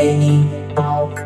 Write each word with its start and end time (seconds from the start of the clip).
Nene 0.00 0.48
Talk. 0.74 1.20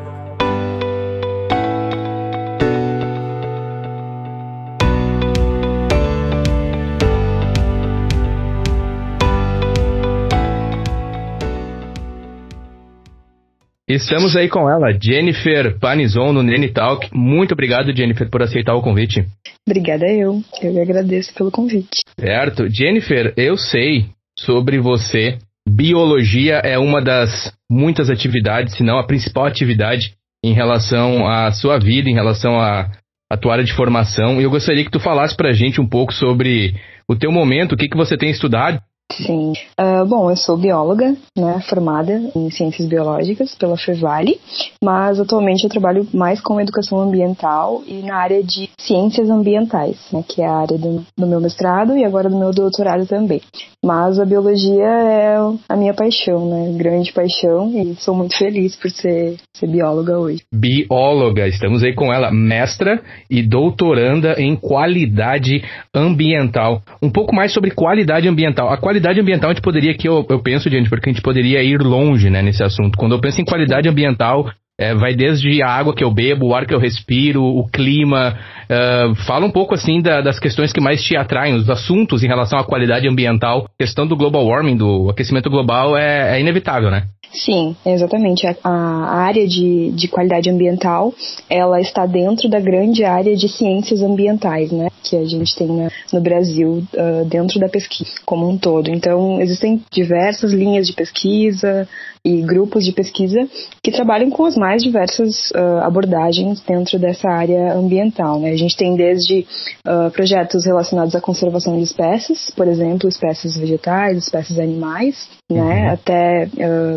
Estamos 13.87 14.35
aí 14.35 14.49
com 14.49 14.69
ela, 14.69 14.91
Jennifer 15.01 15.79
Panizon, 15.79 16.33
no 16.33 16.43
Nene 16.43 16.73
Talk. 16.73 17.09
Muito 17.15 17.53
obrigado, 17.53 17.97
Jennifer, 17.97 18.29
por 18.29 18.43
aceitar 18.43 18.75
o 18.75 18.83
convite. 18.83 19.25
Obrigada 19.65 20.05
eu. 20.09 20.43
Eu 20.61 20.83
agradeço 20.83 21.33
pelo 21.33 21.53
convite. 21.53 22.03
Certo. 22.19 22.69
Jennifer, 22.69 23.33
eu 23.37 23.57
sei 23.57 24.07
sobre 24.37 24.81
você. 24.81 25.39
Biologia 25.77 26.59
é 26.59 26.79
uma 26.79 27.03
das 27.03 27.53
muitas 27.69 28.09
atividades, 28.09 28.77
se 28.77 28.85
não 28.85 28.97
a 28.97 29.05
principal 29.05 29.45
atividade 29.45 30.15
em 30.45 30.53
relação 30.53 31.27
à 31.27 31.51
sua 31.51 31.81
vida, 31.81 32.09
em 32.09 32.15
relação 32.15 32.61
à, 32.61 32.93
à 33.29 33.37
tua 33.37 33.55
área 33.55 33.65
de 33.65 33.73
formação. 33.73 34.41
E 34.41 34.45
eu 34.45 34.51
gostaria 34.51 34.85
que 34.85 34.91
tu 34.91 35.01
falasse 35.01 35.37
pra 35.37 35.53
gente 35.53 35.81
um 35.81 35.89
pouco 35.89 36.13
sobre 36.15 36.77
o 37.09 37.17
teu 37.17 37.33
momento, 37.33 37.73
o 37.73 37.77
que, 37.77 37.89
que 37.89 37.97
você 37.97 38.17
tem 38.17 38.31
estudado 38.31 38.81
Sim. 39.13 39.53
Uh, 39.79 40.05
bom, 40.07 40.31
eu 40.31 40.37
sou 40.37 40.57
bióloga, 40.57 41.15
né, 41.37 41.61
formada 41.69 42.13
em 42.35 42.51
ciências 42.51 42.89
biológicas 42.89 43.55
pela 43.55 43.77
Fevale, 43.77 44.41
mas 44.83 45.21
atualmente 45.21 45.63
eu 45.65 45.71
trabalho 45.71 46.07
mais 46.13 46.41
com 46.41 46.61
educação 46.61 47.01
ambiental 47.01 47.83
e 47.87 48.03
na 48.03 48.17
área 48.17 48.43
de 48.43 48.71
ciências 48.79 49.29
ambientais, 49.31 49.99
né, 50.13 50.25
que 50.27 50.43
é 50.43 50.47
a 50.47 50.57
área 50.57 50.79
do, 50.79 51.05
do 51.17 51.27
meu 51.27 51.41
mestrado 51.41 51.97
e 51.97 52.05
agora 52.05 52.29
do 52.29 52.39
meu 52.39 52.51
doutorado 52.51 53.07
também. 53.07 53.41
Mas 53.85 54.19
a 54.19 54.25
biologia 54.25 54.85
é 54.85 55.37
a 55.69 55.77
minha 55.77 55.95
paixão, 55.95 56.49
né, 56.49 56.77
grande 56.77 57.13
paixão 57.13 57.71
e 57.75 57.95
sou 57.97 58.15
muito 58.15 58.37
feliz 58.37 58.75
por 58.75 58.91
ser, 58.91 59.37
ser 59.55 59.67
bióloga 59.67 60.19
hoje. 60.19 60.43
Bióloga, 60.53 61.47
estamos 61.47 61.83
aí 61.83 61.95
com 61.95 62.13
ela, 62.13 62.33
mestra 62.33 63.01
e 63.31 63.43
doutoranda 63.43 64.35
em 64.39 64.57
qualidade 64.57 65.63
ambiental. 65.95 66.83
Um 67.03 67.11
pouco 67.11 67.35
mais 67.35 67.53
sobre 67.53 67.71
qualidade 67.71 68.27
ambiental. 68.27 68.71
A 68.71 68.79
qualidade 68.79 68.94
qualidade 68.95 69.21
ambiental, 69.21 69.51
a 69.51 69.55
gente 69.55 69.63
poderia 69.63 69.95
que 69.95 70.09
eu, 70.09 70.25
eu 70.29 70.41
penso, 70.41 70.71
gente, 70.71 70.89
porque 70.89 71.11
a 71.11 71.13
gente 71.13 71.23
poderia 71.23 71.63
ir 71.63 71.81
longe, 71.81 72.31
né, 72.31 72.41
nesse 72.43 72.63
assunto. 72.63 72.97
Quando 72.97 73.13
eu 73.13 73.21
penso 73.21 73.41
em 73.41 73.45
qualidade 73.45 73.89
ambiental, 73.89 74.51
é, 74.79 74.95
vai 74.95 75.15
desde 75.15 75.63
a 75.63 75.69
água 75.69 75.95
que 75.95 76.03
eu 76.03 76.11
bebo, 76.11 76.47
o 76.47 76.55
ar 76.55 76.67
que 76.67 76.75
eu 76.75 76.81
respiro, 76.81 77.43
o 77.43 77.67
clima. 77.69 78.37
Uh, 78.65 79.15
fala 79.27 79.47
um 79.47 79.51
pouco 79.51 79.75
assim 79.75 80.01
da, 80.01 80.21
das 80.21 80.41
questões 80.41 80.73
que 80.73 80.81
mais 80.81 81.03
te 81.03 81.17
atraem, 81.17 81.55
os 81.55 81.71
assuntos 81.71 82.25
em 82.25 82.27
relação 82.27 82.59
à 82.59 82.65
qualidade 82.65 83.09
ambiental. 83.09 83.67
A 83.67 83.83
questão 83.83 84.07
do 84.07 84.17
global 84.17 84.47
warming, 84.47 84.77
do 84.77 85.09
aquecimento 85.09 85.49
global, 85.49 85.97
é, 85.97 86.37
é 86.37 86.41
inevitável, 86.41 86.91
né? 86.91 87.05
Sim, 87.33 87.77
exatamente. 87.85 88.47
A, 88.47 88.57
a 88.65 89.17
área 89.23 89.47
de, 89.47 89.91
de 89.93 90.09
qualidade 90.09 90.49
ambiental, 90.49 91.13
ela 91.51 91.81
está 91.81 92.07
dentro 92.07 92.49
da 92.49 92.61
grande 92.61 93.05
área 93.05 93.35
de 93.37 93.49
ciências 93.49 94.03
ambientais, 94.03 94.71
né? 94.71 94.89
Que 95.03 95.17
a 95.17 95.25
gente 95.25 95.55
tem 95.57 95.67
na, 95.67 95.89
no 96.13 96.21
Brasil, 96.21 96.83
uh, 96.95 97.25
dentro 97.27 97.61
da 97.61 97.69
pesquisa 97.69 98.13
como 98.25 98.49
um 98.49 98.57
todo. 98.57 98.89
Então, 98.89 99.41
existem 99.41 99.83
diversas 99.93 100.53
linhas 100.53 100.87
de 100.87 100.93
pesquisa 100.95 101.89
e 102.25 102.41
grupos 102.41 102.85
de 102.85 102.93
pesquisa 102.93 103.47
que 103.83 103.93
trabalham 103.93 104.31
com 104.31 104.47
as 104.47 104.57
mais 104.57 104.83
diversas 104.83 105.51
uh, 105.51 105.83
abordagens 105.83 106.61
dentro 106.63 106.99
dessa 106.99 107.29
área 107.29 107.75
ambiental, 107.75 108.41
né? 108.41 108.51
A 108.51 108.57
gente 108.57 108.77
tem 108.77 108.97
desde 108.97 109.47
uh, 109.87 110.11
projetos 110.11 110.65
relacionados 110.65 111.15
à 111.15 111.21
conservação 111.21 111.77
de 111.77 111.83
espécies, 111.83 112.51
por 112.51 112.67
exemplo, 112.67 113.09
espécies 113.09 113.57
vegetais, 113.57 114.17
espécies 114.17 114.59
animais, 114.59 115.29
né? 115.55 115.87
Uhum. 115.87 115.93
Até 115.93 116.49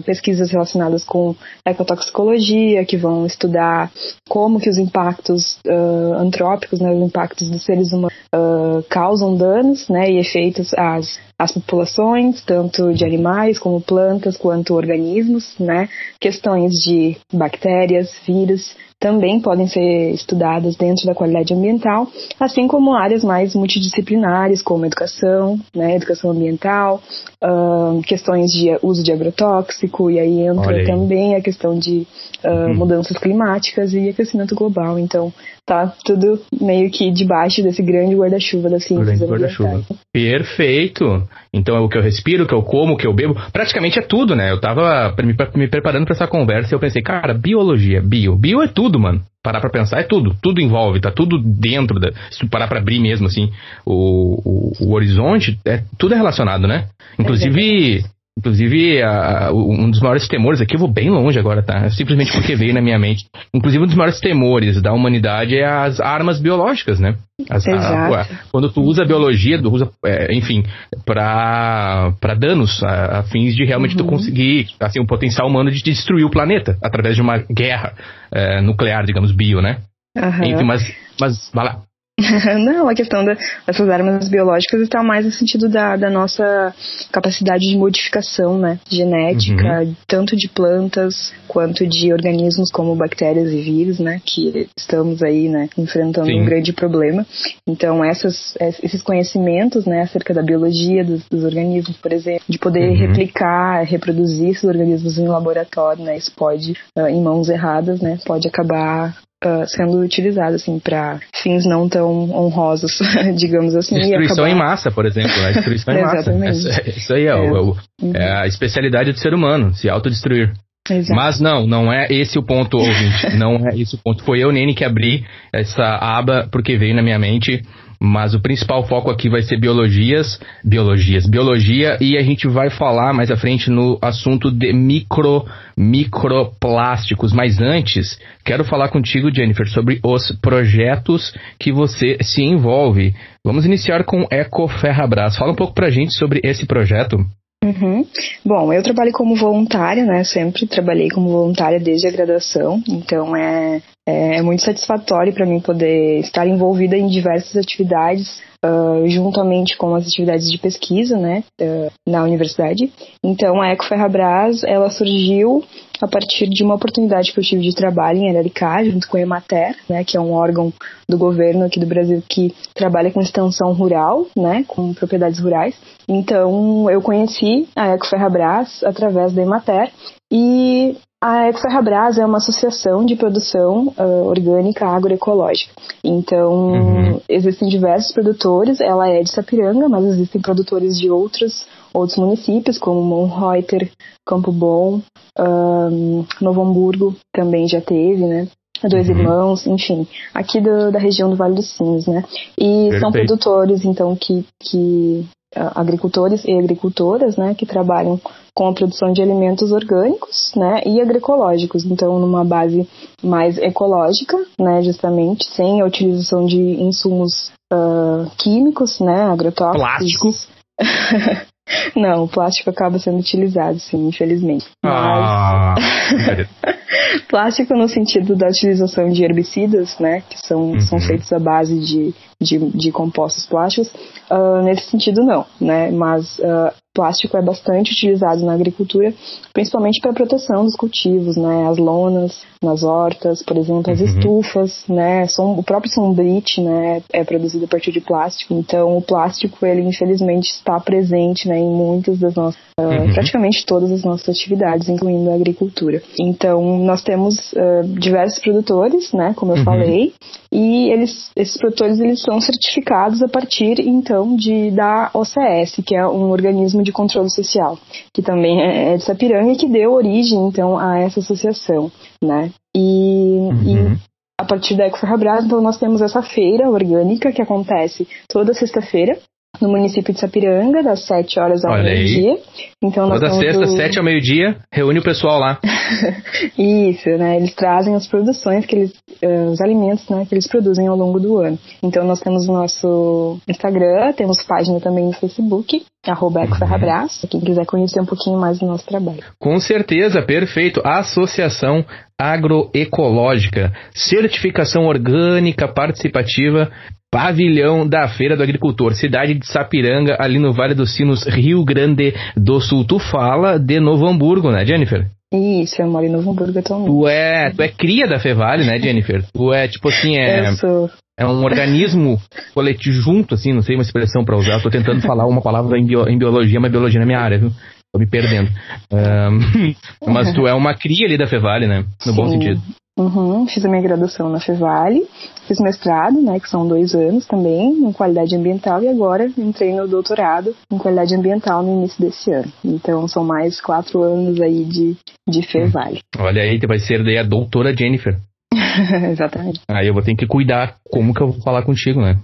pesquisas 0.06 0.38
pesquisas 0.38 0.52
relacionadas 0.52 1.04
com 1.04 1.36
ecotoxicologia, 1.66 2.86
que 2.86 2.98
vão 2.98 3.26
estudar 3.26 3.92
como 4.30 4.60
que 4.60 4.70
os 4.70 4.78
impactos 4.78 5.60
uh, 5.66 6.14
antrópicos, 6.18 6.80
né, 6.80 6.92
os 6.92 7.02
impactos 7.02 7.50
dos 7.50 7.64
seres 7.64 7.92
humanos 7.92 8.14
uh, 8.34 8.84
causam 8.90 9.36
danos 9.36 9.88
né, 9.90 10.10
e 10.12 10.20
efeitos 10.20 10.74
às, 10.74 11.20
às 11.38 11.52
populações, 11.52 12.44
tanto 12.44 12.94
de 12.94 13.06
animais 13.06 13.58
como 13.58 13.82
plantas, 13.82 14.38
quanto 14.38 14.74
organismos, 14.74 15.56
né, 15.60 15.90
questões 16.20 16.74
de 16.74 17.18
bactérias, 17.34 18.14
vírus, 18.26 18.76
também 19.00 19.40
podem 19.40 19.68
ser 19.68 20.12
estudadas 20.12 20.76
dentro 20.76 21.06
da 21.06 21.14
qualidade 21.14 21.54
ambiental, 21.54 22.08
assim 22.40 22.68
como 22.68 22.96
áreas 22.96 23.24
mais 23.24 23.54
multidisciplinares, 23.54 24.62
como 24.62 24.86
educação, 24.86 25.60
né, 25.76 25.96
educação 25.96 26.32
ambiental, 26.32 27.02
uh, 27.44 28.02
questões 28.02 28.52
de 28.52 28.76
uso 28.82 29.04
de 29.04 29.12
agrotóxico, 29.12 30.10
e 30.10 30.20
aí 30.20 30.42
entra 30.42 30.78
aí. 30.78 30.86
também 30.86 31.36
a 31.36 31.42
questão 31.42 31.78
de 31.78 32.08
uh, 32.44 32.76
mudanças 32.76 33.18
climáticas 33.18 33.94
e 33.94 34.10
aquecimento 34.10 34.56
global. 34.56 34.98
Então, 34.98 35.32
tá 35.68 35.94
tudo 36.06 36.40
meio 36.62 36.90
que 36.90 37.12
debaixo 37.12 37.62
desse 37.62 37.84
grande 37.84 38.16
guarda-chuva 38.16 38.70
das 38.70 38.86
ciências 38.86 39.22
guarda-chuva. 39.22 39.84
Perfeito! 40.14 41.28
Então 41.54 41.76
é 41.76 41.80
o 41.80 41.90
que 41.90 41.98
eu 41.98 42.02
respiro, 42.02 42.46
o 42.46 42.48
que 42.48 42.54
eu 42.54 42.64
como, 42.64 42.94
o 42.94 42.98
que 42.98 43.06
eu 43.06 43.14
bebo, 43.14 43.36
praticamente 43.52 44.00
é 44.00 44.02
tudo, 44.02 44.34
né? 44.34 44.50
Eu 44.50 44.62
tava 44.62 45.14
me, 45.22 45.36
me 45.56 45.68
preparando 45.68 46.06
para 46.06 46.16
essa 46.16 46.26
conversa 46.26 46.74
e 46.74 46.76
eu 46.76 46.80
pensei, 46.80 47.02
cara, 47.02 47.34
biologia, 47.34 48.02
bio, 48.02 48.38
bio 48.38 48.64
é 48.64 48.68
tudo, 48.68 48.98
mano. 48.98 49.22
Parar 49.44 49.60
pra 49.60 49.70
pensar 49.70 50.00
é 50.00 50.04
tudo, 50.04 50.36
tudo 50.42 50.62
envolve, 50.62 51.02
tá 51.02 51.12
tudo 51.12 51.38
dentro 51.38 52.00
da. 52.00 52.12
Se 52.32 52.40
tu 52.40 52.50
parar 52.50 52.68
pra 52.68 52.80
abrir 52.80 53.00
mesmo, 53.00 53.28
assim, 53.28 53.52
o, 53.86 54.72
o, 54.82 54.88
o 54.88 54.94
horizonte, 54.94 55.60
é, 55.66 55.84
tudo 55.98 56.14
é 56.14 56.18
relacionado, 56.18 56.66
né? 56.66 56.88
Inclusive, 57.20 58.04
Inclusive, 58.38 59.02
a, 59.02 59.50
um 59.52 59.90
dos 59.90 60.00
maiores 60.00 60.28
temores, 60.28 60.62
aqui 60.62 60.76
eu 60.76 60.80
vou 60.80 60.88
bem 60.88 61.10
longe 61.10 61.40
agora, 61.40 61.64
tá? 61.64 61.90
Simplesmente 61.90 62.32
porque 62.32 62.56
veio 62.56 62.72
na 62.72 62.82
minha 62.82 63.00
mente. 63.00 63.26
Inclusive, 63.52 63.84
um 63.84 63.88
dos 63.88 63.96
maiores 63.96 64.20
temores 64.20 64.80
da 64.80 64.94
humanidade 64.94 65.58
é 65.58 65.66
as 65.66 66.00
armas 66.00 66.40
biológicas, 66.40 67.00
né? 67.00 67.16
As, 67.50 67.68
a, 67.68 68.22
a, 68.22 68.26
quando 68.52 68.72
tu 68.72 68.82
usa 68.84 69.02
a 69.02 69.08
biologia, 69.08 69.60
tu 69.60 69.72
usa, 69.72 69.90
é, 70.06 70.36
enfim, 70.36 70.64
para 71.04 72.14
danos, 72.38 72.84
a, 72.84 73.20
a, 73.20 73.24
fins 73.24 73.56
de 73.56 73.66
realmente 73.66 73.98
uhum. 73.98 74.04
tu 74.04 74.06
conseguir, 74.06 74.68
assim, 74.80 75.00
o 75.00 75.04
um 75.04 75.08
potencial 75.08 75.48
humano 75.48 75.72
de 75.72 75.82
destruir 75.82 76.24
o 76.24 76.30
planeta 76.30 76.78
através 76.84 77.16
de 77.16 77.22
uma 77.24 77.40
guerra 77.40 77.94
é, 78.32 78.62
nuclear, 78.62 79.04
digamos, 79.04 79.32
bio, 79.32 79.62
né? 79.62 79.78
Uhum. 80.16 80.44
Enfim, 80.44 80.64
mas, 80.64 80.96
mas, 81.20 81.52
vai 81.52 81.66
lá. 81.66 81.87
Não, 82.66 82.90
a 82.90 82.96
questão 82.96 83.24
da, 83.24 83.38
dessas 83.66 83.90
armas 83.90 84.28
biológicas 84.28 84.82
está 84.82 85.04
mais 85.04 85.24
no 85.24 85.32
sentido 85.32 85.70
da, 85.70 85.96
da 85.96 86.10
nossa 86.10 86.74
capacidade 87.12 87.64
de 87.68 87.78
modificação 87.78 88.58
né, 88.58 88.80
genética, 88.90 89.82
uhum. 89.82 89.96
tanto 90.08 90.36
de 90.36 90.50
plantas 90.50 91.32
quanto 91.48 91.86
de 91.86 92.12
organismos 92.12 92.72
como 92.72 92.96
bactérias 92.96 93.52
e 93.52 93.62
vírus, 93.62 94.00
né, 94.00 94.20
que 94.26 94.68
estamos 94.76 95.22
aí 95.22 95.48
né, 95.48 95.70
enfrentando 95.78 96.28
Sim. 96.28 96.42
um 96.42 96.46
grande 96.46 96.74
problema. 96.74 97.24
Então, 97.68 98.04
essas, 98.04 98.58
esses 98.82 99.04
conhecimentos 99.04 99.86
né, 99.86 100.02
acerca 100.02 100.34
da 100.34 100.42
biologia 100.42 101.04
dos, 101.04 101.24
dos 101.30 101.44
organismos, 101.44 101.98
por 101.98 102.12
exemplo, 102.12 102.44
de 102.50 102.58
poder 102.58 102.90
uhum. 102.90 102.98
replicar, 102.98 103.84
reproduzir 103.84 104.50
esses 104.50 104.64
organismos 104.64 105.20
em 105.20 105.28
laboratório, 105.28 106.04
né, 106.04 106.18
isso 106.18 106.32
pode, 106.36 106.72
uh, 106.98 107.08
em 107.08 107.22
mãos 107.22 107.48
erradas, 107.48 108.02
né, 108.02 108.18
pode 108.26 108.48
acabar 108.48 109.16
Uh, 109.46 109.68
sendo 109.68 110.00
utilizado 110.00 110.56
assim 110.56 110.80
para 110.80 111.20
fins 111.44 111.64
não 111.64 111.88
tão 111.88 112.32
honrosos, 112.32 112.98
digamos 113.38 113.76
assim. 113.76 113.94
Destruição 113.94 114.46
acabar... 114.46 114.50
em 114.50 114.56
massa, 114.56 114.90
por 114.90 115.06
exemplo, 115.06 115.40
né? 115.42 115.52
Destruição 115.54 115.94
em 115.94 116.02
massa. 116.02 116.32
Essa, 116.44 116.90
isso 116.90 117.14
aí 117.14 117.28
é, 117.28 117.30
é. 117.30 117.36
O, 117.36 117.78
uhum. 118.02 118.14
é, 118.16 118.42
a 118.42 118.48
especialidade 118.48 119.12
do 119.12 119.20
ser 119.20 119.36
humano, 119.36 119.76
se 119.76 119.88
autodestruir. 119.88 120.54
Exato. 120.90 121.14
Mas 121.14 121.40
não, 121.40 121.68
não 121.68 121.92
é 121.92 122.08
esse 122.10 122.40
o 122.40 122.44
ponto, 122.44 122.78
ouvinte. 122.78 123.36
não 123.38 123.58
é 123.68 123.78
esse 123.78 123.96
o 123.96 124.00
ponto. 124.00 124.24
Foi 124.24 124.40
eu, 124.40 124.52
Nene, 124.52 124.74
que 124.74 124.84
abri 124.84 125.24
essa 125.54 125.84
aba 125.84 126.48
porque 126.52 126.78
veio 126.78 126.96
na 126.96 127.04
minha 127.04 127.20
mente 127.20 127.62
mas 128.00 128.34
o 128.34 128.40
principal 128.40 128.86
foco 128.88 129.10
aqui 129.10 129.30
vai 129.30 129.42
ser 129.42 129.60
biologias, 129.60 130.40
biologias, 130.64 131.26
biologia 131.26 131.98
e 132.00 132.18
a 132.18 132.22
gente 132.22 132.48
vai 132.48 132.70
falar 132.70 133.14
mais 133.14 133.32
à 133.32 133.38
frente 133.38 133.70
no 133.70 133.98
assunto 134.02 134.52
de 134.52 134.72
micro 134.74 135.46
microplásticos. 135.76 137.34
Mas 137.34 137.60
antes, 137.60 138.20
quero 138.44 138.64
falar 138.64 138.90
contigo, 138.90 139.34
Jennifer, 139.34 139.68
sobre 139.68 140.00
os 140.04 140.32
projetos 140.42 141.34
que 141.60 141.72
você 141.72 142.18
se 142.22 142.44
envolve. 142.44 143.16
Vamos 143.44 143.66
iniciar 143.66 144.04
com 144.04 144.28
Eco 144.30 144.68
Ferrabras. 144.68 145.38
Fala 145.38 145.52
um 145.52 145.56
pouco 145.56 145.74
pra 145.74 145.90
gente 145.90 146.14
sobre 146.14 146.40
esse 146.44 146.66
projeto. 146.66 147.18
Uhum. 147.64 148.06
Bom, 148.46 148.72
eu 148.72 148.84
trabalho 148.84 149.12
como 149.12 149.36
voluntária, 149.36 150.06
né? 150.06 150.24
Sempre 150.24 150.68
trabalhei 150.68 151.10
como 151.10 151.30
voluntária 151.30 151.80
desde 151.80 152.08
a 152.08 152.12
graduação, 152.12 152.82
então 152.88 153.36
é, 153.36 153.82
é, 154.08 154.38
é 154.38 154.42
muito 154.42 154.62
satisfatório 154.62 155.34
para 155.34 155.46
mim 155.46 155.60
poder 155.60 156.20
estar 156.20 156.48
envolvida 156.48 156.96
em 156.96 157.08
diversas 157.08 157.58
atividades 157.58 158.42
uh, 158.64 159.08
juntamente 159.08 159.76
com 159.76 159.96
as 159.96 160.08
atividades 160.08 160.52
de 160.52 160.58
pesquisa, 160.58 161.18
né, 161.18 161.44
uh, 161.62 161.92
na 162.08 162.24
universidade. 162.24 162.92
Então, 163.24 163.62
a 163.62 163.70
Eco 163.70 163.86
Ferrabras, 163.86 164.64
ela 164.64 164.90
surgiu 164.90 165.64
a 166.02 166.08
partir 166.08 166.48
de 166.48 166.64
uma 166.64 166.76
oportunidade 166.76 167.32
que 167.32 167.40
eu 167.40 167.44
tive 167.44 167.62
de 167.62 167.76
trabalho 167.76 168.20
em 168.20 168.30
Araricá, 168.30 168.84
junto 168.84 169.08
com 169.08 169.18
a 169.18 169.22
Emater, 169.22 169.76
né, 169.90 170.04
que 170.04 170.18
é 170.18 170.20
um 170.20 170.34
órgão 170.34 170.72
do 171.08 171.18
governo 171.18 171.66
aqui 171.66 171.80
do 171.80 171.86
Brasil 171.86 172.22
que 172.28 172.54
trabalha 172.74 173.12
com 173.12 173.22
extensão 173.22 173.74
rural, 173.74 174.28
né, 174.36 174.64
com 174.68 174.94
propriedades 174.94 175.40
rurais. 175.40 175.76
Então, 176.08 176.90
eu 176.90 177.02
conheci 177.02 177.68
a 177.76 177.88
Eco 177.90 178.08
Ferrabras 178.08 178.84
através 178.84 179.34
da 179.34 179.42
Emater 179.42 179.92
e 180.32 180.98
A 181.20 181.50
Ecoferrabras 181.50 182.20
é 182.20 182.26
uma 182.26 182.38
associação 182.38 183.04
de 183.04 183.16
produção 183.16 183.92
uh, 183.98 184.28
orgânica 184.28 184.86
agroecológica. 184.86 185.74
Então, 186.04 186.74
uhum. 186.74 187.22
existem 187.28 187.68
diversos 187.68 188.12
produtores, 188.12 188.80
ela 188.80 189.10
é 189.10 189.24
de 189.24 189.32
Sapiranga, 189.32 189.90
mas 189.90 190.06
existem 190.06 190.40
produtores 190.40 190.96
de 191.00 191.10
outros, 191.10 191.66
outros 191.98 192.18
municípios, 192.18 192.78
como 192.78 193.02
Monreuter, 193.02 193.90
Campo 194.26 194.52
Bom, 194.52 195.02
um, 195.40 196.26
Novo 196.42 196.62
Hamburgo 196.62 197.16
também 197.34 197.68
já 197.68 197.82
teve, 197.82 198.26
né? 198.26 198.48
Dois 198.84 199.10
uhum. 199.10 199.18
Irmãos, 199.18 199.66
enfim, 199.66 200.08
aqui 200.34 200.62
do, 200.62 200.92
da 200.92 201.00
região 201.00 201.30
do 201.30 201.36
Vale 201.36 201.56
dos 201.56 201.76
Sinos, 201.76 202.06
né? 202.06 202.24
E 202.58 202.90
Perfeito. 202.90 203.00
são 203.00 203.12
produtores, 203.12 203.84
então, 203.84 204.16
que, 204.16 204.46
que 204.62 205.28
agricultores 205.56 206.44
e 206.46 206.52
agricultoras, 206.52 207.38
né, 207.38 207.56
que 207.56 207.66
trabalham 207.66 208.20
com 208.54 208.68
a 208.68 208.74
produção 208.74 209.12
de 209.14 209.22
alimentos 209.22 209.72
orgânicos, 209.72 210.52
né, 210.56 210.82
e 210.86 211.02
agroecológicos, 211.02 211.86
então 211.86 212.20
numa 212.20 212.44
base 212.44 212.88
mais 213.24 213.58
ecológica, 213.58 214.38
né, 214.60 214.84
justamente 214.84 215.46
sem 215.46 215.82
a 215.82 215.86
utilização 215.86 216.46
de 216.46 216.60
insumos 216.60 217.52
uh, 217.74 218.30
químicos, 218.38 219.00
né, 219.00 219.24
agrotóxicos. 219.24 220.48
Plástico. 220.48 221.48
Não, 221.96 222.24
o 222.24 222.28
plástico 222.28 222.70
acaba 222.70 223.00
sendo 223.00 223.20
utilizado, 223.20 223.80
sim, 223.80 224.08
infelizmente. 224.08 224.66
Mas... 224.84 224.94
Ah, 224.94 225.76
plástico 227.28 227.74
no 227.76 227.88
sentido 227.88 228.36
da 228.36 228.48
utilização 228.48 229.10
de 229.10 229.24
herbicidas, 229.24 229.98
né, 230.00 230.22
que 230.30 230.38
são, 230.38 230.72
uhum. 230.72 230.80
são 230.82 231.00
feitos 231.00 231.32
à 231.34 231.40
base 231.40 231.78
de, 231.80 232.14
de, 232.42 232.58
de 232.72 232.92
compostos 232.92 233.46
plásticos, 233.46 233.92
uh, 234.32 234.62
nesse 234.64 234.90
sentido 234.90 235.24
não, 235.24 235.46
né, 235.60 235.92
mas 235.92 236.40
uh, 236.40 236.74
plástico 236.98 237.38
é 237.38 237.42
bastante 237.44 237.92
utilizado 237.92 238.44
na 238.44 238.54
agricultura, 238.54 239.14
principalmente 239.54 240.02
para 240.02 240.14
proteção 240.14 240.64
dos 240.64 240.76
cultivos, 240.76 241.38
né? 241.38 241.68
As 241.68 241.78
lonas 241.78 242.42
nas 242.64 242.82
hortas, 242.82 243.44
por 243.44 243.56
exemplo, 243.56 243.94
as 243.94 244.00
uhum. 244.00 244.08
estufas, 244.08 244.84
né? 244.90 245.28
O 245.38 245.62
próprio 245.62 245.92
sombrite, 245.94 246.60
né? 246.60 247.04
É 247.14 247.24
produzido 247.24 247.66
a 247.66 247.68
partir 247.68 247.92
de 247.92 248.02
plástico. 248.02 248.56
Então, 248.56 248.98
o 248.98 249.02
plástico, 249.02 249.64
ele 249.64 249.82
infelizmente 249.82 250.50
está 250.50 250.80
presente, 250.80 251.48
né? 251.48 251.60
Em 251.60 251.70
muitas 251.70 252.18
das 252.18 252.34
nossas, 252.34 252.60
uh, 252.80 252.84
uhum. 252.84 253.14
praticamente 253.14 253.64
todas 253.64 253.92
as 253.92 254.04
nossas 254.04 254.30
atividades, 254.30 254.90
incluindo 254.90 255.30
a 255.30 255.36
agricultura. 255.36 256.02
Então, 256.20 256.80
nós 256.80 257.04
temos 257.04 257.54
uh, 257.54 257.88
diversos 258.00 258.40
produtores, 258.40 259.14
né? 259.14 259.36
Como 259.36 259.52
eu 259.52 259.58
uhum. 259.58 259.64
falei, 259.64 260.14
e 260.52 260.90
eles, 260.90 261.30
esses 261.36 261.58
produtores, 261.58 262.00
eles 262.00 262.22
são 262.22 262.42
certificados 262.42 263.22
a 263.22 263.28
partir, 263.28 263.80
então, 263.82 264.36
de 264.36 264.72
da 264.72 265.12
OCS, 265.14 265.84
que 265.86 265.96
é 265.96 266.08
um 266.08 266.32
organismo 266.32 266.82
de 266.88 266.92
controle 266.94 267.30
social, 267.30 267.78
que 268.14 268.22
também 268.22 268.62
é, 268.62 268.94
é 268.94 268.98
de 268.98 269.04
Sapiranga 269.04 269.52
e 269.52 269.58
que 269.58 269.68
deu 269.68 269.92
origem, 269.92 270.48
então, 270.48 270.78
a 270.78 270.98
essa 271.00 271.20
associação, 271.20 271.92
né? 272.24 272.52
E, 272.76 273.50
uhum. 273.52 273.94
e 273.94 273.98
a 274.40 274.46
partir 274.46 274.76
da 274.76 274.88
Ecoferrabras, 274.88 275.46
então, 275.46 275.62
nós 275.62 275.78
temos 275.78 276.02
essa 276.02 276.22
feira 276.22 276.70
orgânica 276.70 277.32
que 277.32 277.42
acontece 277.42 278.08
toda 278.30 278.54
sexta-feira, 278.54 279.20
no 279.62 279.70
município 279.70 280.14
de 280.14 280.20
Sapiranga, 280.20 280.84
das 280.84 281.06
7 281.06 281.40
horas 281.40 281.64
ao 281.66 281.82
meio-dia. 281.82 282.38
Então 282.84 283.10
Toda 283.10 283.32
sexta, 283.32 283.64
o... 283.64 283.76
7 283.76 283.98
ao 283.98 284.06
meio-dia, 284.06 284.58
reúne 284.72 285.00
o 285.00 285.04
pessoal 285.04 285.40
lá. 285.40 285.60
Isso, 286.58 287.10
né? 287.18 287.38
Eles 287.38 287.54
trazem 287.54 287.96
as 287.96 288.08
produções 288.08 288.66
que 288.66 288.76
eles, 288.76 288.92
uh, 289.24 289.52
os 289.52 289.62
alimentos, 289.62 290.08
né, 290.10 290.26
que 290.28 290.36
eles 290.36 290.48
produzem 290.48 290.88
ao 290.88 290.96
longo 290.96 291.20
do 291.20 291.38
ano. 291.38 291.58
Então 291.82 292.06
nós 292.06 292.20
temos 292.20 292.48
o 292.48 292.54
nosso 292.54 293.40
Instagram, 293.48 294.14
temos 294.14 294.44
página 294.44 294.80
também 294.80 295.06
no 295.06 295.14
Facebook, 295.14 295.84
arroba 296.06 296.42
uhum. 296.42 297.28
quem 297.30 297.42
quiser 297.42 297.66
conhecer 297.66 298.00
um 298.00 298.06
pouquinho 298.06 298.40
mais 298.40 298.60
do 298.60 298.66
nosso 298.66 298.86
trabalho. 298.86 299.24
Com 299.40 299.60
certeza, 299.60 300.22
perfeito. 300.22 300.82
Associação 300.84 301.86
Agroecológica, 302.20 303.72
certificação 303.94 304.86
orgânica 304.86 305.68
participativa 305.68 306.72
Pavilhão 307.12 307.88
da 307.88 308.08
Feira 308.10 308.36
do 308.36 308.44
Agricultor, 308.44 308.94
cidade 308.94 309.34
de 309.34 309.48
Sapiranga, 309.48 310.18
ali 310.20 310.40
no 310.40 310.54
Vale 310.54 310.74
dos 310.74 310.96
Sinos, 310.96 311.26
Rio 311.26 311.64
Grande 311.64 312.14
do 312.36 312.60
Sul. 312.60 312.86
Tu 312.86 313.00
fala 313.00 313.58
de 313.58 313.80
Novo 313.80 314.06
Hamburgo, 314.08 314.52
né, 314.52 314.66
Jennifer? 314.66 315.08
Isso, 315.34 315.82
eu 315.82 315.90
moro 315.90 316.06
em 316.06 316.10
Novo 316.10 316.32
Hamburgo 316.32 316.60
atualmente. 316.60 316.90
Tu 316.90 317.08
é, 317.08 317.52
tu 317.52 317.62
é 317.62 317.68
cria 317.70 318.08
da 318.08 318.20
Fevale, 318.20 318.66
né, 318.66 318.80
Jennifer? 318.80 319.24
Tu 319.34 319.54
é, 319.54 319.68
tipo 319.68 319.90
assim, 319.90 320.18
é... 320.18 320.50
Eu 320.50 320.54
sou. 320.56 320.90
É 321.20 321.26
um 321.26 321.44
organismo 321.44 322.22
coletivo 322.54 323.02
junto, 323.02 323.34
assim, 323.34 323.52
não 323.52 323.64
sei 323.64 323.76
uma 323.76 323.82
expressão 323.82 324.24
para 324.24 324.38
usar. 324.38 324.62
Tô 324.62 324.70
tentando 324.70 325.02
falar 325.02 325.26
uma 325.26 325.42
palavra 325.42 325.80
em, 325.80 325.86
bio, 325.86 326.08
em 326.08 326.18
biologia, 326.18 326.60
mas 326.60 326.72
biologia 326.72 327.00
na 327.00 327.08
minha 327.08 327.20
área, 327.20 327.40
viu? 327.40 327.52
Tô 327.92 328.00
me 328.00 328.06
perdendo. 328.06 328.52
Um, 328.92 329.74
mas 330.14 330.32
tu 330.34 330.46
é 330.46 330.54
uma 330.54 330.76
cria 330.76 331.08
ali 331.08 331.18
da 331.18 331.26
Fevale, 331.26 331.66
né? 331.66 331.86
No 332.06 332.12
Sim. 332.12 332.16
bom 332.16 332.30
sentido. 332.30 332.62
Uhum, 332.98 333.46
fiz 333.48 333.64
a 333.64 333.70
minha 333.70 333.82
graduação 333.82 334.28
na 334.28 334.40
Fevale, 334.40 335.06
fiz 335.48 335.60
mestrado, 335.60 336.20
né, 336.20 336.40
que 336.40 336.50
são 336.50 336.68
dois 336.68 336.96
anos 336.96 337.28
também, 337.28 337.70
em 337.88 337.92
qualidade 337.94 338.36
ambiental, 338.36 338.82
e 338.82 338.88
agora 338.88 339.30
entrei 339.38 339.76
no 339.76 339.88
doutorado 339.88 340.56
em 340.72 340.80
qualidade 340.80 341.14
ambiental 341.14 341.62
no 341.62 341.80
início 341.80 342.04
desse 342.04 342.32
ano. 342.32 342.52
Então 342.66 343.08
são 343.08 343.24
mais 343.24 343.62
quatro 343.62 344.02
anos 344.02 344.42
aí 344.42 344.66
de, 344.66 344.98
de 345.28 345.44
Fevale. 345.44 346.00
Olha 346.18 346.42
aí, 346.42 346.58
vai 346.68 346.80
ser 346.80 347.04
daí 347.04 347.20
a 347.20 347.24
doutora 347.24 347.76
Jennifer. 347.76 348.18
Exatamente. 349.12 349.62
Aí 349.70 349.88
eu 349.88 349.94
vou 349.94 350.02
ter 350.02 350.16
que 350.16 350.26
cuidar 350.26 350.78
como 350.90 351.14
que 351.14 351.22
eu 351.22 351.32
vou 351.32 351.42
falar 351.42 351.62
contigo, 351.62 352.02
né? 352.02 352.18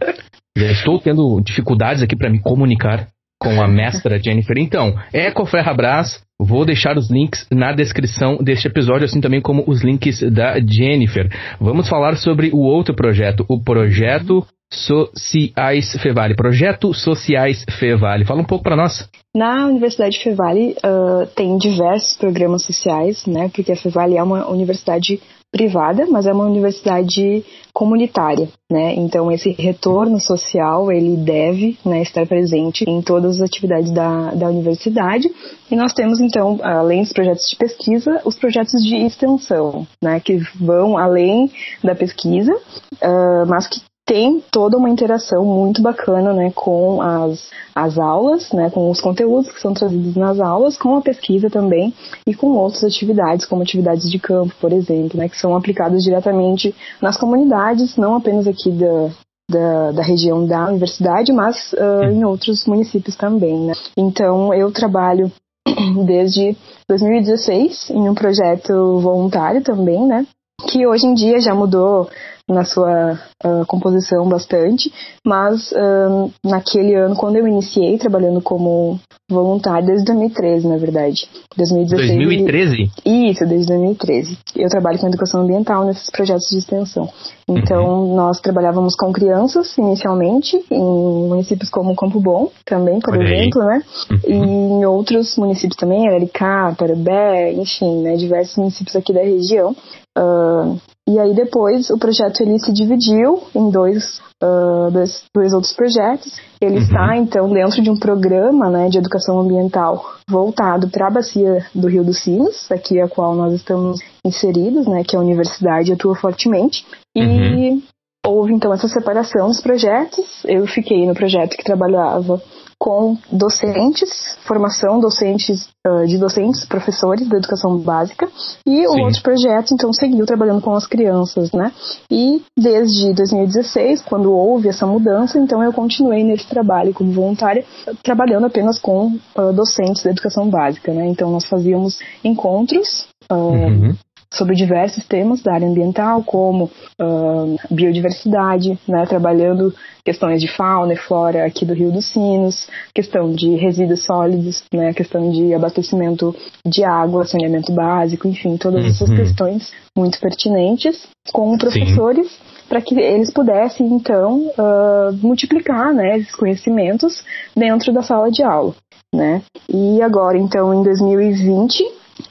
Já 0.57 0.71
estou 0.71 0.99
tendo 0.99 1.39
dificuldades 1.41 2.01
aqui 2.01 2.15
para 2.15 2.29
me 2.29 2.39
comunicar 2.39 3.07
com 3.43 3.61
a 3.61 3.67
mestra 3.67 4.17
Jennifer. 4.17 4.57
Então, 4.57 4.95
Ecoferrabras, 5.13 6.23
vou 6.39 6.65
deixar 6.65 6.97
os 6.97 7.11
links 7.11 7.45
na 7.51 7.73
descrição 7.73 8.37
deste 8.37 8.67
episódio, 8.67 9.05
assim 9.05 9.19
também 9.19 9.41
como 9.41 9.63
os 9.67 9.83
links 9.83 10.21
da 10.31 10.59
Jennifer. 10.59 11.29
Vamos 11.59 11.89
falar 11.89 12.15
sobre 12.15 12.49
o 12.51 12.59
outro 12.59 12.95
projeto, 12.95 13.45
o 13.49 13.61
projeto 13.61 14.45
Sociais 14.71 15.91
Fevale, 16.01 16.35
Projeto 16.35 16.93
Sociais 16.93 17.63
Fevale. 17.77 18.25
Fala 18.25 18.41
um 18.41 18.45
pouco 18.45 18.63
para 18.63 18.75
nós. 18.75 19.07
Na 19.35 19.67
Universidade 19.67 20.19
Fevale 20.19 20.75
uh, 20.83 21.27
tem 21.35 21.57
diversos 21.57 22.17
programas 22.17 22.63
sociais, 22.63 23.25
né? 23.27 23.49
Porque 23.53 23.71
a 23.71 23.75
Fevale 23.75 24.17
é 24.17 24.23
uma 24.23 24.49
universidade 24.49 25.21
privada, 25.53 26.07
mas 26.09 26.25
é 26.25 26.33
uma 26.33 26.45
universidade 26.45 27.45
comunitária, 27.71 28.49
né? 28.71 28.95
Então 28.95 29.31
esse 29.31 29.51
retorno 29.51 30.19
social 30.19 30.91
ele 30.91 31.15
deve 31.15 31.77
né, 31.85 32.01
estar 32.01 32.25
presente 32.25 32.83
em 32.89 33.03
todas 33.03 33.35
as 33.35 33.41
atividades 33.43 33.91
da, 33.91 34.31
da 34.31 34.47
universidade. 34.49 35.29
E 35.69 35.75
nós 35.75 35.93
temos 35.93 36.19
então, 36.19 36.59
além 36.63 37.03
dos 37.03 37.13
projetos 37.13 37.47
de 37.47 37.55
pesquisa, 37.55 38.19
os 38.25 38.35
projetos 38.35 38.83
de 38.83 38.95
extensão, 38.95 39.87
né? 40.01 40.19
Que 40.19 40.41
vão 40.59 40.97
além 40.97 41.51
da 41.83 41.93
pesquisa, 41.93 42.51
uh, 42.53 43.45
mas 43.47 43.67
que 43.67 43.79
tem 44.05 44.43
toda 44.51 44.77
uma 44.77 44.89
interação 44.89 45.45
muito 45.45 45.81
bacana 45.81 46.33
né, 46.33 46.51
com 46.53 47.01
as, 47.01 47.49
as 47.73 47.97
aulas, 47.97 48.51
né, 48.51 48.69
com 48.69 48.89
os 48.89 48.99
conteúdos 48.99 49.51
que 49.51 49.61
são 49.61 49.73
trazidos 49.73 50.15
nas 50.15 50.39
aulas, 50.39 50.77
com 50.77 50.97
a 50.97 51.01
pesquisa 51.01 51.49
também 51.49 51.93
e 52.27 52.33
com 52.33 52.47
outras 52.51 52.83
atividades, 52.83 53.45
como 53.45 53.61
atividades 53.61 54.09
de 54.09 54.19
campo, 54.19 54.53
por 54.59 54.73
exemplo, 54.73 55.17
né, 55.17 55.29
que 55.29 55.39
são 55.39 55.55
aplicadas 55.55 56.03
diretamente 56.03 56.75
nas 57.01 57.17
comunidades, 57.17 57.95
não 57.95 58.15
apenas 58.15 58.45
aqui 58.45 58.71
da, 58.71 59.09
da, 59.49 59.91
da, 59.93 60.03
região 60.03 60.45
da 60.45 60.67
universidade, 60.67 61.31
mas 61.31 61.73
uh, 61.73 62.03
em 62.11 62.25
outros 62.25 62.65
municípios 62.65 63.15
também. 63.15 63.57
Né? 63.67 63.73
Então, 63.97 64.53
eu 64.53 64.69
trabalho 64.71 65.31
desde 66.05 66.57
2016 66.89 67.89
em 67.91 68.09
um 68.09 68.13
projeto 68.13 68.99
voluntário 68.99 69.63
também, 69.63 70.05
né? 70.05 70.25
Que 70.67 70.85
hoje 70.87 71.05
em 71.05 71.13
dia 71.13 71.39
já 71.39 71.53
mudou 71.53 72.09
na 72.49 72.65
sua 72.65 73.19
uh, 73.45 73.65
composição 73.67 74.27
bastante, 74.27 74.91
mas 75.25 75.71
uh, 75.71 76.31
naquele 76.43 76.93
ano, 76.93 77.15
quando 77.15 77.37
eu 77.37 77.47
iniciei 77.47 77.97
trabalhando 77.97 78.41
como 78.41 78.99
voluntária, 79.29 79.87
desde 79.87 80.05
2013, 80.05 80.67
na 80.67 80.77
verdade. 80.77 81.27
2016, 81.55 82.17
2013? 82.17 82.91
Isso, 83.05 83.45
desde 83.45 83.67
2013. 83.67 84.37
Eu 84.57 84.69
trabalho 84.69 84.99
com 84.99 85.07
educação 85.07 85.41
ambiental 85.41 85.85
nesses 85.85 86.09
projetos 86.09 86.47
de 86.49 86.57
extensão. 86.57 87.09
Então, 87.47 87.85
uhum. 87.85 88.15
nós 88.15 88.39
trabalhávamos 88.39 88.95
com 88.95 89.11
crianças, 89.11 89.75
inicialmente, 89.77 90.61
em 90.69 91.27
municípios 91.27 91.69
como 91.69 91.95
Campo 91.95 92.19
Bom, 92.19 92.51
também, 92.65 92.99
por 92.99 93.13
Olha 93.13 93.23
exemplo, 93.23 93.61
aí. 93.61 93.67
né? 93.67 93.83
Uhum. 94.11 94.19
E 94.27 94.33
em 94.33 94.85
outros 94.85 95.37
municípios 95.37 95.77
também, 95.77 96.07
Araricá, 96.07 96.75
Parabé, 96.77 97.53
enfim, 97.53 98.01
né? 98.01 98.15
Diversos 98.15 98.57
municípios 98.57 98.95
aqui 98.95 99.13
da 99.13 99.21
região. 99.21 99.75
Uh, 100.17 100.77
e 101.07 101.19
aí 101.19 101.33
depois 101.33 101.89
o 101.89 101.97
projeto 101.97 102.41
ele 102.41 102.57
se 102.59 102.71
dividiu 102.71 103.43
em 103.53 103.69
dois, 103.69 104.19
uh, 104.41 104.89
dois, 104.89 105.25
dois, 105.35 105.53
outros 105.53 105.73
projetos. 105.73 106.39
Ele 106.61 106.77
uhum. 106.77 106.81
está 106.81 107.17
então 107.17 107.51
dentro 107.51 107.81
de 107.81 107.89
um 107.89 107.97
programa 107.97 108.69
né, 108.69 108.87
de 108.87 108.99
educação 108.99 109.37
ambiental 109.39 110.01
voltado 110.29 110.87
para 110.89 111.07
a 111.07 111.11
bacia 111.11 111.65
do 111.75 111.89
Rio 111.89 112.05
dos 112.05 112.23
Sinos, 112.23 112.71
aqui 112.71 113.01
a 113.01 113.09
qual 113.09 113.35
nós 113.35 113.53
estamos 113.53 113.99
inseridos, 114.25 114.87
né, 114.87 115.03
que 115.03 115.17
a 115.17 115.19
universidade 115.19 115.91
atua 115.91 116.15
fortemente. 116.15 116.85
E 117.13 117.21
uhum. 117.21 117.81
houve 118.25 118.53
então 118.53 118.73
essa 118.73 118.87
separação 118.87 119.47
dos 119.47 119.59
projetos. 119.59 120.45
Eu 120.45 120.65
fiquei 120.67 121.05
no 121.05 121.13
projeto 121.13 121.57
que 121.57 121.65
trabalhava 121.65 122.41
com 122.83 123.17
docentes, 123.31 124.37
formação 124.45 124.99
docentes 124.99 125.69
uh, 125.87 126.05
de 126.05 126.17
docentes, 126.17 126.65
professores 126.65 127.25
da 127.29 127.37
educação 127.37 127.77
básica, 127.77 128.27
e 128.67 128.85
o 128.85 129.05
outro 129.05 129.21
projeto, 129.23 129.73
então, 129.73 129.93
seguiu 129.93 130.25
trabalhando 130.25 130.59
com 130.59 130.73
as 130.73 130.85
crianças, 130.85 131.53
né? 131.53 131.71
E 132.11 132.41
desde 132.59 133.13
2016, 133.13 134.01
quando 134.01 134.33
houve 134.33 134.67
essa 134.67 134.85
mudança, 134.85 135.39
então 135.39 135.63
eu 135.63 135.71
continuei 135.71 136.25
nesse 136.25 136.45
trabalho 136.45 136.93
como 136.93 137.13
voluntária, 137.13 137.63
trabalhando 138.03 138.47
apenas 138.47 138.77
com 138.79 139.17
uh, 139.37 139.53
docentes 139.53 140.03
da 140.03 140.09
educação 140.09 140.49
básica, 140.49 140.91
né? 140.91 141.07
Então 141.07 141.31
nós 141.31 141.45
fazíamos 141.45 141.99
encontros 142.21 143.07
uh, 143.31 143.35
uhum 143.35 143.95
sobre 144.33 144.55
diversos 144.55 145.05
temas 145.05 145.41
da 145.41 145.53
área 145.53 145.67
ambiental, 145.67 146.23
como 146.23 146.65
uh, 146.99 147.57
biodiversidade, 147.69 148.77
né, 148.87 149.05
trabalhando 149.05 149.73
questões 150.03 150.41
de 150.41 150.47
fauna 150.47 150.93
e 150.93 150.97
flora 150.97 151.45
aqui 151.45 151.65
do 151.65 151.73
Rio 151.73 151.91
dos 151.91 152.11
Sinos, 152.11 152.67
questão 152.93 153.31
de 153.31 153.55
resíduos 153.55 154.03
sólidos, 154.05 154.63
né, 154.73 154.91
questão 154.93 155.31
de 155.31 155.53
abastecimento 155.53 156.35
de 156.65 156.83
água, 156.83 157.25
saneamento 157.25 157.71
básico, 157.71 158.27
enfim, 158.27 158.57
todas 158.57 158.85
essas 158.85 159.09
uhum. 159.09 159.15
questões 159.15 159.71
muito 159.95 160.19
pertinentes 160.19 161.07
com 161.31 161.57
professores 161.57 162.27
para 162.67 162.81
que 162.81 162.99
eles 162.99 163.31
pudessem 163.31 163.85
então 163.87 164.47
uh, 164.57 165.13
multiplicar 165.21 165.93
né, 165.93 166.17
esses 166.17 166.35
conhecimentos 166.35 167.23
dentro 167.55 167.93
da 167.93 168.01
sala 168.01 168.31
de 168.31 168.41
aula. 168.41 168.73
Né? 169.13 169.43
E 169.69 170.01
agora, 170.01 170.39
então, 170.39 170.73
em 170.73 170.81
2020, 170.81 171.83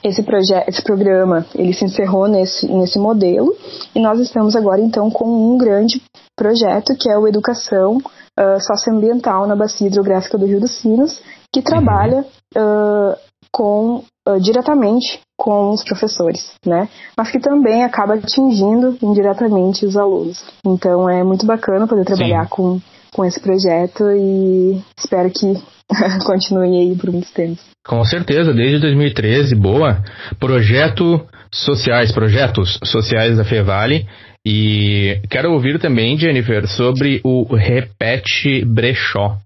esse 0.03 0.21
projeto, 0.21 0.67
esse 0.67 0.81
programa, 0.83 1.45
ele 1.55 1.73
se 1.73 1.85
encerrou 1.85 2.27
nesse, 2.27 2.67
nesse 2.67 2.99
modelo 2.99 3.55
e 3.95 3.99
nós 3.99 4.19
estamos 4.19 4.55
agora 4.55 4.81
então 4.81 5.09
com 5.09 5.25
um 5.25 5.57
grande 5.57 6.01
projeto 6.35 6.95
que 6.95 7.09
é 7.09 7.17
o 7.17 7.27
Educação 7.27 7.97
uh, 7.97 8.59
Socioambiental 8.59 9.47
na 9.47 9.55
Bacia 9.55 9.87
Hidrográfica 9.87 10.37
do 10.37 10.45
Rio 10.45 10.59
dos 10.59 10.71
Sinos, 10.81 11.21
que 11.51 11.61
trabalha 11.61 12.25
uh, 12.55 13.17
com 13.51 14.03
uh, 14.27 14.39
diretamente 14.41 15.21
com 15.37 15.71
os 15.71 15.83
professores, 15.83 16.53
né? 16.65 16.89
Mas 17.17 17.31
que 17.31 17.39
também 17.39 17.83
acaba 17.83 18.15
atingindo 18.15 18.97
indiretamente 19.01 19.85
os 19.85 19.97
alunos. 19.97 20.43
Então 20.65 21.09
é 21.09 21.23
muito 21.23 21.45
bacana 21.45 21.87
poder 21.87 22.05
trabalhar 22.05 22.47
com, 22.49 22.79
com 23.13 23.25
esse 23.25 23.39
projeto 23.39 24.09
e 24.11 24.81
espero 24.97 25.29
que 25.29 25.61
continue 26.25 26.79
aí 26.79 26.95
por 26.95 27.11
muitos 27.11 27.31
tempos. 27.31 27.63
Com 27.85 28.03
certeza, 28.05 28.53
desde 28.53 28.79
2013, 28.79 29.55
boa. 29.55 30.01
Projeto 30.39 31.25
sociais, 31.51 32.11
projetos 32.11 32.79
sociais 32.83 33.37
da 33.37 33.43
Fevale. 33.43 34.07
E 34.45 35.21
quero 35.29 35.53
ouvir 35.53 35.79
também, 35.79 36.17
Jennifer, 36.17 36.67
sobre 36.67 37.21
o 37.23 37.55
Repete 37.55 38.65
Brechó. 38.65 39.37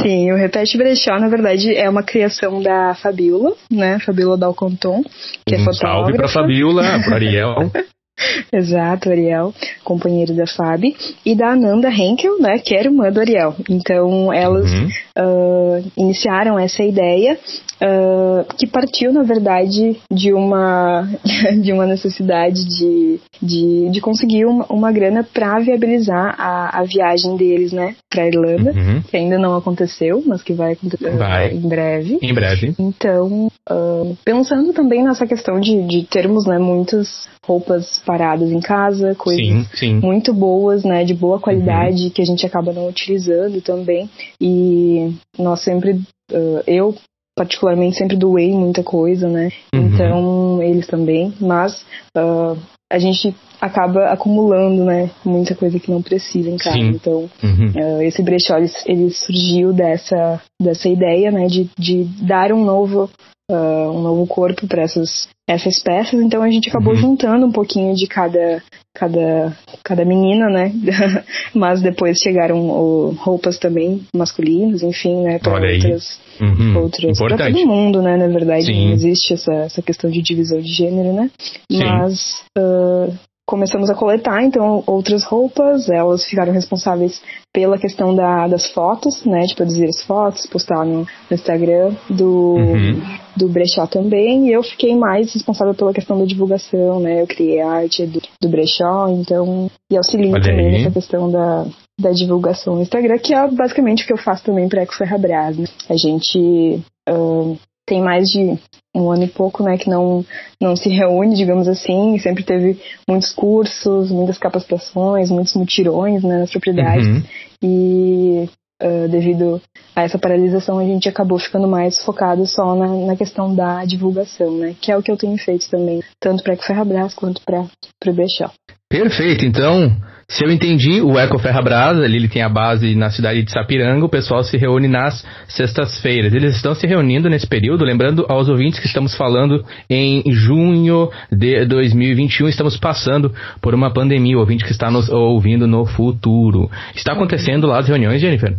Sim, 0.00 0.30
o 0.32 0.36
Repete 0.36 0.78
Brechó, 0.78 1.18
na 1.18 1.28
verdade, 1.28 1.74
é 1.74 1.88
uma 1.90 2.04
criação 2.04 2.62
da 2.62 2.94
Fabiola, 2.94 3.54
né? 3.70 3.98
Fabiola 3.98 4.36
Dalconton, 4.36 5.02
que 5.44 5.54
é 5.54 5.58
um 5.58 5.62
é 5.62 5.64
fotógrafa. 5.64 5.76
Salve 5.78 6.12
pra 6.14 6.28
Fabiola, 6.28 7.00
pro 7.04 7.14
Ariel. 7.14 7.72
Exato, 8.52 9.10
Ariel, 9.10 9.54
companheiro 9.84 10.34
da 10.34 10.46
Fabi, 10.46 10.96
e 11.24 11.34
da 11.34 11.52
Ananda 11.52 11.88
Henkel, 11.88 12.40
né, 12.40 12.58
que 12.58 12.74
era 12.74 12.88
irmã 12.88 13.10
do 13.10 13.20
Ariel. 13.20 13.54
Então, 13.68 14.32
elas 14.32 14.70
uhum. 14.70 14.88
uh, 15.18 15.92
iniciaram 15.96 16.58
essa 16.58 16.82
ideia 16.82 17.38
uh, 17.82 18.44
que 18.56 18.66
partiu, 18.66 19.12
na 19.12 19.22
verdade, 19.22 20.00
de 20.12 20.32
uma, 20.32 21.08
de 21.62 21.72
uma 21.72 21.86
necessidade 21.86 22.64
de, 22.64 23.20
de, 23.40 23.90
de 23.90 24.00
conseguir 24.00 24.46
uma, 24.46 24.66
uma 24.66 24.92
grana 24.92 25.24
para 25.24 25.58
viabilizar 25.60 26.34
a, 26.38 26.80
a 26.80 26.84
viagem 26.84 27.36
deles, 27.36 27.72
né, 27.72 27.94
para 28.10 28.26
Irlanda, 28.26 28.72
uhum. 28.72 29.02
que 29.02 29.16
ainda 29.16 29.38
não 29.38 29.56
aconteceu, 29.56 30.22
mas 30.26 30.42
que 30.42 30.52
vai 30.52 30.72
acontecer 30.72 31.10
vai. 31.16 31.52
em 31.52 31.68
breve. 31.68 32.18
Em 32.20 32.34
breve. 32.34 32.74
Então, 32.78 33.48
uh, 33.70 34.16
pensando 34.24 34.72
também 34.72 35.04
nessa 35.04 35.26
questão 35.26 35.60
de, 35.60 35.82
de 35.86 36.04
termos, 36.04 36.46
né, 36.46 36.58
muitas 36.58 37.28
roupas 37.48 38.02
paradas 38.04 38.52
em 38.52 38.60
casa, 38.60 39.14
coisas 39.14 39.46
sim, 39.46 39.66
sim. 39.74 39.94
muito 39.94 40.34
boas, 40.34 40.84
né, 40.84 41.02
de 41.02 41.14
boa 41.14 41.40
qualidade, 41.40 42.04
uhum. 42.04 42.10
que 42.10 42.20
a 42.20 42.26
gente 42.26 42.44
acaba 42.44 42.74
não 42.74 42.86
utilizando 42.86 43.62
também. 43.62 44.08
E 44.38 45.14
nós 45.38 45.60
sempre, 45.64 45.92
uh, 46.30 46.62
eu 46.66 46.94
particularmente 47.34 47.96
sempre 47.96 48.16
doei 48.16 48.52
muita 48.52 48.82
coisa, 48.82 49.28
né? 49.28 49.50
Uhum. 49.74 49.86
Então, 49.86 50.62
eles 50.62 50.86
também, 50.86 51.32
mas 51.40 51.86
uh, 52.16 52.58
a 52.92 52.98
gente 52.98 53.34
acaba 53.60 54.06
acumulando, 54.06 54.84
né, 54.84 55.10
muita 55.24 55.54
coisa 55.54 55.78
que 55.78 55.90
não 55.90 56.02
precisa 56.02 56.50
em 56.50 56.56
casa. 56.56 56.76
Sim. 56.76 56.88
Então, 56.88 57.30
uhum. 57.42 57.72
uh, 57.76 58.02
esse 58.02 58.22
brechó 58.22 58.56
ele, 58.58 58.70
ele, 58.86 59.10
surgiu 59.10 59.72
dessa 59.72 60.40
dessa 60.60 60.88
ideia, 60.88 61.30
né, 61.30 61.46
de, 61.46 61.70
de 61.78 62.04
dar 62.26 62.52
um 62.52 62.64
novo 62.64 63.08
uh, 63.50 63.90
um 63.90 64.02
novo 64.02 64.26
corpo 64.26 64.66
para 64.66 64.82
essas 64.82 65.28
essas 65.46 65.82
peças. 65.82 66.20
Então 66.20 66.42
a 66.42 66.50
gente 66.50 66.68
acabou 66.68 66.94
uhum. 66.94 67.00
juntando 67.00 67.46
um 67.46 67.52
pouquinho 67.52 67.94
de 67.94 68.06
cada 68.06 68.62
cada 68.94 69.56
cada 69.82 70.04
menina, 70.04 70.48
né? 70.48 70.72
Mas 71.54 71.80
depois 71.80 72.18
chegaram 72.18 72.58
o, 72.68 73.12
roupas 73.12 73.58
também 73.58 74.02
masculinas, 74.14 74.82
enfim, 74.82 75.22
né? 75.22 75.38
Para 75.38 75.54
outras 75.54 76.20
uhum. 76.40 76.78
outras 76.82 77.18
para 77.18 77.36
todo 77.36 77.66
mundo, 77.66 78.02
né? 78.02 78.16
Na 78.16 78.28
verdade, 78.28 78.66
Sim. 78.66 78.86
não 78.86 78.92
existe 78.94 79.34
essa 79.34 79.52
essa 79.52 79.82
questão 79.82 80.10
de 80.10 80.20
divisão 80.20 80.60
de 80.60 80.72
gênero, 80.72 81.12
né? 81.12 81.30
Sim. 81.70 81.84
Mas 81.84 82.42
uh, 82.58 83.12
começamos 83.48 83.88
a 83.88 83.94
coletar 83.94 84.44
então 84.44 84.84
outras 84.86 85.24
roupas, 85.24 85.88
elas 85.88 86.22
ficaram 86.26 86.52
responsáveis 86.52 87.18
pela 87.50 87.78
questão 87.78 88.14
da, 88.14 88.46
das 88.46 88.70
fotos, 88.72 89.24
né, 89.24 89.40
de 89.46 89.54
produzir 89.54 89.86
as 89.86 90.02
fotos, 90.02 90.44
postar 90.44 90.84
no, 90.84 90.98
no 90.98 91.32
Instagram 91.32 91.94
do, 92.10 92.56
uhum. 92.56 93.00
do 93.34 93.48
brechó 93.48 93.86
também, 93.86 94.48
e 94.48 94.52
eu 94.52 94.62
fiquei 94.62 94.94
mais 94.94 95.32
responsável 95.32 95.74
pela 95.74 95.94
questão 95.94 96.18
da 96.18 96.26
divulgação, 96.26 97.00
né, 97.00 97.22
eu 97.22 97.26
criei 97.26 97.62
a 97.62 97.70
arte 97.70 98.04
do, 98.04 98.20
do 98.42 98.48
brechó, 98.50 99.08
então, 99.08 99.70
e 99.90 99.96
auxilio 99.96 100.38
também 100.42 100.70
nessa 100.72 100.90
questão 100.90 101.30
da, 101.30 101.64
da 101.98 102.10
divulgação 102.10 102.74
no 102.74 102.82
Instagram, 102.82 103.16
que 103.16 103.32
é 103.32 103.48
basicamente 103.50 104.04
o 104.04 104.06
que 104.06 104.12
eu 104.12 104.18
faço 104.18 104.44
também 104.44 104.68
para 104.68 104.80
a 104.80 104.82
Eco 104.82 104.94
Ferrabras, 104.94 105.56
né? 105.56 105.64
A 105.88 105.96
gente 105.96 106.82
uh, 107.08 107.56
tem 107.88 108.02
mais 108.02 108.24
de 108.24 108.58
um 108.94 109.10
ano 109.10 109.24
e 109.24 109.28
pouco, 109.28 109.62
né, 109.62 109.78
que 109.78 109.88
não, 109.88 110.24
não 110.60 110.76
se 110.76 110.88
reúne, 110.88 111.36
digamos 111.36 111.68
assim, 111.68 112.18
sempre 112.18 112.42
teve 112.42 112.78
muitos 113.08 113.32
cursos, 113.32 114.10
muitas 114.10 114.38
capacitações, 114.38 115.30
muitos 115.30 115.54
mutirões, 115.54 116.22
né, 116.22 116.38
nas 116.38 116.50
propriedades, 116.50 117.06
uhum. 117.06 117.22
e 117.62 118.48
uh, 118.82 119.08
devido 119.08 119.60
a 119.94 120.02
essa 120.02 120.18
paralisação 120.18 120.78
a 120.78 120.84
gente 120.84 121.08
acabou 121.08 121.38
ficando 121.38 121.68
mais 121.68 122.02
focado 122.04 122.46
só 122.46 122.74
na, 122.74 122.88
na 123.06 123.16
questão 123.16 123.54
da 123.54 123.84
divulgação, 123.84 124.58
né, 124.58 124.74
que 124.80 124.90
é 124.90 124.96
o 124.96 125.02
que 125.02 125.10
eu 125.10 125.16
tenho 125.16 125.36
feito 125.38 125.68
também, 125.70 126.02
tanto 126.20 126.42
para 126.42 126.54
a 126.54 126.56
Ferrabras 126.56 127.14
quanto 127.14 127.40
para 127.42 127.62
o 127.62 128.12
Brechó. 128.12 128.50
Perfeito, 128.88 129.44
então 129.44 129.92
se 130.30 130.44
eu 130.44 130.50
entendi, 130.50 131.00
o 131.00 131.18
Eco 131.18 131.38
Ferrabras, 131.38 131.98
ali 131.98 132.16
ele 132.16 132.28
tem 132.28 132.42
a 132.42 132.50
base 132.50 132.94
na 132.94 133.10
cidade 133.10 133.42
de 133.42 133.50
Sapiranga, 133.50 134.04
o 134.04 134.10
pessoal 134.10 134.44
se 134.44 134.58
reúne 134.58 134.86
nas 134.86 135.24
sextas-feiras. 135.48 136.34
Eles 136.34 136.54
estão 136.54 136.74
se 136.74 136.86
reunindo 136.86 137.30
nesse 137.30 137.46
período, 137.46 137.82
lembrando 137.82 138.26
aos 138.28 138.46
ouvintes 138.46 138.78
que 138.78 138.86
estamos 138.86 139.16
falando 139.16 139.64
em 139.88 140.22
junho 140.30 141.08
de 141.32 141.64
2021, 141.64 142.46
estamos 142.46 142.76
passando 142.76 143.32
por 143.62 143.74
uma 143.74 143.90
pandemia, 143.90 144.36
o 144.36 144.40
ouvinte 144.40 144.64
que 144.66 144.70
está 144.70 144.90
nos 144.90 145.08
ouvindo 145.08 145.66
no 145.66 145.86
futuro. 145.86 146.70
Está 146.94 147.14
acontecendo 147.14 147.66
lá 147.66 147.78
as 147.78 147.88
reuniões, 147.88 148.20
Jennifer? 148.20 148.54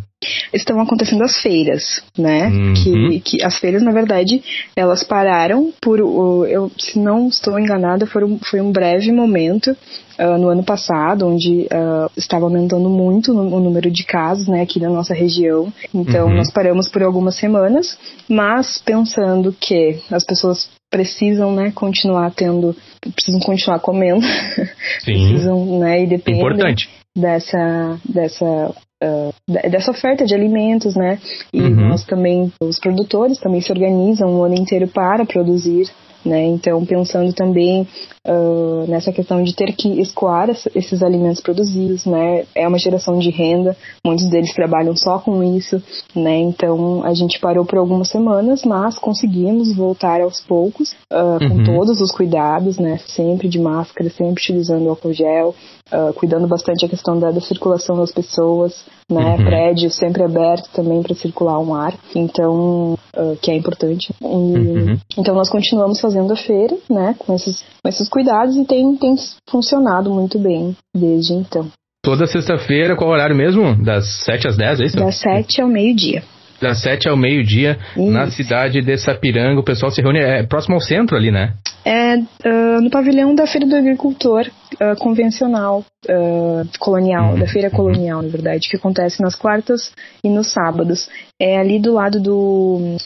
estão 0.54 0.82
acontecendo 0.82 1.24
as 1.24 1.42
feiras, 1.42 2.04
né? 2.18 2.48
Uhum. 2.48 2.74
Que, 2.74 3.20
que 3.22 3.44
as 3.44 3.58
feiras, 3.58 3.82
na 3.82 3.94
verdade, 3.94 4.44
elas 4.76 5.02
pararam 5.02 5.72
por, 5.82 6.00
eu, 6.00 6.70
se 6.78 7.00
não 7.00 7.30
estou 7.30 7.58
enganada, 7.58 8.06
foram, 8.06 8.38
foi 8.44 8.60
um 8.60 8.72
breve 8.72 9.14
momento 9.14 9.74
uh, 10.20 10.38
no 10.38 10.50
ano 10.50 10.64
passado, 10.64 11.28
onde 11.28 11.62
uh, 11.64 12.12
estava 12.18 12.46
aumentando 12.46 12.90
muito 12.90 13.32
o, 13.32 13.56
o 13.56 13.60
número 13.60 13.90
de 13.90 14.06
casos, 14.06 14.48
né, 14.48 14.62
aqui 14.62 14.80
na 14.80 14.90
nossa 14.90 15.14
região. 15.14 15.72
Então, 15.94 16.28
uhum. 16.28 16.36
nós 16.36 16.52
paramos 16.52 16.90
por 16.90 17.02
algumas 17.02 17.36
semanas, 17.36 17.98
mas 18.28 18.82
pensando 18.84 19.56
que 19.60 20.00
as 20.12 20.26
pessoas 20.26 20.70
precisam, 20.92 21.54
né, 21.54 21.72
continuar 21.72 22.32
tendo, 22.32 22.76
precisam 23.16 23.40
continuar 23.40 23.80
comendo, 23.80 24.26
precisam, 25.06 25.80
né, 25.80 26.04
e 26.04 26.08
dependem 26.08 26.42
Importante. 26.42 26.90
dessa 27.16 28.00
dessa 28.04 28.74
uh, 29.04 29.34
dessa 29.48 29.92
oferta 29.92 30.26
de 30.26 30.34
alimentos, 30.34 30.96
né? 30.96 31.20
E 31.54 31.62
uhum. 31.62 31.90
nós 31.90 32.04
também, 32.04 32.52
os 32.62 32.80
produtores 32.80 33.40
também 33.40 33.62
se 33.62 33.72
organizam 33.72 34.36
o 34.36 34.44
ano 34.44 34.56
inteiro 34.56 34.88
para 34.88 35.26
produzir 35.26 35.90
né? 36.26 36.46
Então, 36.46 36.86
pensando 36.86 37.34
também 37.34 37.88
uh, 38.28 38.90
nessa 38.90 39.12
questão 39.12 39.44
de 39.44 39.56
ter 39.56 39.74
que 39.74 40.00
escoar 40.00 40.50
esses 40.50 41.02
alimentos 41.02 41.42
produzidos, 41.42 42.06
né? 42.06 42.46
É 42.56 42.68
uma 42.68 42.78
geração 42.78 43.20
de 43.20 43.30
renda, 43.30 43.76
muitos 44.06 44.30
deles 44.30 44.54
trabalham 44.54 44.96
só 44.96 45.20
com 45.20 45.44
isso, 45.44 45.82
né? 46.16 46.38
Então, 46.38 47.04
a 47.04 47.14
gente 47.14 47.40
parou 47.40 47.66
por 47.66 47.78
algumas 47.78 48.10
semanas, 48.10 48.64
mas 48.64 48.98
conseguimos 48.98 49.76
voltar 49.76 50.22
aos 50.22 50.42
poucos, 50.42 50.92
uh, 51.12 51.40
com 51.40 51.58
uhum. 51.58 51.64
todos 51.64 52.02
os 52.02 52.12
cuidados, 52.12 52.78
né? 52.78 53.00
Sempre 53.08 53.48
de 53.48 53.60
máscara, 53.60 54.10
sempre 54.10 54.42
utilizando 54.42 54.90
álcool 54.90 55.14
gel, 55.14 55.56
uh, 55.92 56.14
cuidando 56.14 56.48
bastante 56.48 56.86
a 56.86 56.90
questão 56.90 57.20
da, 57.20 57.32
da 57.32 57.42
circulação 57.42 57.98
das 57.98 58.12
pessoas, 58.12 58.86
né? 59.10 59.36
Uhum. 59.36 59.46
Prédio 59.46 59.90
sempre 59.90 60.24
aberto 60.24 60.70
também 60.74 61.02
para 61.02 61.16
circular 61.16 61.60
um 61.60 61.74
ar, 61.74 61.96
então 62.16 62.98
que 63.42 63.52
é 63.52 63.56
importante. 63.56 64.14
E, 64.22 64.26
uhum. 64.26 64.98
Então 65.18 65.36
nós 65.36 65.50
continuamos 65.50 66.00
fazendo 66.00 66.32
a 66.32 66.36
feira, 66.36 66.78
né? 66.90 67.16
Com 67.18 67.34
esses, 67.34 67.64
com 67.82 67.90
esses 67.90 68.09
cuidados 68.10 68.56
e 68.56 68.66
tem, 68.66 68.96
tem 68.96 69.16
funcionado 69.50 70.10
muito 70.10 70.38
bem 70.40 70.76
desde 70.96 71.34
então. 71.34 71.68
Toda 72.04 72.26
sexta-feira, 72.28 72.96
qual 72.96 73.10
horário 73.10 73.36
mesmo? 73.36 73.76
Das 73.84 74.24
7 74.26 74.48
às 74.48 74.58
10, 74.58 74.80
é 74.80 74.86
isso? 74.86 74.98
Das 74.98 75.16
7 75.20 75.62
ao 75.62 75.68
meio-dia 75.68 76.24
das 76.62 76.82
7 76.82 77.08
ao 77.10 77.18
meio-dia, 77.18 77.78
na 77.96 78.30
cidade 78.30 78.82
de 78.82 78.98
Sapiranga. 78.98 79.60
O 79.60 79.64
pessoal 79.64 79.92
se 79.92 80.02
reúne 80.02 80.20
é, 80.20 80.44
próximo 80.44 80.76
ao 80.76 80.82
centro 80.82 81.16
ali, 81.16 81.32
né? 81.32 81.54
É 81.86 82.18
uh, 82.18 82.82
no 82.82 82.90
pavilhão 82.90 83.34
da 83.34 83.48
Feira 83.48 83.66
do 83.66 83.76
Agricultor 83.76 84.46
uh, 84.74 85.00
convencional, 85.00 85.84
uh, 86.08 86.68
colonial, 86.78 87.34
uhum. 87.34 87.40
da 87.40 87.48
Feira 87.48 87.70
Colonial, 87.70 88.22
na 88.22 88.28
verdade, 88.28 88.68
que 88.70 88.76
acontece 88.76 89.22
nas 89.22 89.36
quartas 89.36 89.92
e 90.24 90.30
nos 90.30 90.52
sábados. 90.52 91.10
É 91.40 91.58
ali 91.58 91.80
do 91.80 91.94
lado 91.94 92.20
do. 92.20 92.98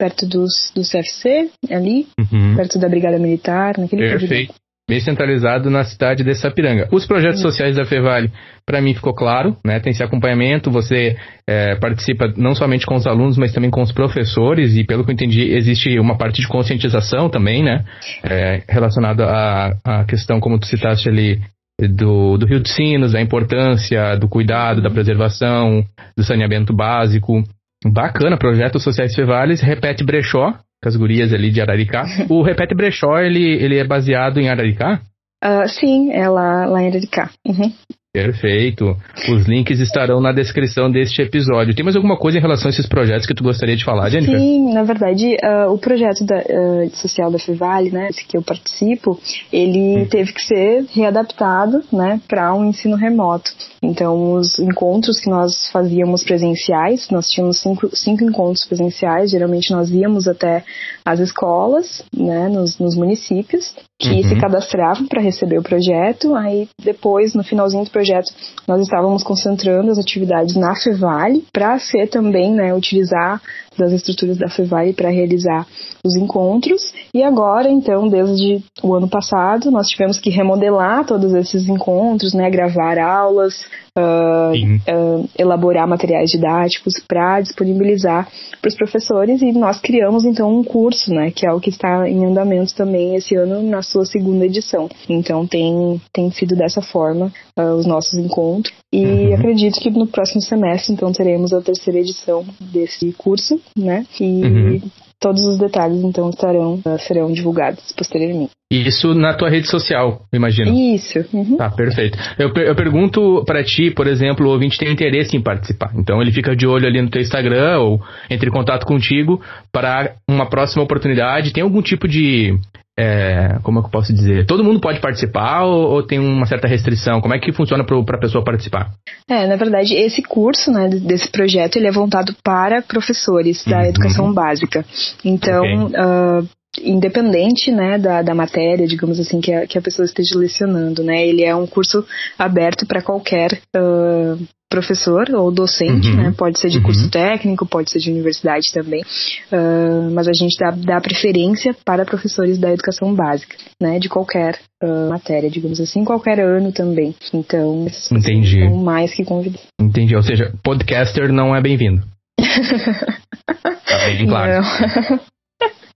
Perto 0.00 0.26
dos, 0.26 0.72
do 0.74 0.80
CFC, 0.80 1.50
ali, 1.70 2.06
uhum. 2.18 2.56
perto 2.56 2.78
da 2.78 2.88
Brigada 2.88 3.18
Militar, 3.18 3.74
naquele 3.76 4.08
Perfeito. 4.08 4.54
Bem 4.88 4.98
centralizado 4.98 5.70
na 5.70 5.84
cidade 5.84 6.24
de 6.24 6.34
Sapiranga. 6.34 6.88
Os 6.90 7.06
projetos 7.06 7.40
sociais 7.40 7.76
da 7.76 7.84
Fevale, 7.84 8.32
para 8.66 8.80
mim 8.80 8.92
ficou 8.92 9.14
claro, 9.14 9.56
né? 9.64 9.78
Tem 9.78 9.92
esse 9.92 10.02
acompanhamento, 10.02 10.68
você 10.68 11.16
é, 11.46 11.76
participa 11.76 12.32
não 12.36 12.56
somente 12.56 12.84
com 12.84 12.96
os 12.96 13.06
alunos, 13.06 13.36
mas 13.36 13.52
também 13.52 13.70
com 13.70 13.82
os 13.82 13.92
professores, 13.92 14.74
e 14.74 14.82
pelo 14.82 15.04
que 15.04 15.10
eu 15.10 15.14
entendi, 15.14 15.52
existe 15.52 15.96
uma 16.00 16.18
parte 16.18 16.40
de 16.40 16.48
conscientização 16.48 17.28
também, 17.28 17.62
né? 17.62 17.84
É, 18.24 18.62
relacionada 18.68 19.26
à, 19.26 19.76
à 19.84 20.04
questão, 20.04 20.40
como 20.40 20.58
tu 20.58 20.66
citaste 20.66 21.08
ali, 21.08 21.40
do, 21.88 22.36
do 22.36 22.46
Rio 22.46 22.60
dos 22.60 22.74
Sinos, 22.74 23.12
da 23.12 23.20
importância 23.20 24.16
do 24.16 24.28
cuidado, 24.28 24.82
da 24.82 24.90
preservação, 24.90 25.84
do 26.16 26.24
saneamento 26.24 26.74
básico. 26.74 27.44
Bacana, 27.84 28.36
projetos 28.36 28.82
sociais 28.82 29.14
Fevales, 29.14 29.60
repete 29.60 30.04
brechó, 30.04 30.52
com 30.82 30.88
as 30.88 30.96
gurias 30.96 31.32
ali 31.32 31.50
de 31.50 31.60
Araricá. 31.60 32.04
o 32.28 32.42
Repete 32.42 32.74
Brechó, 32.74 33.18
ele, 33.18 33.42
ele 33.62 33.78
é 33.78 33.84
baseado 33.84 34.38
em 34.38 34.48
Araricá? 34.48 35.00
Uh, 35.42 35.68
sim, 35.68 36.12
é 36.12 36.28
lá, 36.28 36.66
lá 36.66 36.82
em 36.82 36.88
Araricá. 36.88 37.30
Uhum. 37.46 37.72
Perfeito. 38.12 38.96
Os 39.28 39.46
links 39.46 39.78
estarão 39.78 40.20
na 40.20 40.32
descrição 40.32 40.90
deste 40.90 41.22
episódio. 41.22 41.76
Tem 41.76 41.84
mais 41.84 41.94
alguma 41.94 42.16
coisa 42.16 42.38
em 42.38 42.40
relação 42.40 42.66
a 42.66 42.70
esses 42.70 42.88
projetos 42.88 43.24
que 43.24 43.32
tu 43.32 43.44
gostaria 43.44 43.76
de 43.76 43.84
falar, 43.84 44.10
Jennifer? 44.10 44.36
Sim, 44.36 44.74
na 44.74 44.82
verdade, 44.82 45.36
uh, 45.36 45.72
o 45.72 45.78
projeto 45.78 46.24
da, 46.24 46.38
uh, 46.38 46.90
social 46.92 47.30
da 47.30 47.38
Fevale, 47.38 47.92
né, 47.92 48.08
esse 48.10 48.24
que 48.26 48.36
eu 48.36 48.42
participo, 48.42 49.16
ele 49.52 50.02
hum. 50.02 50.06
teve 50.06 50.32
que 50.32 50.42
ser 50.42 50.86
readaptado, 50.92 51.84
né, 51.92 52.20
para 52.26 52.52
um 52.52 52.64
ensino 52.64 52.96
remoto. 52.96 53.52
Então, 53.80 54.32
os 54.32 54.58
encontros 54.58 55.20
que 55.20 55.30
nós 55.30 55.70
fazíamos 55.70 56.24
presenciais, 56.24 57.08
nós 57.10 57.28
tínhamos 57.28 57.60
cinco, 57.60 57.96
cinco 57.96 58.24
encontros 58.24 58.66
presenciais, 58.66 59.30
geralmente 59.30 59.70
nós 59.70 59.88
íamos 59.88 60.26
até 60.26 60.64
as 61.10 61.20
escolas, 61.20 62.02
né, 62.14 62.48
nos, 62.48 62.78
nos 62.78 62.96
municípios, 62.96 63.74
que 63.98 64.10
uhum. 64.10 64.22
se 64.22 64.36
cadastravam 64.36 65.06
para 65.06 65.20
receber 65.20 65.58
o 65.58 65.62
projeto. 65.62 66.34
Aí 66.34 66.68
depois, 66.82 67.34
no 67.34 67.42
finalzinho 67.42 67.84
do 67.84 67.90
projeto, 67.90 68.32
nós 68.66 68.80
estávamos 68.82 69.22
concentrando 69.22 69.90
as 69.90 69.98
atividades 69.98 70.56
na 70.56 70.74
Fevale 70.74 71.44
para 71.52 71.78
ser 71.78 72.08
também, 72.08 72.52
né, 72.52 72.74
utilizar 72.74 73.40
das 73.76 73.92
estruturas 73.92 74.38
da 74.38 74.48
Fevale 74.48 74.92
para 74.92 75.10
realizar 75.10 75.66
os 76.04 76.16
encontros. 76.16 76.92
E 77.14 77.22
agora, 77.22 77.70
então, 77.70 78.08
desde 78.08 78.62
o 78.82 78.94
ano 78.94 79.08
passado, 79.08 79.70
nós 79.70 79.88
tivemos 79.88 80.18
que 80.18 80.30
remodelar 80.30 81.06
todos 81.06 81.34
esses 81.34 81.68
encontros, 81.68 82.32
né, 82.32 82.50
gravar 82.50 82.98
aulas, 82.98 83.64
uh, 83.96 85.22
uh, 85.22 85.28
elaborar 85.38 85.86
materiais 85.86 86.30
didáticos 86.30 86.94
para 87.06 87.40
disponibilizar 87.40 88.28
para 88.60 88.68
os 88.68 88.76
professores 88.76 89.42
e 89.42 89.52
nós 89.52 89.80
criamos 89.80 90.24
então 90.24 90.52
um 90.52 90.62
curso, 90.62 91.12
né, 91.12 91.30
que 91.30 91.46
é 91.46 91.52
o 91.52 91.60
que 91.60 91.70
está 91.70 92.08
em 92.08 92.24
andamento 92.24 92.74
também 92.74 93.14
esse 93.14 93.34
ano 93.34 93.62
na 93.62 93.82
sua 93.82 94.04
segunda 94.04 94.44
edição. 94.44 94.88
Então 95.08 95.46
tem 95.46 96.00
tem 96.12 96.30
sido 96.30 96.56
dessa 96.56 96.82
forma 96.82 97.32
uh, 97.56 97.74
os 97.74 97.86
nossos 97.86 98.14
encontros 98.14 98.74
e 98.92 99.04
uhum. 99.04 99.34
acredito 99.34 99.80
que 99.80 99.90
no 99.90 100.06
próximo 100.06 100.40
semestre 100.42 100.92
então 100.92 101.12
teremos 101.12 101.52
a 101.52 101.60
terceira 101.60 102.00
edição 102.00 102.44
desse 102.60 103.12
curso, 103.12 103.60
né? 103.76 104.06
E 104.20 104.44
uhum. 104.44 104.80
Todos 105.20 105.44
os 105.44 105.58
detalhes, 105.58 106.02
então, 106.02 106.30
estarão, 106.30 106.74
uh, 106.76 106.98
serão 106.98 107.30
divulgados 107.30 107.92
posteriormente. 107.92 108.52
Isso 108.70 109.14
na 109.14 109.34
tua 109.34 109.50
rede 109.50 109.68
social, 109.68 110.22
imagino. 110.32 110.72
Isso. 110.72 111.24
Uhum. 111.32 111.56
Tá, 111.56 111.68
perfeito. 111.70 112.16
Eu, 112.38 112.52
eu 112.54 112.74
pergunto 112.76 113.42
para 113.44 113.64
ti, 113.64 113.90
por 113.90 114.06
exemplo, 114.06 114.46
o 114.46 114.50
ouvinte 114.50 114.78
tem 114.78 114.92
interesse 114.92 115.36
em 115.36 115.40
participar. 115.40 115.90
Então 115.96 116.22
ele 116.22 116.30
fica 116.30 116.54
de 116.54 116.68
olho 116.68 116.86
ali 116.86 117.02
no 117.02 117.10
teu 117.10 117.20
Instagram 117.20 117.80
ou 117.80 118.00
entre 118.30 118.48
em 118.48 118.52
contato 118.52 118.86
contigo 118.86 119.42
para 119.72 120.14
uma 120.28 120.48
próxima 120.48 120.84
oportunidade. 120.84 121.52
Tem 121.52 121.64
algum 121.64 121.82
tipo 121.82 122.06
de 122.06 122.56
é, 123.00 123.58
como 123.62 123.78
é 123.78 123.82
que 123.82 123.88
eu 123.88 123.92
posso 123.92 124.12
dizer? 124.12 124.46
Todo 124.46 124.62
mundo 124.62 124.78
pode 124.78 125.00
participar 125.00 125.62
ou, 125.64 125.90
ou 125.90 126.02
tem 126.02 126.18
uma 126.18 126.46
certa 126.46 126.68
restrição? 126.68 127.20
Como 127.20 127.34
é 127.34 127.38
que 127.38 127.52
funciona 127.52 127.82
para 127.82 128.16
a 128.16 128.20
pessoa 128.20 128.44
participar? 128.44 128.90
É, 129.28 129.46
na 129.46 129.56
verdade, 129.56 129.94
esse 129.94 130.22
curso, 130.22 130.70
né, 130.70 130.88
desse 130.88 131.28
projeto, 131.28 131.76
ele 131.76 131.86
é 131.86 131.92
voltado 131.92 132.34
para 132.44 132.82
professores 132.82 133.64
da 133.64 133.78
uhum. 133.78 133.84
educação 133.84 134.32
básica. 134.32 134.84
Então, 135.24 135.86
okay. 135.86 135.98
uh, 135.98 136.48
independente 136.78 137.70
né, 137.70 137.98
da, 137.98 138.22
da 138.22 138.34
matéria, 138.34 138.86
digamos 138.86 139.18
assim, 139.18 139.40
que 139.40 139.52
a, 139.52 139.66
que 139.66 139.78
a 139.78 139.82
pessoa 139.82 140.04
esteja 140.04 140.38
lecionando, 140.38 141.02
né? 141.02 141.26
Ele 141.26 141.42
é 141.42 141.54
um 141.54 141.66
curso 141.66 142.04
aberto 142.38 142.86
para 142.86 143.02
qualquer 143.02 143.60
uh, 143.76 144.40
professor 144.70 145.28
ou 145.34 145.50
docente, 145.50 146.08
uhum. 146.08 146.16
né? 146.16 146.34
Pode 146.36 146.60
ser 146.60 146.68
de 146.68 146.78
uhum. 146.78 146.84
curso 146.84 147.10
técnico, 147.10 147.66
pode 147.66 147.90
ser 147.90 147.98
de 147.98 148.10
universidade 148.10 148.72
também, 148.72 149.02
uh, 149.02 150.10
mas 150.12 150.28
a 150.28 150.32
gente 150.32 150.56
dá, 150.58 150.70
dá 150.70 151.00
preferência 151.00 151.74
para 151.84 152.04
professores 152.04 152.56
da 152.56 152.70
educação 152.70 153.12
básica, 153.14 153.56
né? 153.82 153.98
De 153.98 154.08
qualquer 154.08 154.56
uh, 154.82 155.10
matéria, 155.10 155.50
digamos 155.50 155.80
assim, 155.80 156.04
qualquer 156.04 156.38
ano 156.38 156.70
também. 156.70 157.14
Então, 157.34 157.86
Entendi. 158.12 158.60
são 158.60 158.76
mais 158.76 159.12
que 159.12 159.24
convidados. 159.24 159.66
Entendi. 159.80 160.14
Ou 160.14 160.22
seja, 160.22 160.52
podcaster 160.62 161.32
não 161.32 161.54
é 161.54 161.60
bem-vindo. 161.60 162.02
tá 162.38 163.98
bem 164.06 164.26
claro. 164.26 164.62
Não. 164.62 165.20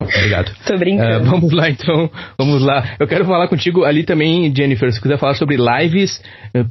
Obrigado. 0.05 0.53
Tô 0.67 0.77
brincando. 0.77 1.29
Uh, 1.29 1.31
vamos 1.31 1.53
lá, 1.53 1.71
então. 1.71 2.11
Vamos 2.38 2.62
lá. 2.62 2.97
Eu 2.99 3.07
quero 3.07 3.25
falar 3.25 3.49
contigo 3.49 3.85
ali 3.85 4.05
também, 4.05 4.55
Jennifer, 4.55 4.93
se 4.93 5.01
quiser 5.01 5.19
falar 5.19 5.35
sobre 5.35 5.57
lives 5.57 6.23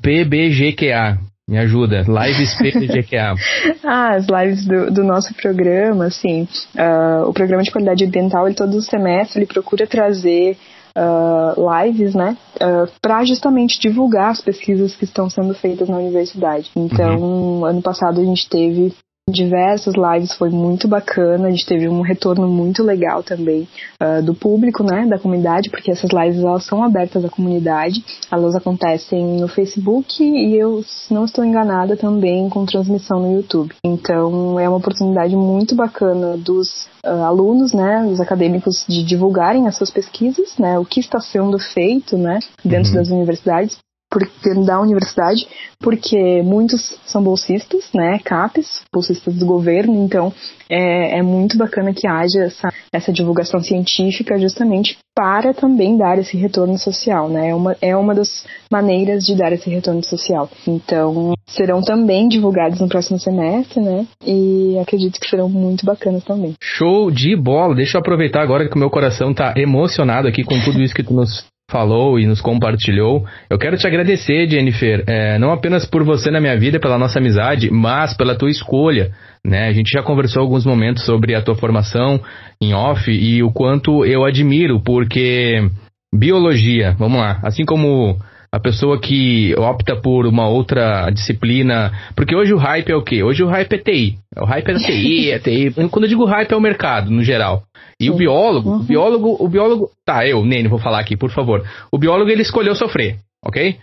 PBGQA. 0.01 1.19
Me 1.47 1.57
ajuda, 1.57 2.05
lives 2.07 2.55
PBGQA. 2.55 3.35
ah, 3.83 4.15
as 4.15 4.27
lives 4.27 4.65
do, 4.65 4.89
do 4.89 5.03
nosso 5.03 5.33
programa, 5.33 6.05
assim, 6.05 6.47
uh, 6.75 7.27
o 7.27 7.33
programa 7.33 7.63
de 7.63 7.71
qualidade 7.71 8.05
ambiental, 8.05 8.47
ele 8.47 8.55
todo 8.55 8.81
semestre, 8.81 9.39
ele 9.39 9.47
procura 9.47 9.85
trazer 9.85 10.57
Uh, 10.95 11.57
lives, 11.81 12.13
né, 12.13 12.37
uh, 12.57 12.87
para 13.01 13.25
justamente 13.25 13.79
divulgar 13.79 14.29
as 14.29 14.41
pesquisas 14.41 14.95
que 14.95 15.05
estão 15.05 15.27
sendo 15.27 15.55
feitas 15.55 15.89
na 15.89 15.97
universidade. 15.97 16.69
Então, 16.75 17.17
uhum. 17.17 17.65
ano 17.65 17.81
passado 17.81 18.21
a 18.21 18.23
gente 18.23 18.47
teve 18.47 18.93
diversas 19.29 19.93
lives, 19.95 20.33
foi 20.33 20.49
muito 20.49 20.85
bacana, 20.85 21.47
a 21.47 21.51
gente 21.51 21.65
teve 21.65 21.87
um 21.87 22.01
retorno 22.01 22.45
muito 22.47 22.83
legal 22.83 23.23
também 23.23 23.67
uh, 24.01 24.21
do 24.21 24.35
público, 24.35 24.83
né, 24.83 25.05
da 25.05 25.17
comunidade, 25.17 25.69
porque 25.69 25.91
essas 25.91 26.11
lives 26.11 26.43
elas 26.43 26.65
são 26.65 26.83
abertas 26.83 27.23
à 27.23 27.29
comunidade, 27.29 28.03
elas 28.29 28.53
acontecem 28.53 29.39
no 29.39 29.47
Facebook 29.47 30.21
e 30.21 30.57
eu, 30.57 30.83
se 30.83 31.13
não 31.13 31.23
estou 31.23 31.45
enganada, 31.45 31.95
também 31.95 32.49
com 32.49 32.65
transmissão 32.65 33.21
no 33.21 33.37
YouTube. 33.37 33.73
Então 33.85 34.59
é 34.59 34.67
uma 34.67 34.77
oportunidade 34.77 35.35
muito 35.37 35.73
bacana 35.73 36.35
dos 36.35 36.85
uh, 37.05 37.23
alunos, 37.23 37.73
né, 37.73 38.05
dos 38.05 38.19
acadêmicos 38.19 38.83
de 38.89 39.03
divulgarem 39.03 39.67
as 39.67 39.77
suas 39.77 39.89
pesquisas, 39.89 40.57
né, 40.57 40.77
o 40.77 40.83
que 40.83 40.99
está 40.99 41.21
sendo 41.21 41.57
feito, 41.57 42.17
né, 42.17 42.39
dentro 42.63 42.91
uhum. 42.91 42.97
das 42.97 43.07
universidades, 43.07 43.77
porque, 44.13 44.53
da 44.63 44.79
universidade, 44.79 45.47
porque 45.79 46.43
muitos 46.43 46.99
são 47.03 47.23
bolsistas, 47.23 47.89
né, 47.93 48.19
CAPES, 48.23 48.83
bolsistas 48.93 49.33
do 49.33 49.45
governo, 49.45 50.05
então 50.05 50.31
é, 50.69 51.17
é 51.17 51.21
muito 51.23 51.57
bacana 51.57 51.93
que 51.93 52.07
haja 52.07 52.43
essa, 52.43 52.71
essa 52.93 53.11
divulgação 53.11 53.59
científica 53.59 54.37
justamente 54.37 54.97
para 55.15 55.53
também 55.53 55.97
dar 55.97 56.19
esse 56.19 56.37
retorno 56.37 56.77
social, 56.77 57.27
né, 57.27 57.49
é 57.49 57.55
uma, 57.55 57.75
é 57.81 57.97
uma 57.97 58.13
das 58.13 58.45
maneiras 58.71 59.25
de 59.25 59.35
dar 59.35 59.51
esse 59.51 59.67
retorno 59.69 60.03
social. 60.03 60.47
Então, 60.67 61.33
serão 61.47 61.81
também 61.81 62.27
divulgados 62.27 62.79
no 62.79 62.87
próximo 62.87 63.19
semestre, 63.19 63.81
né, 63.81 64.05
e 64.23 64.77
acredito 64.79 65.19
que 65.19 65.27
serão 65.27 65.49
muito 65.49 65.85
bacanas 65.85 66.23
também. 66.23 66.53
Show 66.61 67.09
de 67.09 67.35
bola! 67.35 67.73
Deixa 67.73 67.97
eu 67.97 68.01
aproveitar 68.01 68.43
agora 68.43 68.69
que 68.69 68.75
o 68.75 68.79
meu 68.79 68.91
coração 68.91 69.31
está 69.31 69.55
emocionado 69.57 70.27
aqui 70.27 70.43
com 70.43 70.59
tudo 70.63 70.81
isso 70.81 70.93
que 70.93 71.03
tu 71.03 71.13
nos 71.13 71.51
falou 71.73 72.19
e 72.19 72.27
nos 72.27 72.39
compartilhou. 72.39 73.25
Eu 73.49 73.57
quero 73.57 73.75
te 73.75 73.87
agradecer, 73.87 74.47
Jennifer, 74.47 75.03
é, 75.07 75.39
não 75.39 75.51
apenas 75.51 75.87
por 75.87 76.03
você 76.03 76.29
na 76.29 76.39
minha 76.39 76.55
vida, 76.55 76.79
pela 76.79 76.99
nossa 76.99 77.17
amizade, 77.17 77.71
mas 77.71 78.15
pela 78.15 78.35
tua 78.35 78.51
escolha. 78.51 79.11
Né? 79.43 79.67
A 79.67 79.73
gente 79.73 79.89
já 79.89 80.03
conversou 80.03 80.43
alguns 80.43 80.65
momentos 80.65 81.03
sobre 81.03 81.33
a 81.33 81.41
tua 81.41 81.55
formação 81.55 82.21
em 82.61 82.75
off 82.75 83.11
e 83.11 83.41
o 83.41 83.51
quanto 83.51 84.05
eu 84.05 84.23
admiro, 84.23 84.79
porque 84.81 85.67
biologia, 86.13 86.95
vamos 86.97 87.19
lá, 87.19 87.39
assim 87.43 87.65
como 87.65 88.19
a 88.53 88.59
pessoa 88.59 88.99
que 88.99 89.55
opta 89.57 89.95
por 89.95 90.27
uma 90.27 90.47
outra 90.47 91.09
disciplina. 91.09 91.91
Porque 92.15 92.35
hoje 92.35 92.53
o 92.53 92.57
hype 92.57 92.91
é 92.91 92.95
o 92.95 93.01
quê? 93.01 93.23
Hoje 93.23 93.43
o 93.43 93.47
hype 93.47 93.73
é 93.73 93.77
TI. 93.79 94.17
O 94.37 94.45
hype 94.45 94.69
é 94.69 94.73
TI, 94.75 95.31
é 95.33 95.39
TI. 95.39 95.73
Quando 95.89 96.03
eu 96.03 96.09
digo 96.09 96.23
hype 96.23 96.51
é 96.51 96.55
o 96.55 96.61
mercado, 96.61 97.09
no 97.09 97.23
geral. 97.23 97.63
E 97.99 98.03
Sim. 98.03 98.11
o 98.11 98.13
biólogo, 98.13 98.69
uhum. 98.69 98.75
o 98.75 98.83
biólogo, 98.83 99.37
o 99.39 99.47
biólogo. 99.49 99.89
Tá, 100.05 100.27
eu, 100.27 100.45
Nene, 100.45 100.67
vou 100.67 100.77
falar 100.77 100.99
aqui, 100.99 101.17
por 101.17 101.31
favor. 101.31 101.67
O 101.91 101.97
biólogo 101.97 102.29
ele 102.29 102.43
escolheu 102.43 102.75
sofrer, 102.75 103.17
ok? 103.43 103.75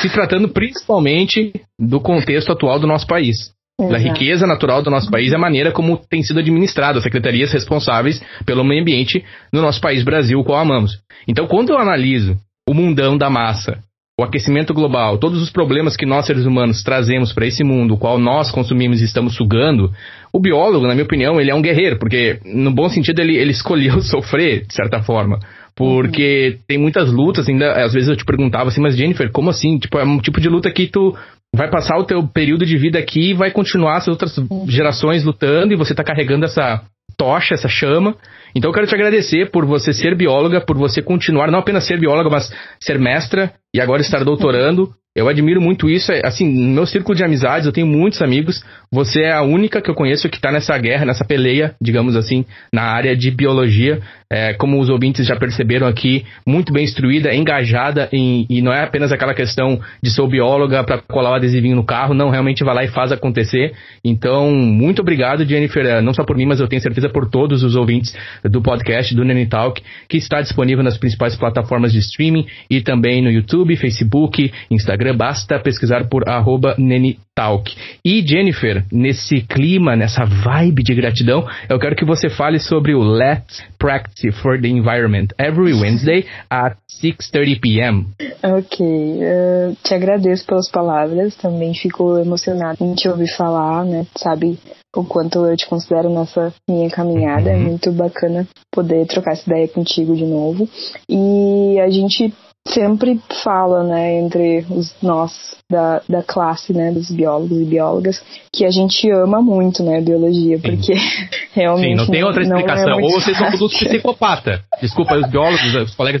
Se 0.00 0.08
tratando 0.12 0.48
principalmente 0.48 1.52
do 1.76 1.98
contexto 1.98 2.52
atual 2.52 2.78
do 2.78 2.86
nosso 2.86 3.08
país. 3.08 3.52
Exato. 3.80 3.92
Da 3.92 3.98
riqueza 3.98 4.46
natural 4.46 4.80
do 4.80 4.90
nosso 4.92 5.10
país 5.10 5.32
e 5.32 5.34
a 5.34 5.38
maneira 5.38 5.72
como 5.72 5.96
tem 5.96 6.22
sido 6.22 6.38
administrado 6.38 6.98
as 6.98 7.02
secretarias 7.02 7.52
responsáveis 7.52 8.22
pelo 8.46 8.62
meio 8.62 8.80
ambiente 8.80 9.24
no 9.52 9.60
nosso 9.60 9.80
país 9.80 10.04
Brasil, 10.04 10.38
o 10.38 10.44
qual 10.44 10.60
amamos. 10.60 11.00
Então, 11.26 11.48
quando 11.48 11.70
eu 11.70 11.78
analiso 11.78 12.36
o 12.68 12.72
mundão 12.72 13.18
da 13.18 13.28
massa, 13.28 13.82
o 14.18 14.22
aquecimento 14.22 14.72
global, 14.72 15.18
todos 15.18 15.42
os 15.42 15.50
problemas 15.50 15.96
que 15.96 16.06
nós 16.06 16.24
seres 16.24 16.44
humanos 16.44 16.84
trazemos 16.84 17.32
para 17.32 17.46
esse 17.46 17.64
mundo, 17.64 17.94
o 17.94 17.98
qual 17.98 18.16
nós 18.16 18.50
consumimos 18.50 19.00
e 19.00 19.04
estamos 19.04 19.34
sugando, 19.34 19.92
o 20.32 20.38
biólogo, 20.38 20.86
na 20.86 20.94
minha 20.94 21.04
opinião, 21.04 21.40
ele 21.40 21.50
é 21.50 21.54
um 21.54 21.62
guerreiro, 21.62 21.98
porque 21.98 22.38
no 22.44 22.72
bom 22.72 22.88
sentido 22.88 23.20
ele, 23.20 23.36
ele 23.36 23.50
escolheu 23.52 24.00
sofrer, 24.00 24.66
de 24.66 24.74
certa 24.74 25.02
forma. 25.02 25.40
Porque 25.76 26.52
uhum. 26.52 26.62
tem 26.68 26.78
muitas 26.78 27.10
lutas, 27.10 27.48
ainda 27.48 27.72
às 27.72 27.92
vezes 27.92 28.08
eu 28.08 28.16
te 28.16 28.24
perguntava 28.24 28.68
assim, 28.68 28.80
mas 28.80 28.96
Jennifer, 28.96 29.30
como 29.32 29.50
assim? 29.50 29.78
Tipo, 29.78 29.98
é 29.98 30.04
um 30.04 30.18
tipo 30.18 30.40
de 30.40 30.48
luta 30.48 30.70
que 30.70 30.86
tu 30.86 31.16
vai 31.52 31.68
passar 31.68 31.98
o 31.98 32.04
teu 32.04 32.22
período 32.26 32.64
de 32.64 32.76
vida 32.76 33.00
aqui 33.00 33.30
e 33.30 33.34
vai 33.34 33.50
continuar 33.50 33.96
as 33.96 34.06
outras 34.06 34.36
gerações 34.68 35.24
lutando 35.24 35.72
e 35.72 35.76
você 35.76 35.92
tá 35.92 36.04
carregando 36.04 36.44
essa 36.44 36.82
tocha, 37.16 37.54
essa 37.54 37.68
chama. 37.68 38.16
Então 38.54 38.70
eu 38.70 38.74
quero 38.74 38.86
te 38.86 38.94
agradecer 38.94 39.50
por 39.50 39.64
você 39.66 39.92
ser 39.92 40.16
bióloga, 40.16 40.60
por 40.60 40.76
você 40.76 41.02
continuar, 41.02 41.50
não 41.50 41.58
apenas 41.58 41.86
ser 41.86 41.98
bióloga, 41.98 42.30
mas 42.30 42.52
ser 42.80 42.98
mestra 42.98 43.52
e 43.74 43.80
agora 43.80 44.00
estar 44.00 44.24
doutorando. 44.24 44.94
Eu 45.14 45.28
admiro 45.28 45.60
muito 45.60 45.88
isso. 45.88 46.10
É, 46.10 46.26
assim, 46.26 46.44
no 46.44 46.74
meu 46.74 46.86
círculo 46.86 47.14
de 47.14 47.22
amizades, 47.22 47.66
eu 47.66 47.72
tenho 47.72 47.86
muitos 47.86 48.20
amigos. 48.20 48.64
Você 48.90 49.22
é 49.22 49.32
a 49.32 49.42
única 49.42 49.80
que 49.80 49.88
eu 49.88 49.94
conheço 49.94 50.28
que 50.28 50.36
está 50.36 50.50
nessa 50.50 50.76
guerra, 50.76 51.04
nessa 51.04 51.24
peleia, 51.24 51.76
digamos 51.80 52.16
assim, 52.16 52.44
na 52.72 52.82
área 52.82 53.16
de 53.16 53.30
biologia 53.30 54.02
é, 54.34 54.52
como 54.54 54.80
os 54.80 54.88
ouvintes 54.88 55.26
já 55.26 55.36
perceberam 55.36 55.86
aqui, 55.86 56.24
muito 56.44 56.72
bem 56.72 56.82
instruída, 56.82 57.32
engajada 57.32 58.08
em, 58.12 58.44
e 58.50 58.60
não 58.60 58.72
é 58.72 58.82
apenas 58.82 59.12
aquela 59.12 59.32
questão 59.32 59.80
de 60.02 60.10
sou 60.10 60.28
bióloga 60.28 60.82
para 60.82 60.98
colar 60.98 61.30
o 61.30 61.34
adesivinho 61.34 61.76
no 61.76 61.84
carro, 61.84 62.14
não, 62.14 62.30
realmente 62.30 62.64
vai 62.64 62.74
lá 62.74 62.84
e 62.84 62.88
faz 62.88 63.12
acontecer. 63.12 63.74
Então, 64.04 64.50
muito 64.50 65.02
obrigado, 65.02 65.44
Jennifer, 65.44 65.86
é, 65.86 66.02
não 66.02 66.12
só 66.12 66.24
por 66.24 66.36
mim, 66.36 66.46
mas 66.46 66.58
eu 66.58 66.66
tenho 66.66 66.82
certeza 66.82 67.08
por 67.08 67.30
todos 67.30 67.62
os 67.62 67.76
ouvintes 67.76 68.12
do 68.42 68.60
podcast 68.60 69.14
do 69.14 69.24
Nene 69.24 69.46
Talk, 69.46 69.80
que 70.08 70.16
está 70.16 70.40
disponível 70.40 70.82
nas 70.82 70.98
principais 70.98 71.36
plataformas 71.36 71.92
de 71.92 72.00
streaming 72.00 72.44
e 72.68 72.80
também 72.80 73.22
no 73.22 73.30
YouTube, 73.30 73.76
Facebook, 73.76 74.52
Instagram, 74.68 75.03
basta 75.12 75.58
pesquisar 75.58 76.08
por 76.08 76.28
arroba 76.28 76.74
Nene 76.78 77.18
Talk. 77.34 77.74
E 78.04 78.22
Jennifer, 78.26 78.84
nesse 78.92 79.40
clima, 79.42 79.96
nessa 79.96 80.24
vibe 80.24 80.82
de 80.82 80.94
gratidão, 80.94 81.44
eu 81.68 81.78
quero 81.78 81.96
que 81.96 82.04
você 82.04 82.30
fale 82.30 82.60
sobre 82.60 82.94
o 82.94 83.02
Let's 83.02 83.62
Practice 83.78 84.32
for 84.40 84.60
the 84.60 84.68
Environment 84.68 85.28
every 85.38 85.74
Wednesday 85.78 86.26
at 86.48 86.76
6:30 87.02 87.60
p.m. 87.60 88.06
Ok, 88.42 88.86
uh, 88.86 89.76
te 89.82 89.94
agradeço 89.94 90.46
pelas 90.46 90.70
palavras. 90.70 91.34
Também 91.36 91.74
fico 91.74 92.18
emocionada 92.18 92.76
em 92.80 92.94
te 92.94 93.08
ouvir 93.08 93.28
falar, 93.36 93.84
né? 93.84 94.06
Sabe 94.16 94.58
o 94.94 95.04
quanto 95.04 95.44
eu 95.44 95.56
te 95.56 95.66
considero 95.66 96.08
nessa 96.08 96.54
minha 96.68 96.88
caminhada. 96.88 97.50
É 97.50 97.54
uhum. 97.54 97.60
É 97.60 97.64
muito 97.64 97.92
bacana 97.92 98.46
poder 98.70 99.06
trocar 99.06 99.32
essa 99.32 99.50
ideia 99.50 99.68
contigo 99.68 100.14
de 100.16 100.24
novo. 100.24 100.68
E 101.08 101.78
a 101.80 101.90
gente 101.90 102.32
sempre 102.66 103.20
fala, 103.42 103.84
né, 103.84 104.20
entre 104.20 104.64
os 104.70 104.94
nós 105.02 105.54
da, 105.70 106.00
da 106.08 106.22
classe, 106.22 106.72
né, 106.72 106.90
dos 106.90 107.10
biólogos 107.10 107.60
e 107.60 107.64
biólogas, 107.64 108.22
que 108.52 108.64
a 108.64 108.70
gente 108.70 109.10
ama 109.10 109.42
muito, 109.42 109.82
né, 109.82 109.98
a 109.98 110.00
biologia, 110.00 110.58
porque 110.58 110.96
Sim. 110.96 111.28
realmente... 111.52 111.90
Sim, 111.90 111.94
não 111.96 112.06
tem 112.06 112.24
outra 112.24 112.42
não, 112.44 112.56
explicação. 112.56 112.98
É 112.98 113.02
Ou 113.02 113.10
vocês 113.10 113.36
são 113.36 113.50
todos 113.50 113.76
psicopata. 113.76 114.62
Desculpa, 114.80 115.16
os 115.16 115.30
biólogos, 115.30 115.74
os 115.74 115.94
colegas... 115.94 116.20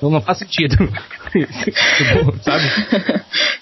Não, 0.00 0.10
não 0.10 0.20
faz 0.20 0.38
sentido. 0.38 0.76
Sabe? 2.42 2.64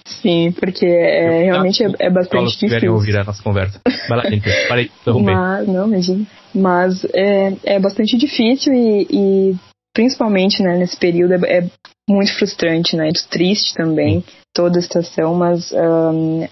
Sim, 0.04 0.52
porque 0.52 0.86
é, 0.86 1.44
realmente 1.44 1.82
é, 1.82 1.90
é 1.98 2.10
bastante 2.10 2.58
difícil. 2.58 2.92
ouvir 2.92 3.16
a 3.16 3.24
nossa 3.24 3.42
conversa. 3.42 3.80
Vai 4.08 4.18
lá, 4.18 4.30
gente. 4.30 4.48
Parei, 4.68 4.90
Mas, 5.06 5.68
não, 5.68 5.86
imagina. 5.86 6.24
Mas 6.54 7.04
é, 7.14 7.52
é 7.64 7.80
bastante 7.80 8.16
difícil 8.16 8.72
e, 8.72 9.06
e 9.10 9.56
principalmente 9.94 10.62
né, 10.62 10.76
nesse 10.76 10.96
período, 10.96 11.46
é, 11.46 11.58
é, 11.58 11.70
muito 12.08 12.36
frustrante, 12.36 12.96
né? 12.96 13.04
Muito 13.04 13.28
triste 13.28 13.72
também 13.74 14.22
toda 14.52 14.78
a 14.78 14.82
situação, 14.82 15.34
mas 15.34 15.72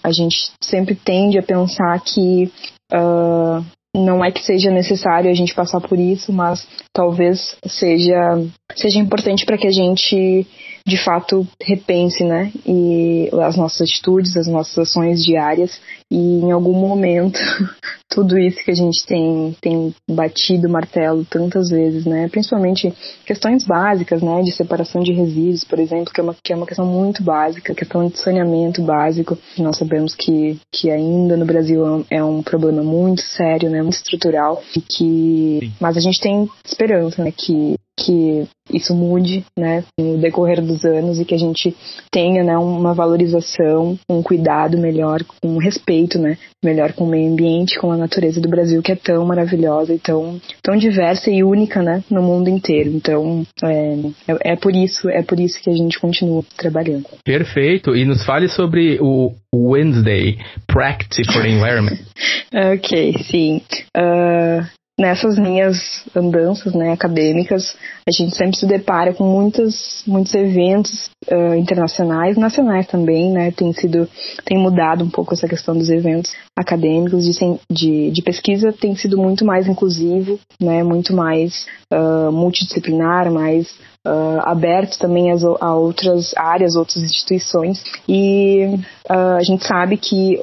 a 0.02 0.10
gente 0.10 0.50
sempre 0.60 0.94
tende 0.94 1.38
a 1.38 1.42
pensar 1.42 2.00
que 2.00 2.50
uh, 2.92 3.64
não 3.94 4.24
é 4.24 4.32
que 4.32 4.42
seja 4.42 4.70
necessário 4.70 5.30
a 5.30 5.34
gente 5.34 5.54
passar 5.54 5.80
por 5.80 5.98
isso, 5.98 6.32
mas 6.32 6.66
talvez 6.92 7.56
seja, 7.66 8.42
seja 8.76 8.98
importante 8.98 9.44
para 9.44 9.58
que 9.58 9.66
a 9.66 9.72
gente 9.72 10.46
de 10.86 10.96
fato 10.96 11.46
repense, 11.62 12.24
né? 12.24 12.50
E 12.66 13.30
as 13.42 13.56
nossas 13.56 13.88
atitudes, 13.88 14.36
as 14.36 14.46
nossas 14.46 14.76
ações 14.78 15.24
diárias 15.24 15.80
e 16.10 16.16
em 16.16 16.50
algum 16.50 16.72
momento 16.72 17.38
tudo 18.10 18.38
isso 18.38 18.62
que 18.64 18.70
a 18.70 18.74
gente 18.74 19.06
tem 19.06 19.56
tem 19.60 19.94
batido 20.10 20.66
o 20.66 20.70
martelo 20.70 21.24
tantas 21.24 21.70
vezes, 21.70 22.04
né? 22.04 22.28
Principalmente 22.28 22.92
questões 23.24 23.64
básicas, 23.64 24.22
né? 24.22 24.42
De 24.42 24.50
separação 24.50 25.02
de 25.02 25.12
resíduos, 25.12 25.64
por 25.64 25.78
exemplo, 25.78 26.12
que 26.12 26.20
é 26.20 26.24
uma, 26.24 26.36
que 26.42 26.52
é 26.52 26.56
uma 26.56 26.66
questão 26.66 26.86
muito 26.86 27.22
básica, 27.22 27.74
questão 27.74 28.08
de 28.08 28.18
saneamento 28.18 28.82
básico. 28.82 29.38
Nós 29.58 29.78
sabemos 29.78 30.14
que, 30.14 30.58
que 30.72 30.90
ainda 30.90 31.36
no 31.36 31.46
Brasil 31.46 32.04
é 32.10 32.22
um 32.22 32.42
problema 32.42 32.82
muito 32.82 33.22
sério, 33.22 33.70
né? 33.70 33.82
Muito 33.82 33.94
estrutural 33.94 34.62
e 34.76 34.80
que, 34.80 35.72
mas 35.80 35.96
a 35.96 36.00
gente 36.00 36.20
tem 36.20 36.48
esperança, 36.64 37.22
né? 37.22 37.32
Que 37.32 37.76
que 38.04 38.46
isso 38.72 38.94
mude, 38.94 39.44
né, 39.58 39.84
no 39.98 40.18
decorrer 40.18 40.60
dos 40.62 40.84
anos 40.84 41.18
e 41.18 41.24
que 41.24 41.34
a 41.34 41.38
gente 41.38 41.74
tenha, 42.10 42.42
né, 42.42 42.56
uma 42.56 42.94
valorização, 42.94 43.98
um 44.08 44.22
cuidado 44.22 44.78
melhor, 44.78 45.20
um 45.44 45.58
respeito, 45.58 46.18
né, 46.18 46.38
melhor 46.64 46.92
com 46.92 47.04
o 47.04 47.08
meio 47.08 47.30
ambiente, 47.30 47.78
com 47.78 47.90
a 47.90 47.96
natureza 47.96 48.40
do 48.40 48.48
Brasil 48.48 48.82
que 48.82 48.92
é 48.92 48.96
tão 48.96 49.24
maravilhosa 49.26 49.94
e 49.94 49.98
tão, 49.98 50.40
tão 50.62 50.76
diversa 50.76 51.30
e 51.30 51.42
única, 51.42 51.82
né, 51.82 52.02
no 52.10 52.22
mundo 52.22 52.48
inteiro. 52.48 52.90
Então, 52.90 53.44
é, 53.62 53.98
é, 54.28 54.52
é 54.52 54.56
por 54.56 54.74
isso, 54.74 55.08
é 55.08 55.22
por 55.22 55.38
isso 55.40 55.60
que 55.62 55.70
a 55.70 55.74
gente 55.74 55.98
continua 55.98 56.44
trabalhando. 56.56 57.06
Perfeito. 57.24 57.96
E 57.96 58.04
nos 58.04 58.24
fale 58.24 58.48
sobre 58.48 58.98
o 59.00 59.32
Wednesday 59.54 60.38
Practice 60.66 61.30
for 61.32 61.42
the 61.42 61.48
Environment. 61.48 61.98
ok, 62.74 63.14
sim. 63.24 63.60
Uh, 63.96 64.66
nessas 65.02 65.36
minhas 65.36 66.04
andanças 66.14 66.72
né, 66.74 66.92
acadêmicas, 66.92 67.76
a 68.06 68.12
gente 68.12 68.36
sempre 68.36 68.56
se 68.56 68.64
depara 68.64 69.12
com 69.12 69.24
muitos, 69.24 70.04
muitos 70.06 70.32
eventos 70.32 71.10
uh, 71.28 71.54
internacionais, 71.56 72.36
nacionais 72.36 72.86
também, 72.86 73.32
né? 73.32 73.50
Tem 73.50 73.72
sido, 73.72 74.08
tem 74.44 74.56
mudado 74.56 75.04
um 75.04 75.10
pouco 75.10 75.34
essa 75.34 75.48
questão 75.48 75.76
dos 75.76 75.90
eventos 75.90 76.32
acadêmicos 76.56 77.24
de, 77.24 77.32
de, 77.68 78.10
de 78.12 78.22
pesquisa, 78.22 78.72
tem 78.72 78.94
sido 78.94 79.18
muito 79.18 79.44
mais 79.44 79.66
inclusivo, 79.66 80.38
né? 80.60 80.84
Muito 80.84 81.12
mais 81.12 81.66
uh, 81.92 82.30
multidisciplinar, 82.30 83.28
mais 83.32 83.72
uh, 84.06 84.40
aberto 84.44 85.00
também 85.00 85.32
a, 85.32 85.34
a 85.60 85.74
outras 85.74 86.32
áreas, 86.36 86.76
outras 86.76 87.02
instituições. 87.02 87.82
E 88.08 88.78
a 89.08 89.42
gente 89.42 89.66
sabe 89.66 89.96
que 89.96 90.38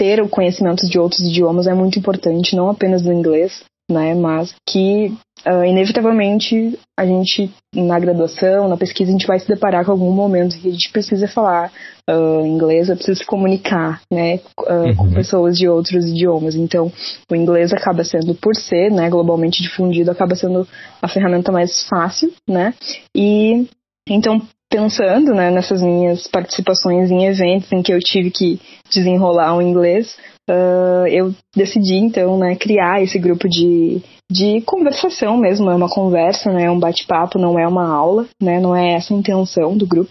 ter 0.00 0.22
o 0.22 0.28
conhecimento 0.30 0.88
de 0.88 0.98
outros 0.98 1.20
idiomas 1.20 1.66
é 1.66 1.74
muito 1.74 1.98
importante, 1.98 2.56
não 2.56 2.70
apenas 2.70 3.02
do 3.02 3.12
inglês, 3.12 3.62
né? 3.90 4.14
Mas 4.14 4.54
que 4.68 5.12
uh, 5.46 5.64
inevitavelmente 5.64 6.78
a 6.98 7.04
gente 7.04 7.50
na 7.74 7.98
graduação, 7.98 8.68
na 8.68 8.76
pesquisa, 8.76 9.10
a 9.10 9.12
gente 9.12 9.26
vai 9.26 9.38
se 9.38 9.48
deparar 9.48 9.84
com 9.84 9.92
algum 9.92 10.12
momento 10.12 10.58
que 10.58 10.68
a 10.68 10.72
gente 10.72 10.90
precisa 10.90 11.28
falar 11.28 11.70
uh, 12.08 12.44
inglês, 12.44 12.88
precisa 12.88 13.18
se 13.18 13.26
comunicar, 13.26 14.00
né, 14.12 14.40
uh, 14.58 14.72
uhum. 14.72 14.96
com 14.96 15.12
pessoas 15.12 15.56
de 15.56 15.68
outros 15.68 16.06
idiomas. 16.06 16.54
Então, 16.54 16.92
o 17.30 17.34
inglês 17.34 17.72
acaba 17.72 18.02
sendo, 18.04 18.34
por 18.34 18.54
ser, 18.56 18.90
né, 18.90 19.08
globalmente 19.08 19.62
difundido, 19.62 20.10
acaba 20.10 20.34
sendo 20.34 20.66
a 21.00 21.08
ferramenta 21.08 21.52
mais 21.52 21.86
fácil, 21.88 22.32
né? 22.48 22.74
E 23.14 23.66
então 24.08 24.40
pensando 24.70 25.34
né, 25.34 25.50
nessas 25.50 25.82
minhas 25.82 26.28
participações 26.28 27.10
em 27.10 27.26
eventos 27.26 27.70
em 27.72 27.82
que 27.82 27.92
eu 27.92 27.98
tive 27.98 28.30
que 28.30 28.60
desenrolar 28.88 29.56
o 29.56 29.60
inglês, 29.60 30.16
uh, 30.50 31.06
eu 31.08 31.34
decidi 31.54 31.94
então 31.94 32.38
né, 32.38 32.56
criar 32.56 33.02
esse 33.02 33.18
grupo 33.18 33.48
de, 33.48 34.02
de 34.30 34.60
conversação 34.60 35.36
mesmo, 35.36 35.68
é 35.68 35.74
uma 35.74 35.88
conversa, 35.88 36.52
né, 36.52 36.64
é 36.64 36.70
um 36.70 36.78
bate-papo, 36.78 37.36
não 37.36 37.58
é 37.58 37.66
uma 37.66 37.88
aula, 37.88 38.26
né, 38.40 38.60
não 38.60 38.76
é 38.76 38.94
essa 38.94 39.12
a 39.12 39.16
intenção 39.16 39.76
do 39.76 39.84
grupo, 39.84 40.10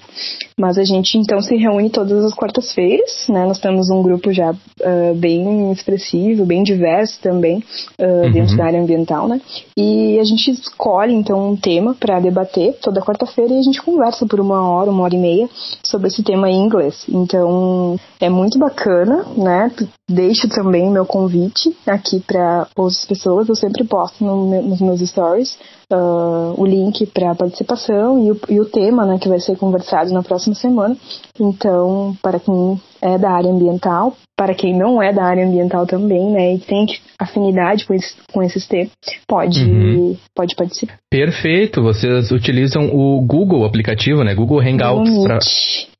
mas 0.59 0.77
a 0.77 0.83
gente 0.83 1.17
então 1.17 1.39
se 1.41 1.55
reúne 1.55 1.89
todas 1.89 2.25
as 2.25 2.33
quartas-feiras, 2.33 3.27
né, 3.29 3.45
nós 3.45 3.59
temos 3.59 3.89
um 3.89 4.03
grupo 4.03 4.33
já 4.33 4.51
uh, 4.51 5.15
bem 5.15 5.71
expressivo, 5.71 6.45
bem 6.45 6.63
diverso 6.63 7.21
também, 7.21 7.63
uh, 7.97 8.25
uhum. 8.25 8.31
dentro 8.33 8.57
da 8.57 8.65
área 8.65 8.81
ambiental, 8.81 9.25
né, 9.29 9.39
e 9.77 10.19
a 10.19 10.23
gente 10.25 10.51
escolhe 10.51 11.13
então 11.13 11.51
um 11.51 11.55
tema 11.55 11.95
para 11.97 12.19
debater 12.19 12.77
toda 12.81 13.01
quarta-feira 13.01 13.53
e 13.53 13.59
a 13.59 13.63
gente 13.63 13.81
conversa 13.81 14.25
por 14.25 14.41
uma 14.41 14.69
hora, 14.69 14.91
uma 14.91 15.03
hora 15.03 15.15
e 15.15 15.19
meia 15.19 15.49
sobre 15.81 16.09
esse 16.09 16.21
tema 16.23 16.49
em 16.49 16.61
inglês, 16.61 17.05
então 17.07 17.97
é 18.19 18.29
muito 18.29 18.59
bacana, 18.59 19.25
né, 19.37 19.71
deixo 20.09 20.49
também 20.49 20.89
meu 20.89 21.05
convite 21.05 21.73
aqui 21.87 22.19
para 22.19 22.67
outras 22.75 23.05
pessoas, 23.05 23.47
eu 23.47 23.55
sempre 23.55 23.85
posto 24.09 24.23
no, 24.23 24.61
nos 24.61 24.81
meus 24.81 25.01
stories 25.01 25.57
uh, 25.91 26.53
o 26.57 26.65
link 26.65 27.05
para 27.07 27.35
participação 27.35 28.25
e 28.25 28.31
o, 28.31 28.39
e 28.49 28.59
o 28.59 28.65
tema 28.65 29.05
né, 29.05 29.17
que 29.19 29.29
vai 29.29 29.39
ser 29.39 29.57
conversado 29.57 30.11
na 30.11 30.23
próxima 30.23 30.55
semana. 30.55 30.95
Então, 31.39 32.15
para 32.21 32.39
quem 32.39 32.79
é 33.01 33.17
da 33.17 33.31
área 33.31 33.49
ambiental, 33.49 34.15
para 34.35 34.53
quem 34.53 34.77
não 34.77 35.01
é 35.01 35.13
da 35.13 35.23
área 35.23 35.45
ambiental 35.45 35.85
também, 35.85 36.31
né, 36.31 36.55
e 36.55 36.59
tem 36.59 36.85
afinidade 37.17 37.85
com, 37.85 37.93
esse, 37.93 38.15
com 38.31 38.43
esses 38.43 38.67
temas, 38.67 38.91
pode, 39.27 39.63
uhum. 39.63 40.17
pode 40.35 40.55
participar. 40.55 40.97
Perfeito, 41.09 41.81
vocês 41.81 42.31
utilizam 42.31 42.89
o 42.93 43.21
Google 43.25 43.65
aplicativo, 43.65 44.23
né, 44.23 44.35
Google 44.35 44.59
Hangouts. 44.59 45.09
Meet. 45.09 45.23
Pra... 45.23 45.39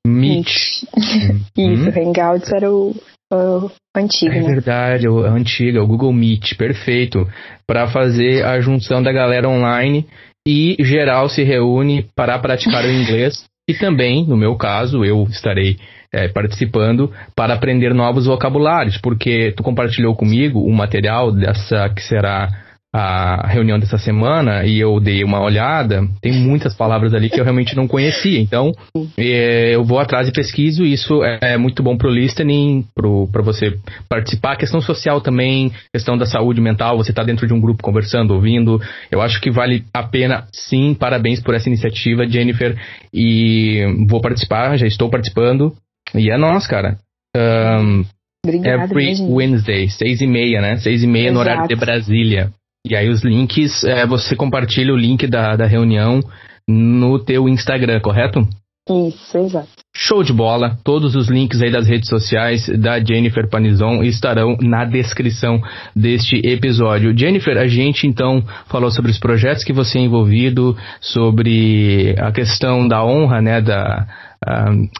Meet. 0.07 0.47
Isso, 1.57 1.99
uhum. 1.99 2.09
Hangouts 2.09 2.51
era 2.51 2.71
o, 2.71 2.95
o 3.31 3.69
antigo, 3.95 4.33
É 4.33 4.41
né? 4.41 4.47
verdade, 4.47 5.07
a 5.07 5.31
antiga, 5.31 5.83
o 5.83 5.87
Google 5.87 6.13
Meet, 6.13 6.55
perfeito. 6.55 7.27
Para 7.67 7.87
fazer 7.87 8.43
a 8.45 8.59
junção 8.59 9.01
da 9.03 9.11
galera 9.11 9.47
online 9.47 10.05
e 10.47 10.75
geral 10.79 11.29
se 11.29 11.43
reúne 11.43 12.07
para 12.15 12.39
praticar 12.39 12.83
o 12.83 12.91
inglês. 12.91 13.45
E 13.69 13.73
também, 13.73 14.25
no 14.25 14.35
meu 14.35 14.55
caso, 14.55 15.05
eu 15.05 15.23
estarei 15.29 15.77
é, 16.11 16.27
participando 16.27 17.11
para 17.35 17.53
aprender 17.53 17.93
novos 17.93 18.25
vocabulários, 18.25 18.97
porque 18.97 19.53
tu 19.55 19.61
compartilhou 19.61 20.15
comigo 20.15 20.59
o 20.59 20.73
material 20.73 21.31
dessa 21.31 21.87
que 21.89 22.01
será 22.01 22.49
a 22.91 23.47
reunião 23.47 23.77
dessa 23.77 23.99
semana 23.99 24.65
e 24.65 24.79
eu 24.79 24.99
dei 24.99 25.23
uma 25.23 25.39
olhada, 25.41 26.07
tem 26.21 26.33
muitas 26.33 26.73
palavras 26.73 27.13
ali 27.13 27.29
que 27.29 27.39
eu 27.39 27.43
realmente 27.43 27.75
não 27.75 27.87
conhecia. 27.87 28.39
Então, 28.39 28.71
é, 29.15 29.75
eu 29.75 29.83
vou 29.83 29.99
atrás 29.99 30.27
e 30.27 30.31
pesquiso. 30.31 30.83
Isso 30.83 31.23
é, 31.23 31.39
é 31.53 31.57
muito 31.57 31.83
bom 31.83 31.95
pro 31.95 32.09
listening, 32.09 32.85
para 33.31 33.43
você 33.43 33.77
participar. 34.07 34.53
A 34.53 34.57
questão 34.57 34.81
social 34.81 35.21
também, 35.21 35.71
questão 35.93 36.17
da 36.17 36.25
saúde 36.25 36.59
mental, 36.59 36.97
você 36.97 37.11
está 37.11 37.23
dentro 37.23 37.45
de 37.45 37.53
um 37.53 37.61
grupo 37.61 37.83
conversando, 37.83 38.33
ouvindo. 38.33 38.81
Eu 39.11 39.21
acho 39.21 39.39
que 39.39 39.51
vale 39.51 39.83
a 39.93 40.01
pena, 40.01 40.47
sim. 40.51 40.95
Parabéns 40.95 41.39
por 41.39 41.53
essa 41.53 41.69
iniciativa, 41.69 42.27
Jennifer. 42.27 42.75
E 43.13 43.85
vou 44.07 44.19
participar, 44.19 44.77
já 44.77 44.87
estou 44.87 45.09
participando. 45.09 45.75
E 46.15 46.31
é 46.31 46.37
nós, 46.37 46.65
cara. 46.65 46.97
Um, 47.37 48.03
Obrigada, 48.43 48.83
every 48.85 49.21
Wednesday, 49.21 49.89
seis 49.89 50.21
e 50.21 50.27
meia, 50.27 50.61
né? 50.61 50.77
Seis 50.77 51.03
e 51.03 51.07
meia 51.07 51.25
Exato. 51.25 51.33
no 51.33 51.39
horário 51.39 51.67
de 51.67 51.75
Brasília. 51.75 52.51
E 52.89 52.95
aí 52.95 53.07
os 53.07 53.23
links, 53.23 53.83
é, 53.83 54.05
você 54.05 54.35
compartilha 54.35 54.91
o 54.91 54.97
link 54.97 55.27
da, 55.27 55.55
da 55.55 55.65
reunião 55.65 56.19
no 56.67 57.19
teu 57.19 57.47
Instagram, 57.47 57.99
correto? 57.99 58.47
Isso, 58.89 59.37
exato. 59.37 59.69
Show 59.95 60.23
de 60.23 60.33
bola. 60.33 60.77
Todos 60.83 61.15
os 61.15 61.29
links 61.29 61.61
aí 61.61 61.71
das 61.71 61.87
redes 61.87 62.09
sociais 62.09 62.67
da 62.79 62.99
Jennifer 62.99 63.47
Panizon 63.47 64.01
estarão 64.03 64.57
na 64.61 64.85
descrição 64.85 65.61
deste 65.95 66.37
episódio. 66.43 67.15
Jennifer, 67.15 67.57
a 67.57 67.67
gente 67.67 68.07
então 68.07 68.43
falou 68.67 68.89
sobre 68.89 69.11
os 69.11 69.19
projetos 69.19 69.63
que 69.63 69.73
você 69.73 69.99
é 69.99 70.01
envolvido, 70.01 70.75
sobre 70.99 72.15
a 72.17 72.31
questão 72.31 72.87
da 72.87 73.05
honra, 73.05 73.41
né, 73.41 73.61
da, 73.61 74.07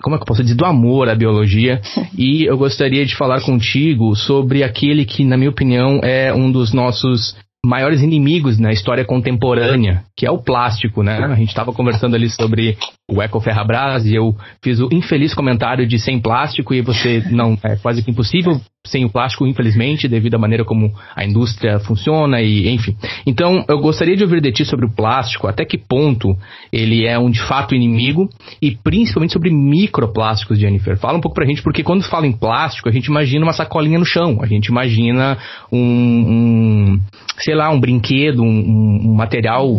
como 0.02 0.16
é 0.16 0.18
que 0.20 0.24
eu 0.24 0.28
posso 0.28 0.44
dizer, 0.44 0.56
do 0.56 0.66
amor 0.66 1.10
à 1.10 1.16
biologia. 1.16 1.82
e 2.16 2.44
eu 2.44 2.58
gostaria 2.58 3.06
de 3.06 3.16
falar 3.16 3.42
contigo 3.42 4.16
sobre 4.16 4.64
aquele 4.64 5.06
que, 5.06 5.24
na 5.26 5.38
minha 5.38 5.50
opinião, 5.50 6.00
é 6.04 6.32
um 6.32 6.52
dos 6.52 6.74
nossos 6.74 7.36
maiores 7.66 8.02
inimigos 8.02 8.58
na 8.58 8.72
história 8.72 9.06
contemporânea, 9.06 10.04
que 10.16 10.26
é 10.26 10.32
o 10.32 10.42
plástico, 10.42 11.04
né? 11.04 11.18
A 11.18 11.36
gente 11.36 11.50
estava 11.50 11.74
conversando 11.74 12.16
ali 12.16 12.30
sobre 12.30 12.78
o 13.10 13.22
Eco 13.22 13.40
Ferrabras 13.40 14.06
e 14.06 14.16
eu 14.16 14.36
fiz 14.62 14.80
o 14.80 14.90
infeliz 14.92 15.34
comentário 15.34 15.88
de 15.88 15.98
sem 16.00 16.20
plástico 16.20 16.74
e 16.74 16.82
você 16.82 17.24
não 17.32 17.58
é 17.64 17.76
quase 17.76 18.04
que 18.04 18.12
impossível 18.12 18.60
sem 18.86 19.04
o 19.04 19.10
plástico, 19.10 19.46
infelizmente, 19.46 20.08
devido 20.08 20.36
à 20.36 20.38
maneira 20.38 20.64
como 20.64 20.94
a 21.16 21.26
indústria 21.26 21.80
funciona 21.80 22.42
e 22.42 22.70
enfim. 22.70 22.96
Então, 23.26 23.64
eu 23.68 23.80
gostaria 23.80 24.16
de 24.16 24.24
ouvir 24.24 24.42
de 24.42 24.52
ti 24.52 24.66
sobre 24.66 24.86
o 24.86 24.92
plástico, 24.92 25.48
até 25.48 25.66
que 25.66 25.78
ponto 25.78 26.36
ele 26.72 27.06
é 27.06 27.20
um 27.20 27.30
de 27.30 27.42
fato 27.42 27.76
inimigo 27.76 28.30
e 28.62 28.72
principalmente 28.72 29.34
sobre 29.34 29.52
microplásticos, 29.52 30.58
Jennifer. 30.58 30.98
Fala 30.98 31.18
um 31.18 31.22
pouco 31.22 31.36
pra 31.36 31.46
gente, 31.46 31.62
porque 31.62 31.84
quando 31.84 32.04
fala 32.04 32.26
em 32.26 32.32
plástico, 32.32 32.88
a 32.88 32.92
gente 32.92 33.08
imagina 33.08 33.46
uma 33.46 33.54
sacolinha 33.54 34.00
no 34.00 34.06
chão, 34.06 34.40
a 34.42 34.48
gente 34.48 34.68
imagina 34.68 35.38
um, 35.72 35.80
um 35.80 37.00
sei 37.38 37.56
lá, 37.56 37.70
um 37.70 37.80
brinquedo, 37.80 38.42
um, 38.42 39.10
um 39.10 39.14
material, 39.14 39.70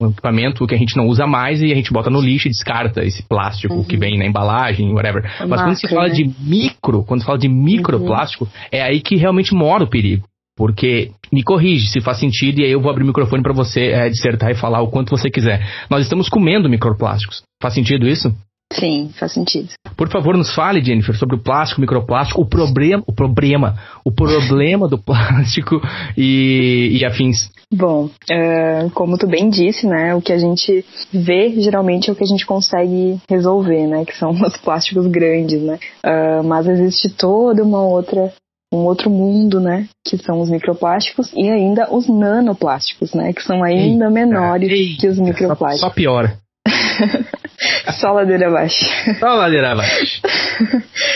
um, 0.00 0.10
equipamento 0.10 0.66
que 0.66 0.74
a 0.74 0.78
gente 0.78 0.96
não 0.96 1.06
usa 1.06 1.26
mais 1.26 1.60
e 1.60 1.72
a 1.72 1.74
gente 1.74 1.92
bota 1.92 2.10
no 2.10 2.20
lixo 2.20 2.48
e 2.48 2.50
descarta 2.50 3.04
esse 3.04 3.22
plástico 3.22 3.74
uhum. 3.74 3.84
que 3.84 3.96
vem 3.96 4.18
na 4.18 4.26
embalagem, 4.26 4.92
whatever. 4.92 5.24
É 5.40 5.46
Mas 5.46 5.62
quando 5.62 5.76
se 5.76 5.88
fala 5.88 6.08
né? 6.08 6.14
de 6.14 6.30
micro, 6.40 7.04
quando 7.04 7.20
se 7.20 7.26
fala 7.26 7.38
de 7.38 7.48
microplástico, 7.48 8.44
uhum. 8.44 8.50
é 8.72 8.82
aí 8.82 9.00
que 9.00 9.16
realmente 9.16 9.54
mora 9.54 9.84
o 9.84 9.90
perigo. 9.90 10.24
Porque, 10.56 11.10
me 11.32 11.42
corrige 11.42 11.86
se 11.86 12.02
faz 12.02 12.18
sentido, 12.18 12.60
e 12.60 12.64
aí 12.64 12.70
eu 12.70 12.82
vou 12.82 12.90
abrir 12.90 13.04
o 13.04 13.06
microfone 13.06 13.42
para 13.42 13.54
você 13.54 13.92
é, 13.92 14.08
dissertar 14.10 14.50
e 14.50 14.54
falar 14.54 14.82
o 14.82 14.90
quanto 14.90 15.08
você 15.08 15.30
quiser. 15.30 15.66
Nós 15.88 16.02
estamos 16.02 16.28
comendo 16.28 16.68
microplásticos. 16.68 17.42
Faz 17.62 17.72
sentido 17.72 18.06
isso? 18.06 18.34
Sim, 18.72 19.10
faz 19.18 19.32
sentido. 19.32 19.68
Por 19.96 20.08
favor, 20.08 20.36
nos 20.36 20.54
fale, 20.54 20.82
Jennifer, 20.82 21.16
sobre 21.16 21.36
o 21.36 21.42
plástico, 21.42 21.80
o 21.80 21.82
microplástico, 21.82 22.40
o 22.40 22.46
problema, 22.46 23.02
o 23.06 23.12
problema, 23.12 23.74
o 24.04 24.12
problema 24.12 24.88
do 24.88 24.96
plástico 25.02 25.80
e, 26.16 26.98
e 26.98 27.04
afins. 27.04 27.50
Bom, 27.72 28.06
uh, 28.06 28.90
como 28.94 29.18
tu 29.18 29.26
bem 29.26 29.48
disse, 29.48 29.86
né, 29.86 30.14
o 30.14 30.22
que 30.22 30.32
a 30.32 30.38
gente 30.38 30.84
vê 31.12 31.50
geralmente 31.60 32.10
é 32.10 32.12
o 32.12 32.16
que 32.16 32.24
a 32.24 32.26
gente 32.26 32.46
consegue 32.46 33.20
resolver, 33.28 33.86
né, 33.86 34.04
que 34.04 34.16
são 34.16 34.30
os 34.42 34.56
plásticos 34.56 35.06
grandes, 35.06 35.60
né. 35.62 35.78
Uh, 36.04 36.44
mas 36.44 36.66
existe 36.66 37.10
toda 37.10 37.62
uma 37.62 37.82
outra 37.82 38.32
um 38.72 38.84
outro 38.84 39.10
mundo, 39.10 39.58
né? 39.58 39.88
Que 40.06 40.16
são 40.16 40.40
os 40.40 40.48
microplásticos 40.48 41.32
e 41.34 41.50
ainda 41.50 41.92
os 41.92 42.08
nanoplásticos, 42.08 43.12
né? 43.14 43.32
Que 43.32 43.42
são 43.42 43.64
ainda 43.64 44.04
eita, 44.04 44.10
menores 44.10 44.70
eita, 44.70 45.00
que 45.00 45.08
os 45.08 45.18
microplásticos. 45.18 45.80
Só, 45.80 45.88
só 45.88 45.92
piora. 45.92 46.38
Só 48.00 48.12
ladeira 48.12 48.48
abaixo. 48.48 48.84
Só 49.18 49.34
ladeira 49.34 49.72
abaixo. 49.72 50.20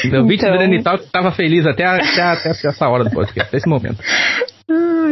Meu 0.04 0.24
então... 0.48 0.58
Granital 0.58 0.96
estava 0.96 1.32
feliz 1.32 1.66
até, 1.66 1.84
até, 1.84 2.22
até 2.22 2.50
essa 2.50 2.88
hora 2.88 3.04
do 3.04 3.10
podcast, 3.10 3.48
até 3.48 3.56
esse 3.56 3.68
momento. 3.68 3.98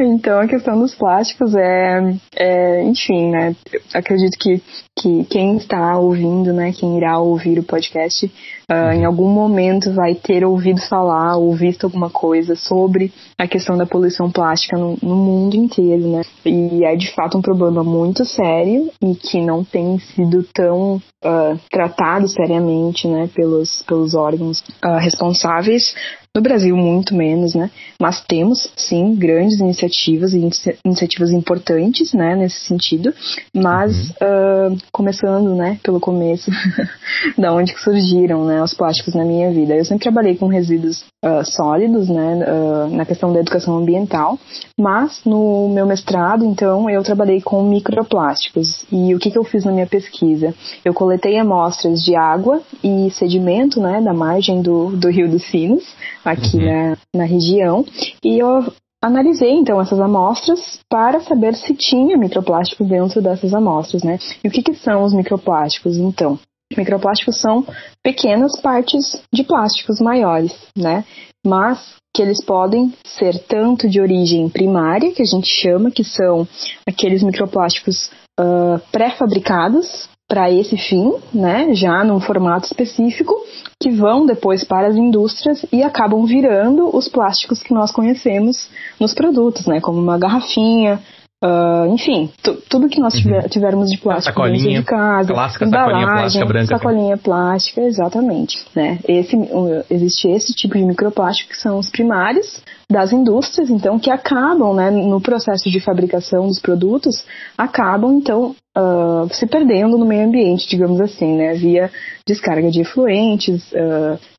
Então 0.01 0.41
a 0.41 0.47
questão 0.47 0.79
dos 0.79 0.95
plásticos 0.95 1.55
é, 1.55 2.15
é, 2.37 2.83
enfim, 2.85 3.31
né? 3.31 3.55
Acredito 3.95 4.39
que, 4.39 4.63
que 4.99 5.25
quem 5.25 5.57
está 5.57 5.99
ouvindo, 5.99 6.53
né, 6.53 6.73
quem 6.73 6.97
irá 6.97 7.19
ouvir 7.19 7.59
o 7.59 7.63
podcast, 7.63 8.27
uh, 8.27 8.93
em 8.93 9.05
algum 9.05 9.29
momento 9.29 9.93
vai 9.93 10.15
ter 10.15 10.45
ouvido 10.45 10.81
falar 10.89 11.37
ou 11.37 11.55
visto 11.55 11.85
alguma 11.85 12.11
coisa 12.11 12.55
sobre 12.55 13.13
a 13.39 13.47
questão 13.47 13.77
da 13.77 13.87
poluição 13.87 14.31
plástica 14.31 14.77
no, 14.77 14.97
no 15.03 15.17
mundo 15.17 15.57
inteiro, 15.57 16.09
né? 16.09 16.23
E 16.45 16.85
é 16.85 16.97
de 16.97 17.11
fato 17.13 17.39
um 17.39 17.43
problema 17.43 17.83
muito 17.83 18.25
sério 18.25 18.91
e 19.03 19.15
que 19.15 19.41
não 19.41 19.65
tem 19.65 19.99
sido 19.99 20.43
tão 20.55 20.97
uh, 20.97 21.59
tratado 21.71 22.29
seriamente, 22.29 23.07
né, 23.09 23.29
pelos, 23.35 23.83
pelos 23.83 24.15
órgãos 24.15 24.61
uh, 24.85 24.99
responsáveis 24.99 25.95
no 26.35 26.41
Brasil, 26.41 26.75
muito 26.75 27.15
menos, 27.15 27.55
né? 27.55 27.71
Mas 28.01 28.25
temos, 28.25 28.67
sim, 28.75 29.15
grandes 29.15 29.61
iniciativas 29.61 30.33
e 30.33 30.39
iniciativas 30.83 31.31
importantes, 31.31 32.15
né, 32.15 32.35
nesse 32.35 32.59
sentido. 32.61 33.13
Mas, 33.55 34.11
uh, 34.13 34.75
começando, 34.91 35.55
né, 35.55 35.79
pelo 35.83 36.01
começo, 36.01 36.51
da 37.37 37.53
onde 37.53 37.75
que 37.75 37.81
surgiram, 37.81 38.47
né, 38.47 38.63
os 38.63 38.73
plásticos 38.73 39.15
na 39.15 39.27
minha 39.27 39.51
vida. 39.51 39.75
Eu 39.75 39.85
sempre 39.85 40.05
trabalhei 40.05 40.35
com 40.35 40.47
resíduos 40.47 41.05
uh, 41.23 41.45
sólidos, 41.45 42.09
né, 42.09 42.47
uh, 42.49 42.97
na 42.97 43.05
questão 43.05 43.31
da 43.31 43.41
educação 43.41 43.77
ambiental. 43.77 44.39
Mas, 44.81 45.21
no 45.27 45.69
meu 45.69 45.85
mestrado, 45.85 46.47
então, 46.47 46.89
eu 46.89 47.03
trabalhei 47.03 47.43
com 47.43 47.63
microplásticos. 47.63 48.87
E 48.91 49.15
o 49.15 49.19
que, 49.19 49.31
que 49.31 49.37
eu 49.37 49.45
fiz 49.45 49.67
na 49.67 49.73
minha 49.73 49.87
pesquisa? 49.87 50.55
Eu 50.83 50.95
coletei 50.95 51.37
amostras 51.37 52.01
de 52.01 52.17
água 52.17 52.63
e 52.83 53.11
sedimento, 53.11 53.83
né, 53.83 54.01
da 54.01 54.15
margem 54.15 54.63
do, 54.63 54.97
do 54.97 55.11
Rio 55.11 55.29
dos 55.29 55.43
Sinos, 55.51 55.85
aqui 56.25 56.57
uhum. 56.57 56.65
na, 56.65 56.97
na 57.15 57.25
região, 57.25 57.85
e 58.25 58.39
eu 58.39 58.65
analisei 59.03 59.51
então 59.51 59.81
essas 59.81 59.99
amostras 59.99 60.81
para 60.89 61.21
saber 61.21 61.55
se 61.57 61.75
tinha 61.75 62.17
microplásticos 62.17 62.87
dentro 62.87 63.21
dessas 63.21 63.53
amostras, 63.53 64.05
né? 64.05 64.19
E 64.45 64.49
o 64.49 64.51
que, 64.51 64.63
que 64.63 64.75
são 64.75 65.03
os 65.03 65.13
microplásticos, 65.13 65.97
então? 65.97 66.39
Microplásticos 66.77 67.39
são 67.39 67.67
pequenas 68.03 68.59
partes 68.61 69.23
de 69.33 69.43
plásticos 69.43 70.01
maiores, 70.01 70.55
né? 70.77 71.05
Mas 71.45 71.97
que 72.15 72.23
eles 72.23 72.45
podem 72.45 72.93
ser 73.05 73.39
tanto 73.47 73.89
de 73.89 74.01
origem 74.01 74.49
primária, 74.49 75.13
que 75.13 75.23
a 75.23 75.27
gente 75.27 75.49
chama, 75.49 75.91
que 75.91 76.05
são 76.05 76.47
aqueles 76.87 77.23
microplásticos 77.23 78.11
uh, 78.39 78.79
pré-fabricados 78.91 80.09
para 80.33 80.51
esse 80.51 80.79
fim, 80.79 81.13
né, 81.31 81.75
já 81.75 82.03
num 82.03 82.19
formato 82.19 82.65
específico, 82.65 83.35
que 83.79 83.91
vão 83.91 84.25
depois 84.25 84.65
para 84.65 84.89
as 84.89 84.97
indústrias 84.97 85.63
e 85.71 85.83
acabam 85.83 86.25
virando 86.25 86.89
os 86.97 87.07
plásticos 87.07 87.63
que 87.63 87.75
nós 87.75 87.93
conhecemos 87.93 88.71
nos 88.99 89.13
produtos, 89.13 89.67
né, 89.67 89.79
como 89.79 90.01
uma 90.01 90.17
garrafinha, 90.17 90.99
Uh, 91.43 91.93
enfim, 91.93 92.31
tudo 92.71 92.89
que 92.89 93.01
nós 93.01 93.15
tiver, 93.15 93.43
uhum. 93.43 93.49
tivermos 93.49 93.91
de 93.91 93.99
plástico 93.99 94.43
dentro 94.45 94.71
de 94.71 94.83
casa, 94.85 95.33
clássica 95.35 95.67
sacolinha 95.67 96.07
plástica 96.07 96.47
branca. 96.47 96.67
Sacolinha 96.67 97.15
assim. 97.15 97.23
plástica, 97.25 97.81
exatamente. 97.81 98.65
Né? 98.77 99.01
Esse, 99.09 99.35
uh, 99.35 99.85
existe 99.91 100.29
esse 100.29 100.55
tipo 100.55 100.79
de 100.79 100.85
microplástico 100.85 101.51
que 101.51 101.57
são 101.57 101.81
os 101.81 101.91
primários 101.91 102.63
das 102.89 103.13
indústrias, 103.13 103.71
então, 103.71 103.99
que 103.99 104.09
acabam, 104.09 104.73
né, 104.73 104.91
no 104.91 105.21
processo 105.21 105.69
de 105.69 105.81
fabricação 105.81 106.47
dos 106.47 106.61
produtos, 106.61 107.25
acabam, 107.59 108.13
então, 108.13 108.55
uh, 108.79 109.35
se 109.35 109.45
perdendo 109.47 109.99
no 109.99 110.05
meio 110.05 110.27
ambiente, 110.27 110.69
digamos 110.69 111.01
assim, 111.01 111.37
né, 111.37 111.55
via 111.55 111.91
descarga 112.25 112.71
de 112.71 112.83
efluentes, 112.83 113.73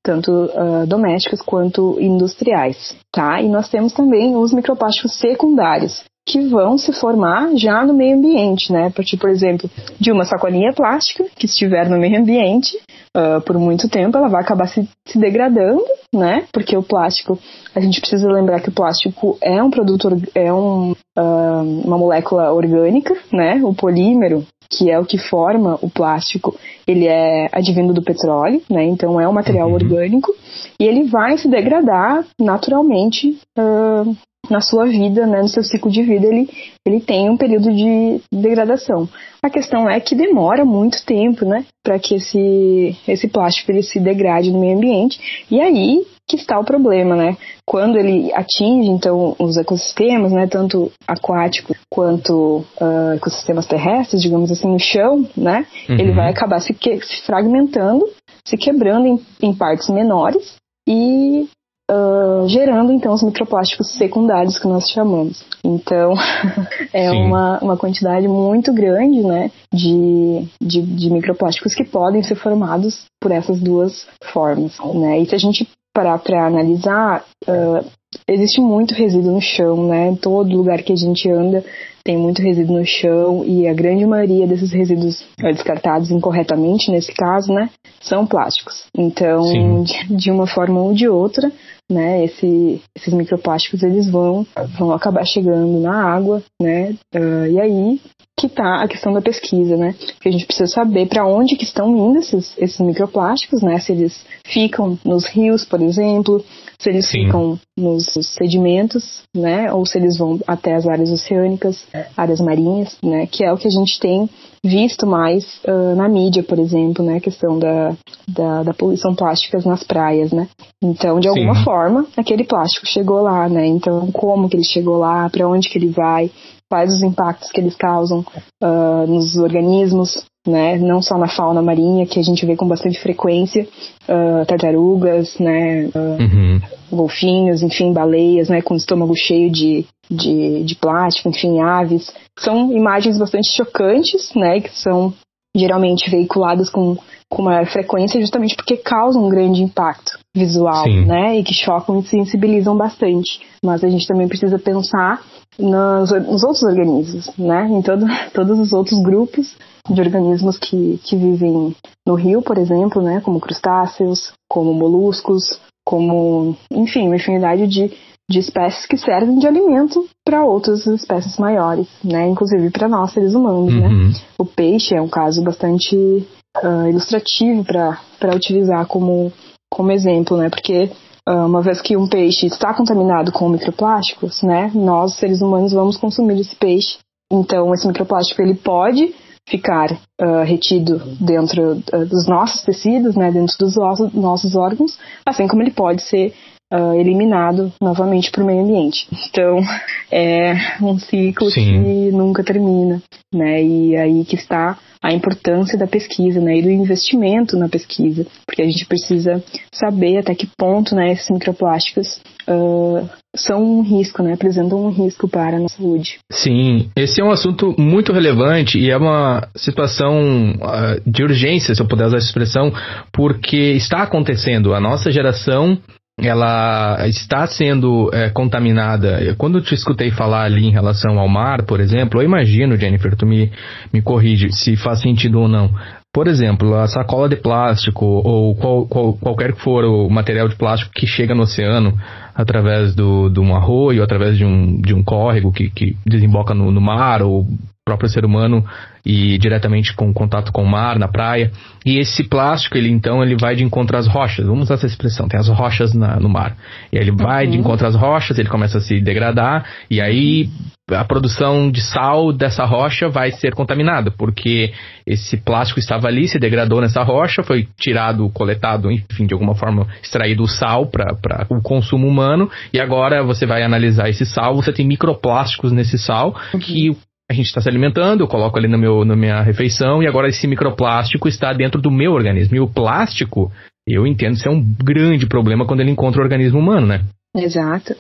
tanto 0.02 0.50
domésticos 0.88 1.42
quanto 1.42 1.98
industriais, 2.00 2.96
tá? 3.12 3.42
E 3.42 3.50
nós 3.50 3.68
temos 3.68 3.92
também 3.92 4.36
os 4.38 4.54
microplásticos 4.54 5.20
secundários, 5.20 6.02
que 6.26 6.40
vão 6.48 6.78
se 6.78 6.94
formar 6.94 7.54
já 7.56 7.86
no 7.86 7.94
meio 7.94 8.18
ambiente, 8.18 8.72
né? 8.72 8.88
A 8.88 8.92
partir, 8.92 9.18
por 9.18 9.30
exemplo, 9.30 9.70
de 10.00 10.12
uma 10.12 10.24
sacolinha 10.24 10.72
plástica 10.74 11.26
que 11.36 11.46
estiver 11.46 11.90
no 11.90 12.00
meio 12.00 12.20
ambiente 12.20 12.78
uh, 13.16 13.42
por 13.42 13.58
muito 13.58 13.90
tempo, 13.90 14.18
ela 14.18 14.30
vai 14.30 14.42
acabar 14.42 14.68
se, 14.68 14.88
se, 15.06 15.20
degradando, 15.20 15.84
né? 16.14 16.46
Porque 16.54 16.78
o 16.78 16.84
plástico, 16.84 17.38
a 17.76 17.80
gente 17.82 18.00
precisa 18.00 18.28
lembrar 18.28 18.62
que 18.62 18.70
o 18.70 18.74
plástico 18.74 19.38
é 19.42 19.62
um 19.62 19.70
produto, 19.70 20.10
é 20.34 20.52
um, 20.54 20.92
uh, 20.92 21.82
uma 21.86 21.98
molécula 21.98 22.54
orgânica, 22.54 23.16
né? 23.32 23.60
O 23.62 23.74
polímero, 23.74 24.46
que 24.70 24.90
é 24.90 24.98
o 24.98 25.06
que 25.06 25.18
forma 25.18 25.78
o 25.82 25.90
plástico, 25.90 26.58
ele 26.88 27.06
é 27.06 27.50
advindo 27.52 27.94
do 27.94 28.02
petróleo, 28.02 28.62
né? 28.70 28.86
Então 28.86 29.20
é 29.20 29.28
um 29.28 29.34
material 29.34 29.68
uhum. 29.68 29.76
orgânico 29.76 30.34
e 30.80 30.86
ele 30.86 31.04
vai 31.04 31.38
se 31.38 31.50
degradar 31.50 32.26
naturalmente 32.40 33.38
uh, 33.60 34.16
na 34.50 34.60
sua 34.60 34.86
vida, 34.86 35.26
né, 35.26 35.42
no 35.42 35.48
seu 35.48 35.64
ciclo 35.64 35.90
de 35.90 36.04
vida, 36.04 36.28
ele, 36.28 36.50
ele 36.86 37.00
tem 37.00 37.30
um 37.30 37.38
período 37.38 37.72
de 37.74 38.22
degradação. 38.32 39.08
A 39.42 39.50
questão 39.50 39.90
é 39.90 40.00
que 40.00 40.16
demora 40.16 40.66
muito 40.66 41.04
tempo, 41.06 41.46
né, 41.46 41.66
para 41.82 41.98
que 41.98 42.16
esse, 42.16 42.96
esse 43.08 43.28
plástico 43.28 43.72
ele 43.72 43.84
se 43.84 44.00
degrade 44.00 44.52
no 44.52 44.60
meio 44.60 44.78
ambiente. 44.78 45.46
E 45.50 45.62
aí 45.62 46.06
que 46.28 46.38
está 46.38 46.58
o 46.58 46.64
problema, 46.64 47.16
né? 47.16 47.38
Quando 47.66 47.98
ele 47.98 48.32
atinge, 48.34 48.90
então, 48.90 49.36
os 49.38 49.58
ecossistemas, 49.58 50.32
né, 50.32 50.48
tanto 50.48 50.92
aquáticos 51.06 51.78
quanto 51.90 52.64
uh, 52.80 53.14
ecossistemas 53.16 53.68
terrestres, 53.68 54.22
digamos 54.22 54.52
assim, 54.52 54.70
no 54.70 54.80
chão, 54.80 55.28
né, 55.36 55.66
uhum. 55.90 55.96
ele 56.00 56.12
vai 56.14 56.30
acabar 56.30 56.60
se, 56.62 56.74
que, 56.74 57.00
se 57.02 57.22
fragmentando, 57.26 58.06
se 58.46 58.58
quebrando 58.58 59.06
em, 59.06 59.20
em 59.42 59.54
partes 59.54 59.90
menores 59.90 60.56
e 60.88 61.48
uh, 61.94 62.48
gerando 62.48 62.92
então 62.92 63.14
os 63.14 63.24
microplásticos 63.24 63.92
secundários 63.94 64.58
que 64.58 64.68
nós 64.68 64.90
chamamos. 64.90 65.44
Então 65.64 66.14
é 66.94 67.12
uma, 67.12 67.60
uma 67.60 67.78
quantidade 67.78 68.28
muito 68.28 68.74
grande 68.74 69.22
né, 69.22 69.52
de, 69.74 70.48
de, 70.62 70.82
de, 70.82 71.10
microplásticos 71.12 71.76
que 71.76 71.84
podem 71.84 72.24
ser 72.24 72.36
formados 72.36 73.06
por 73.22 73.32
essas 73.32 73.60
duas 73.60 74.08
formas. 74.32 74.78
Né? 74.94 75.20
E 75.20 75.26
se 75.26 75.36
a 75.36 75.40
gente 75.40 75.68
parar 75.94 76.18
para 76.18 76.48
analisar, 76.48 77.24
uh, 77.48 77.86
existe 78.28 78.62
muito 78.62 78.94
resíduo 78.94 79.34
no 79.34 79.42
chão, 79.42 79.88
né? 79.88 80.16
Todo 80.22 80.56
lugar 80.56 80.82
que 80.82 80.94
a 80.94 80.96
gente 80.96 81.30
anda 81.30 81.64
tem 82.04 82.18
muito 82.18 82.42
resíduo 82.42 82.80
no 82.80 82.86
chão 82.86 83.46
e 83.46 83.66
a 83.68 83.74
grande 83.74 84.06
maioria 84.06 84.46
desses 84.46 84.72
resíduos 84.72 85.26
descartados 85.38 86.12
incorretamente, 86.12 86.92
nesse 86.92 87.14
caso, 87.14 87.54
né, 87.54 87.70
são 88.02 88.26
plásticos. 88.28 88.86
Então, 88.96 89.84
de, 89.84 90.08
de, 90.16 90.32
uma 90.32 90.46
forma 90.46 90.82
ou 90.82 90.94
de 90.94 91.08
outra, 91.08 91.50
né, 91.90 92.26
esse, 92.26 92.82
esses 92.98 93.14
microplásticos 93.14 93.84
eles 93.84 94.10
vão, 94.10 94.46
vão 94.78 94.92
acabar 94.92 95.26
chegando 95.26 95.80
na 95.80 96.04
água, 96.04 96.44
né, 96.62 96.94
uh, 97.16 97.48
e 97.48 97.60
aí 97.60 98.02
que 98.44 98.48
está 98.48 98.84
a 98.84 98.88
questão 98.88 99.14
da 99.14 99.22
pesquisa, 99.22 99.78
né, 99.78 99.96
que 100.20 100.28
a 100.28 100.32
gente 100.32 100.46
precisa 100.46 100.68
saber 100.68 101.08
para 101.08 101.26
onde 101.26 101.56
que 101.56 101.64
estão 101.64 101.96
indo 101.96 102.20
esses, 102.20 102.54
esses 102.58 102.80
microplásticos, 102.80 103.62
né, 103.62 103.80
se 103.80 103.94
eles 103.94 104.26
ficam 104.46 104.98
nos 105.06 105.26
rios, 105.26 105.64
por 105.64 105.82
exemplo, 105.82 106.44
se 106.78 106.90
eles 106.90 107.08
Sim. 107.08 107.26
ficam 107.26 107.60
nos 107.78 108.14
sedimentos, 108.36 109.24
né, 109.36 109.72
ou 109.72 109.86
se 109.86 109.98
eles 109.98 110.18
vão 110.18 110.40
até 110.46 110.76
as 110.76 110.86
áreas 110.86 111.10
oceânicas, 111.10 111.86
áreas 112.18 112.42
marinhas, 112.42 112.98
né, 113.02 113.26
que 113.28 113.46
é 113.46 113.54
o 113.54 113.58
que 113.58 113.68
a 113.68 113.72
gente 113.72 113.98
tem 114.00 114.30
visto 114.66 115.06
mais 115.06 115.60
uh, 115.66 115.96
na 115.96 116.08
mídia, 116.08 116.44
por 116.44 116.60
exemplo, 116.60 117.04
né, 117.04 117.18
a 117.18 117.22
questão 117.22 117.60
da, 117.60 117.96
da, 118.28 118.64
da, 118.64 118.74
poluição 118.74 119.14
plástica 119.14 119.60
nas 119.66 119.84
praias, 119.84 120.32
né. 120.32 120.48
Então, 120.82 121.20
de 121.20 121.28
alguma 121.28 121.56
Sim. 121.56 121.64
forma, 121.64 122.06
aquele 122.16 122.46
plástico 122.46 122.88
chegou 122.88 123.22
lá, 123.22 123.50
né. 123.50 123.66
Então, 123.66 124.10
como 124.12 124.50
que 124.50 124.56
ele 124.56 124.64
chegou 124.64 124.98
lá, 124.98 125.30
para 125.30 125.48
onde 125.48 125.70
que 125.70 125.78
ele 125.78 125.90
vai, 125.90 126.32
quais 126.74 126.92
os 126.92 127.04
impactos 127.04 127.52
que 127.52 127.62
eles 127.62 127.76
causam 127.76 128.26
uh, 128.64 129.06
nos 129.06 129.36
organismos, 129.38 130.26
né? 130.48 130.76
Não 130.76 131.04
só 131.04 131.20
na 131.20 131.28
fauna 131.28 131.62
marinha, 131.62 132.08
que 132.08 132.20
a 132.20 132.24
gente 132.24 132.44
vê 132.48 132.56
com 132.56 132.68
bastante 132.68 133.00
frequência, 133.00 133.68
uh, 134.10 134.44
tartarugas, 134.48 135.38
né? 135.38 135.86
Uh, 135.94 136.20
uhum. 136.20 136.62
Golfinhos, 136.92 137.62
enfim, 137.62 137.94
baleias, 137.94 138.50
né? 138.50 138.60
Com 138.64 138.74
o 138.74 138.78
estômago 138.78 139.16
cheio 139.16 139.52
de, 139.52 139.86
de, 140.10 140.64
de 140.64 140.74
plástico, 140.74 141.30
enfim, 141.30 141.60
aves. 141.60 142.12
São 142.40 142.72
imagens 142.72 143.20
bastante 143.20 143.56
chocantes, 143.56 144.34
né? 144.36 144.60
Que 144.60 144.76
são 144.76 145.14
geralmente 145.56 146.10
veiculadas 146.10 146.72
com, 146.72 146.98
com 147.30 147.44
maior 147.44 147.68
frequência 147.68 148.20
justamente 148.20 148.56
porque 148.56 148.78
causam 148.78 149.24
um 149.24 149.30
grande 149.30 149.62
impacto 149.62 150.23
visual, 150.36 150.84
Sim. 150.84 151.06
né? 151.06 151.38
E 151.38 151.44
que 151.44 151.54
chocam 151.54 152.00
e 152.00 152.04
sensibilizam 152.04 152.76
bastante. 152.76 153.42
Mas 153.64 153.84
a 153.84 153.90
gente 153.90 154.08
também 154.08 154.28
precisa 154.28 154.58
pensar 154.58 155.22
nos, 155.58 156.12
nos 156.12 156.44
outros 156.44 156.64
organismos, 156.64 157.32
né? 157.38 157.68
Em 157.70 157.82
todo, 157.82 158.06
todos 158.34 158.60
os 158.60 158.74
outros 158.74 159.02
grupos 159.02 159.56
de 159.90 160.02
organismos 160.02 160.58
que, 160.58 161.00
que 161.04 161.16
vivem 161.16 161.76
no 162.08 162.16
rio, 162.16 162.42
por 162.42 162.58
exemplo, 162.58 163.02
né? 163.02 163.22
Como 163.22 163.40
crustáceos, 163.40 164.34
como 164.50 164.74
moluscos, 164.74 165.60
como, 165.86 166.56
enfim, 166.72 167.08
uma 167.08 167.18
infinidade 167.18 167.68
de, 167.68 167.92
de 168.30 168.40
espécies 168.40 168.86
que 168.86 168.98
servem 168.98 169.38
de 169.38 169.46
alimento 169.46 170.08
para 170.26 170.46
outras 170.46 170.86
espécies 170.88 171.38
maiores, 171.38 171.88
né? 172.04 172.28
Inclusive 172.28 172.72
para 172.72 172.88
nós, 172.88 173.12
seres 173.12 173.36
humanos, 173.36 173.74
né? 173.74 173.88
uhum. 173.88 174.08
né? 174.10 174.14
O 174.38 174.46
peixe 174.46 174.96
é 174.96 175.02
um 175.02 175.10
caso 175.10 175.44
bastante 175.44 175.96
uh, 175.96 176.88
ilustrativo 176.90 177.64
para 177.66 178.36
utilizar 178.36 178.88
como, 178.88 179.32
como 179.74 179.92
exemplo, 179.92 180.38
né? 180.38 180.50
Porque 180.50 180.92
uh, 181.28 181.46
uma 181.46 181.62
vez 181.62 181.82
que 181.82 181.98
um 181.98 182.08
peixe 182.08 182.46
está 182.46 182.74
contaminado 182.74 183.32
com 183.32 183.50
microplásticos, 183.50 184.44
né? 184.44 184.72
Nós, 184.74 185.16
seres 185.16 185.42
humanos, 185.42 185.74
vamos 185.74 185.98
consumir 185.98 186.40
esse 186.40 186.56
peixe. 186.56 187.00
Então, 187.32 187.74
esse 187.74 187.88
microplástico 187.88 188.42
ele 188.42 188.54
pode 188.54 189.14
ficar 189.50 189.92
uh, 190.22 190.44
retido 190.46 191.02
dentro 191.20 191.72
uh, 191.72 192.06
dos 192.06 192.28
nossos 192.28 192.62
tecidos, 192.62 193.16
né, 193.16 193.30
dentro 193.32 193.58
dos 193.60 193.76
nossos, 193.76 194.14
nossos 194.14 194.56
órgãos, 194.56 194.98
assim 195.26 195.48
como 195.48 195.62
ele 195.62 195.72
pode 195.72 196.02
ser 196.02 196.34
uh, 196.72 196.94
eliminado 196.94 197.74
novamente 197.82 198.32
para 198.32 198.44
o 198.44 198.46
meio 198.46 198.62
ambiente. 198.62 199.08
Então, 199.28 199.60
é 200.12 200.54
um 200.82 200.98
ciclo 201.00 201.50
Sim. 201.50 201.84
que 201.84 202.12
nunca 202.12 202.44
termina, 202.44 203.02
né? 203.34 203.62
E 203.62 203.98
aí 203.98 204.24
que 204.24 204.36
está 204.36 204.78
a 205.04 205.14
importância 205.14 205.78
da 205.78 205.86
pesquisa, 205.86 206.40
né? 206.40 206.58
E 206.58 206.62
do 206.62 206.70
investimento 206.70 207.58
na 207.58 207.68
pesquisa, 207.68 208.26
porque 208.48 208.62
a 208.62 208.66
gente 208.66 208.86
precisa 208.86 209.44
saber 209.74 210.18
até 210.18 210.34
que 210.34 210.48
ponto, 210.58 210.96
né, 210.96 211.12
esses 211.12 211.30
microplásticos 211.30 212.22
uh, 212.48 213.10
são 213.36 213.62
um 213.62 213.82
risco, 213.82 214.24
né? 214.24 214.34
Apresentam 214.34 214.86
um 214.86 214.90
risco 214.90 215.28
para 215.28 215.58
a 215.58 215.60
nossa 215.60 215.76
saúde. 215.76 216.20
Sim, 216.32 216.90
esse 216.96 217.20
é 217.20 217.24
um 217.24 217.32
assunto 217.32 217.76
muito 217.78 218.14
relevante 218.14 218.80
e 218.80 218.90
é 218.90 218.96
uma 218.96 219.46
situação 219.58 220.54
uh, 220.54 221.02
de 221.06 221.22
urgência, 221.22 221.76
se 221.76 221.82
eu 221.82 221.88
puder 221.88 222.06
usar 222.06 222.18
essa 222.18 222.28
expressão, 222.28 222.72
porque 223.12 223.58
está 223.74 224.04
acontecendo. 224.04 224.74
A 224.74 224.80
nossa 224.80 225.12
geração 225.12 225.78
ela 226.20 227.08
está 227.08 227.46
sendo 227.48 228.10
é, 228.14 228.30
contaminada. 228.30 229.36
Quando 229.38 229.58
eu 229.58 229.64
te 229.64 229.74
escutei 229.74 230.12
falar 230.12 230.44
ali 230.44 230.66
em 230.66 230.72
relação 230.72 231.20
ao 231.20 231.28
mar, 231.28 231.64
por 231.64 231.80
exemplo, 231.80 232.22
eu 232.22 232.26
imagino, 232.26 232.78
Jennifer, 232.78 233.16
tu 233.16 233.26
me, 233.26 233.52
me 233.92 234.02
corrige 234.02 234.52
se 234.52 234.76
faz 234.76 235.02
sentido 235.02 235.40
ou 235.40 235.48
não. 235.48 235.72
Por 236.14 236.28
exemplo, 236.28 236.76
a 236.76 236.88
sacola 236.88 237.28
de 237.28 237.38
plástico 237.38 238.06
ou 238.06 238.56
qual, 238.56 238.86
qual, 238.86 239.14
qualquer 239.14 239.54
que 239.54 239.62
for 239.62 239.84
o 239.84 240.08
material 240.10 240.48
de 240.48 240.56
plástico 240.56 240.92
que 240.94 241.08
chega 241.08 241.34
no 241.34 241.42
oceano 241.42 241.98
através 242.36 242.94
do, 242.94 243.30
de 243.30 243.40
um 243.40 243.56
arroio, 243.56 244.04
através 244.04 244.38
de 244.38 244.46
um, 244.46 244.80
de 244.80 244.94
um 244.94 245.04
córrego 245.04 245.52
que, 245.52 245.72
que 245.72 245.98
desemboca 246.06 246.54
no, 246.54 246.70
no 246.70 246.80
mar 246.80 247.24
ou 247.24 247.48
próprio 247.86 248.10
ser 248.10 248.24
humano 248.24 248.66
e 249.06 249.38
diretamente 249.38 249.94
com 249.94 250.14
contato 250.14 250.54
com 250.54 250.64
o 250.64 250.68
mar, 250.68 250.98
na 250.98 251.10
praia. 251.10 251.52
E 251.86 251.98
esse 251.98 252.24
plástico, 252.24 252.78
ele 252.78 252.90
então, 252.90 253.22
ele 253.22 253.36
vai 253.36 253.56
de 253.56 253.64
encontro 253.64 253.98
às 253.98 254.08
rochas. 254.08 254.46
Vamos 254.46 254.64
usar 254.64 254.76
essa 254.76 254.86
expressão, 254.86 255.28
tem 255.28 255.38
as 255.38 255.50
rochas 255.50 255.94
na, 255.94 256.18
no 256.18 256.30
mar. 256.30 256.56
E 256.94 256.98
aí 256.98 257.04
ele 257.04 257.12
vai 257.12 257.46
uhum. 257.46 257.52
de 257.52 257.58
encontro 257.58 257.86
às 257.86 257.96
rochas, 257.96 258.40
ele 258.40 258.48
começa 258.48 258.78
a 258.78 258.82
se 258.82 259.02
degradar, 259.02 259.66
e 259.92 260.00
aí 260.00 260.50
a 260.90 261.04
produção 261.04 261.70
de 261.70 261.82
sal 261.82 262.32
dessa 262.32 262.64
rocha 262.64 263.10
vai 263.10 263.32
ser 263.32 263.54
contaminada, 263.54 264.12
porque 264.12 264.72
esse 265.06 265.36
plástico 265.38 265.80
estava 265.80 266.08
ali, 266.08 266.28
se 266.28 266.40
degradou 266.40 266.80
nessa 266.80 267.04
rocha, 267.04 267.44
foi 267.44 267.68
tirado, 267.78 268.30
coletado, 268.30 268.90
enfim, 268.90 269.26
de 269.26 269.34
alguma 269.34 269.56
forma 269.56 269.88
extraído 270.02 270.44
o 270.44 270.48
sal 270.48 270.88
para 270.88 271.48
o 271.50 271.62
consumo 271.62 272.08
humano, 272.08 272.50
e 272.74 272.80
agora 272.80 273.24
você 273.24 273.46
vai 273.46 273.64
analisar 273.64 274.10
esse 274.10 274.26
sal, 274.26 274.56
você 274.56 274.72
tem 274.72 274.88
microplásticos 274.88 275.74
nesse 275.74 275.98
sal, 275.98 276.36
uhum. 276.54 276.60
que 276.60 276.92
a 277.30 277.34
gente 277.34 277.48
está 277.48 277.62
se 277.62 277.70
alimentando, 277.70 278.22
eu 278.22 278.28
coloco 278.28 278.58
ali 278.58 278.68
no 278.68 278.78
meu, 278.78 279.06
na 279.06 279.16
minha 279.16 279.42
refeição 279.42 280.04
e 280.04 280.08
agora 280.08 280.28
esse 280.28 280.46
microplástico 280.48 281.28
está 281.28 281.54
dentro 281.54 281.82
do 281.82 281.90
meu 281.90 282.12
organismo. 282.12 282.56
E 282.56 282.60
o 282.60 282.68
plástico, 282.68 283.52
eu 283.88 284.06
entendo 284.06 284.38
ser 284.38 284.50
um 284.50 284.62
grande 284.62 285.26
problema 285.26 285.66
quando 285.66 285.80
ele 285.80 285.92
encontra 285.92 286.22
o 286.22 286.24
organismo 286.24 286.60
humano, 286.60 286.86
né? 286.88 287.02
Exato. 287.36 287.96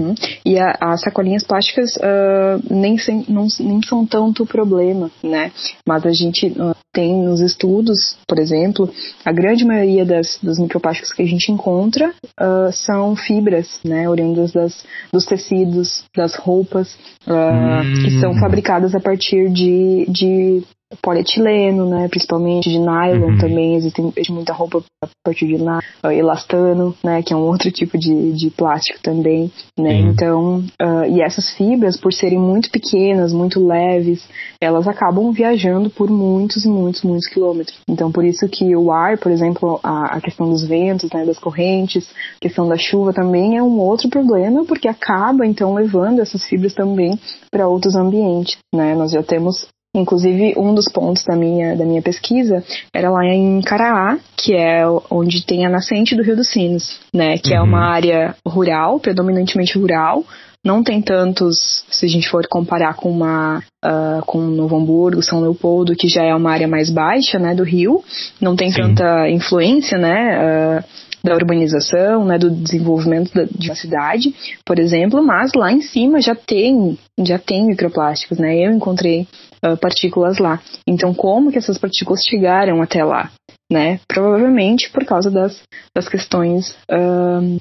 E 0.45 0.59
a, 0.59 0.77
as 0.79 1.01
sacolinhas 1.01 1.43
plásticas 1.43 1.95
uh, 1.95 2.61
nem, 2.69 2.97
sem, 2.99 3.25
não, 3.27 3.47
nem 3.59 3.81
são 3.81 4.05
tanto 4.05 4.45
problema, 4.45 5.09
né? 5.23 5.51
Mas 5.87 6.05
a 6.05 6.11
gente 6.11 6.47
uh, 6.47 6.75
tem 6.91 7.15
nos 7.23 7.41
estudos, 7.41 8.15
por 8.27 8.37
exemplo, 8.37 8.87
a 9.25 9.31
grande 9.31 9.65
maioria 9.65 10.05
das, 10.05 10.37
dos 10.41 10.59
microplásticos 10.59 11.11
que 11.11 11.23
a 11.23 11.27
gente 11.27 11.51
encontra 11.51 12.09
uh, 12.09 12.71
são 12.71 13.15
fibras, 13.15 13.79
né? 13.83 14.07
Oriundas 14.07 14.51
das, 14.51 14.85
dos 15.11 15.25
tecidos, 15.25 16.03
das 16.15 16.35
roupas, 16.35 16.95
hum. 17.27 18.03
que 18.03 18.19
são 18.19 18.35
fabricadas 18.35 18.93
a 18.93 18.99
partir 18.99 19.49
de, 19.49 20.05
de 20.09 20.63
polietileno, 21.01 21.85
né, 21.85 22.07
principalmente 22.07 22.69
de 22.69 22.79
nylon 22.79 23.31
uhum. 23.31 23.37
também, 23.37 23.75
existem 23.75 24.11
muita 24.29 24.53
roupa 24.53 24.83
a 25.03 25.07
partir 25.23 25.47
de 25.47 25.57
nylon, 25.57 25.79
elastano, 26.11 26.95
né, 27.03 27.21
que 27.21 27.33
é 27.33 27.35
um 27.35 27.41
outro 27.41 27.71
tipo 27.71 27.97
de, 27.97 28.33
de 28.33 28.49
plástico 28.49 28.99
também, 29.01 29.51
né, 29.77 30.01
uhum. 30.01 30.09
então, 30.09 30.57
uh, 30.81 31.05
e 31.09 31.21
essas 31.21 31.49
fibras, 31.51 31.97
por 31.97 32.13
serem 32.13 32.39
muito 32.39 32.69
pequenas, 32.69 33.33
muito 33.33 33.65
leves, 33.65 34.27
elas 34.61 34.87
acabam 34.87 35.31
viajando 35.31 35.89
por 35.89 36.09
muitos 36.09 36.65
e 36.65 36.69
muitos, 36.69 37.03
muitos 37.03 37.27
quilômetros. 37.27 37.77
Então, 37.89 38.11
por 38.11 38.23
isso 38.23 38.47
que 38.47 38.75
o 38.75 38.91
ar, 38.91 39.17
por 39.17 39.31
exemplo, 39.31 39.79
a, 39.83 40.17
a 40.17 40.21
questão 40.21 40.49
dos 40.49 40.65
ventos, 40.65 41.09
né, 41.11 41.25
das 41.25 41.39
correntes, 41.39 42.09
a 42.37 42.39
questão 42.39 42.67
da 42.67 42.77
chuva 42.77 43.13
também 43.13 43.57
é 43.57 43.63
um 43.63 43.79
outro 43.79 44.09
problema, 44.09 44.65
porque 44.65 44.87
acaba, 44.87 45.45
então, 45.45 45.73
levando 45.73 46.21
essas 46.21 46.43
fibras 46.45 46.73
também 46.73 47.19
para 47.51 47.67
outros 47.67 47.95
ambientes, 47.95 48.57
né, 48.73 48.95
nós 48.95 49.11
já 49.11 49.23
temos 49.23 49.67
Inclusive, 49.95 50.55
um 50.57 50.73
dos 50.73 50.87
pontos 50.87 51.23
da 51.23 51.35
minha, 51.35 51.75
da 51.75 51.85
minha 51.85 52.01
pesquisa 52.01 52.63
era 52.91 53.11
lá 53.11 53.23
em 53.25 53.61
Caraá, 53.61 54.17
que 54.35 54.55
é 54.55 54.83
onde 55.09 55.45
tem 55.45 55.65
a 55.65 55.69
nascente 55.69 56.15
do 56.15 56.23
Rio 56.23 56.35
dos 56.35 56.49
Sinos, 56.49 56.99
né? 57.13 57.37
Que 57.37 57.51
uhum. 57.51 57.57
é 57.57 57.61
uma 57.61 57.77
uhum. 57.77 57.93
área 57.93 58.35
rural, 58.45 58.99
predominantemente 58.99 59.77
rural. 59.77 60.25
Não 60.65 60.81
tem 60.81 61.01
tantos, 61.01 61.83
se 61.91 62.05
a 62.05 62.09
gente 62.09 62.27
for 62.27 62.47
comparar 62.47 62.95
com 62.95 63.11
uma 63.11 63.61
uh, 63.85 64.25
com 64.25 64.39
Novo 64.39 64.77
Hamburgo, 64.77 65.21
São 65.21 65.41
Leopoldo, 65.41 65.95
que 65.95 66.07
já 66.07 66.23
é 66.23 66.33
uma 66.33 66.51
área 66.51 66.67
mais 66.67 66.89
baixa, 66.89 67.37
né, 67.37 67.53
do 67.53 67.63
Rio. 67.63 68.03
Não 68.41 68.55
tem 68.55 68.71
Sim. 68.71 68.81
tanta 68.81 69.29
influência, 69.29 69.97
né? 69.97 70.79
Uh, 70.79 70.83
da 71.23 71.35
urbanização, 71.35 72.25
né, 72.25 72.37
do 72.37 72.51
desenvolvimento 72.51 73.33
da, 73.33 73.45
de 73.45 73.69
uma 73.69 73.75
cidade, 73.75 74.35
por 74.65 74.77
exemplo, 74.77 75.23
mas 75.23 75.53
lá 75.55 75.71
em 75.71 75.79
cima 75.79 76.19
já 76.19 76.35
tem 76.35 76.97
já 77.17 77.39
tem 77.39 77.65
microplásticos, 77.65 78.39
né? 78.39 78.57
Eu 78.57 78.71
encontrei 78.71 79.25
uh, 79.65 79.77
partículas 79.77 80.37
lá. 80.37 80.61
Então, 80.87 81.13
como 81.13 81.51
que 81.51 81.57
essas 81.57 81.77
partículas 81.77 82.23
chegaram 82.23 82.81
até 82.81 83.03
lá? 83.03 83.31
Né? 83.71 83.99
Provavelmente 84.07 84.89
por 84.91 85.03
causa 85.05 85.31
das, 85.31 85.63
das 85.95 86.07
questões 86.07 86.77
uh, 86.91 87.59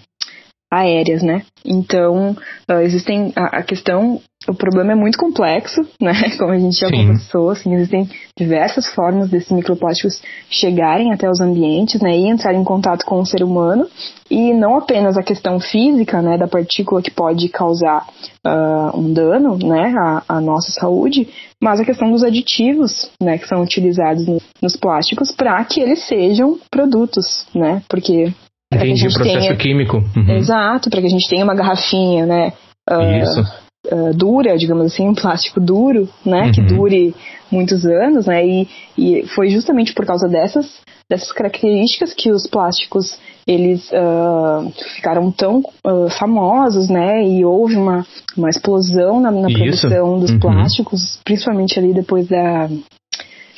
aéreas, 0.72 1.22
né? 1.22 1.42
Então, 1.64 2.34
uh, 2.68 2.80
existem 2.80 3.30
a, 3.36 3.58
a, 3.58 3.62
questão, 3.62 4.18
o 4.48 4.54
problema 4.54 4.92
é 4.92 4.94
muito 4.94 5.18
complexo, 5.18 5.82
né? 6.00 6.14
Como 6.38 6.50
a 6.50 6.58
gente 6.58 6.78
já 6.78 6.88
Sim. 6.88 6.96
conversou, 6.96 7.50
assim, 7.50 7.74
existem 7.74 8.08
diversas 8.36 8.86
formas 8.94 9.28
desses 9.28 9.52
microplásticos 9.52 10.22
chegarem 10.48 11.12
até 11.12 11.28
os 11.30 11.40
ambientes, 11.40 12.00
né? 12.00 12.16
E 12.16 12.26
entrar 12.26 12.54
em 12.54 12.64
contato 12.64 13.04
com 13.04 13.20
o 13.20 13.26
ser 13.26 13.44
humano. 13.44 13.86
E 14.30 14.54
não 14.54 14.78
apenas 14.78 15.18
a 15.18 15.22
questão 15.22 15.60
física, 15.60 16.22
né? 16.22 16.38
Da 16.38 16.48
partícula 16.48 17.02
que 17.02 17.10
pode 17.10 17.50
causar 17.50 18.06
uh, 18.46 18.98
um 18.98 19.12
dano, 19.12 19.58
né? 19.58 19.92
À, 19.98 20.22
à, 20.26 20.40
nossa 20.40 20.72
saúde, 20.72 21.28
mas 21.60 21.80
a 21.80 21.84
questão 21.84 22.10
dos 22.10 22.24
aditivos, 22.24 23.10
né? 23.20 23.36
Que 23.36 23.46
são 23.46 23.62
utilizados 23.62 24.26
no, 24.26 24.40
nos 24.62 24.74
plásticos 24.74 25.30
para 25.32 25.62
que 25.66 25.80
eles 25.80 26.06
sejam 26.06 26.58
produtos, 26.70 27.46
né? 27.54 27.82
Porque 27.90 28.32
Entendi, 28.76 29.06
o 29.06 29.12
processo 29.12 29.38
tenha... 29.38 29.56
químico. 29.56 30.02
Uhum. 30.16 30.36
Exato, 30.36 30.90
para 30.90 31.00
que 31.00 31.06
a 31.06 31.10
gente 31.10 31.28
tenha 31.28 31.44
uma 31.44 31.54
garrafinha, 31.54 32.26
né? 32.26 32.52
Uh, 32.90 33.22
Isso. 33.22 33.62
Uh, 33.92 34.14
dura, 34.14 34.56
digamos 34.56 34.86
assim, 34.86 35.08
um 35.08 35.14
plástico 35.14 35.60
duro, 35.60 36.08
né? 36.24 36.44
Uhum. 36.44 36.52
Que 36.52 36.62
dure 36.62 37.14
muitos 37.50 37.84
anos, 37.84 38.26
né? 38.26 38.46
E, 38.46 38.68
e 38.96 39.26
foi 39.28 39.50
justamente 39.50 39.92
por 39.92 40.06
causa 40.06 40.28
dessas, 40.28 40.80
dessas 41.10 41.32
características 41.32 42.14
que 42.14 42.30
os 42.30 42.46
plásticos 42.46 43.18
eles 43.46 43.90
uh, 43.90 44.70
ficaram 44.94 45.30
tão 45.32 45.62
uh, 45.84 46.08
famosos, 46.18 46.88
né? 46.88 47.24
E 47.24 47.44
houve 47.44 47.76
uma, 47.76 48.06
uma 48.36 48.48
explosão 48.48 49.20
na, 49.20 49.30
na 49.30 49.48
produção 49.48 50.20
dos 50.20 50.30
uhum. 50.30 50.38
plásticos, 50.38 51.20
principalmente 51.24 51.78
ali 51.78 51.92
depois 51.92 52.28
da 52.28 52.68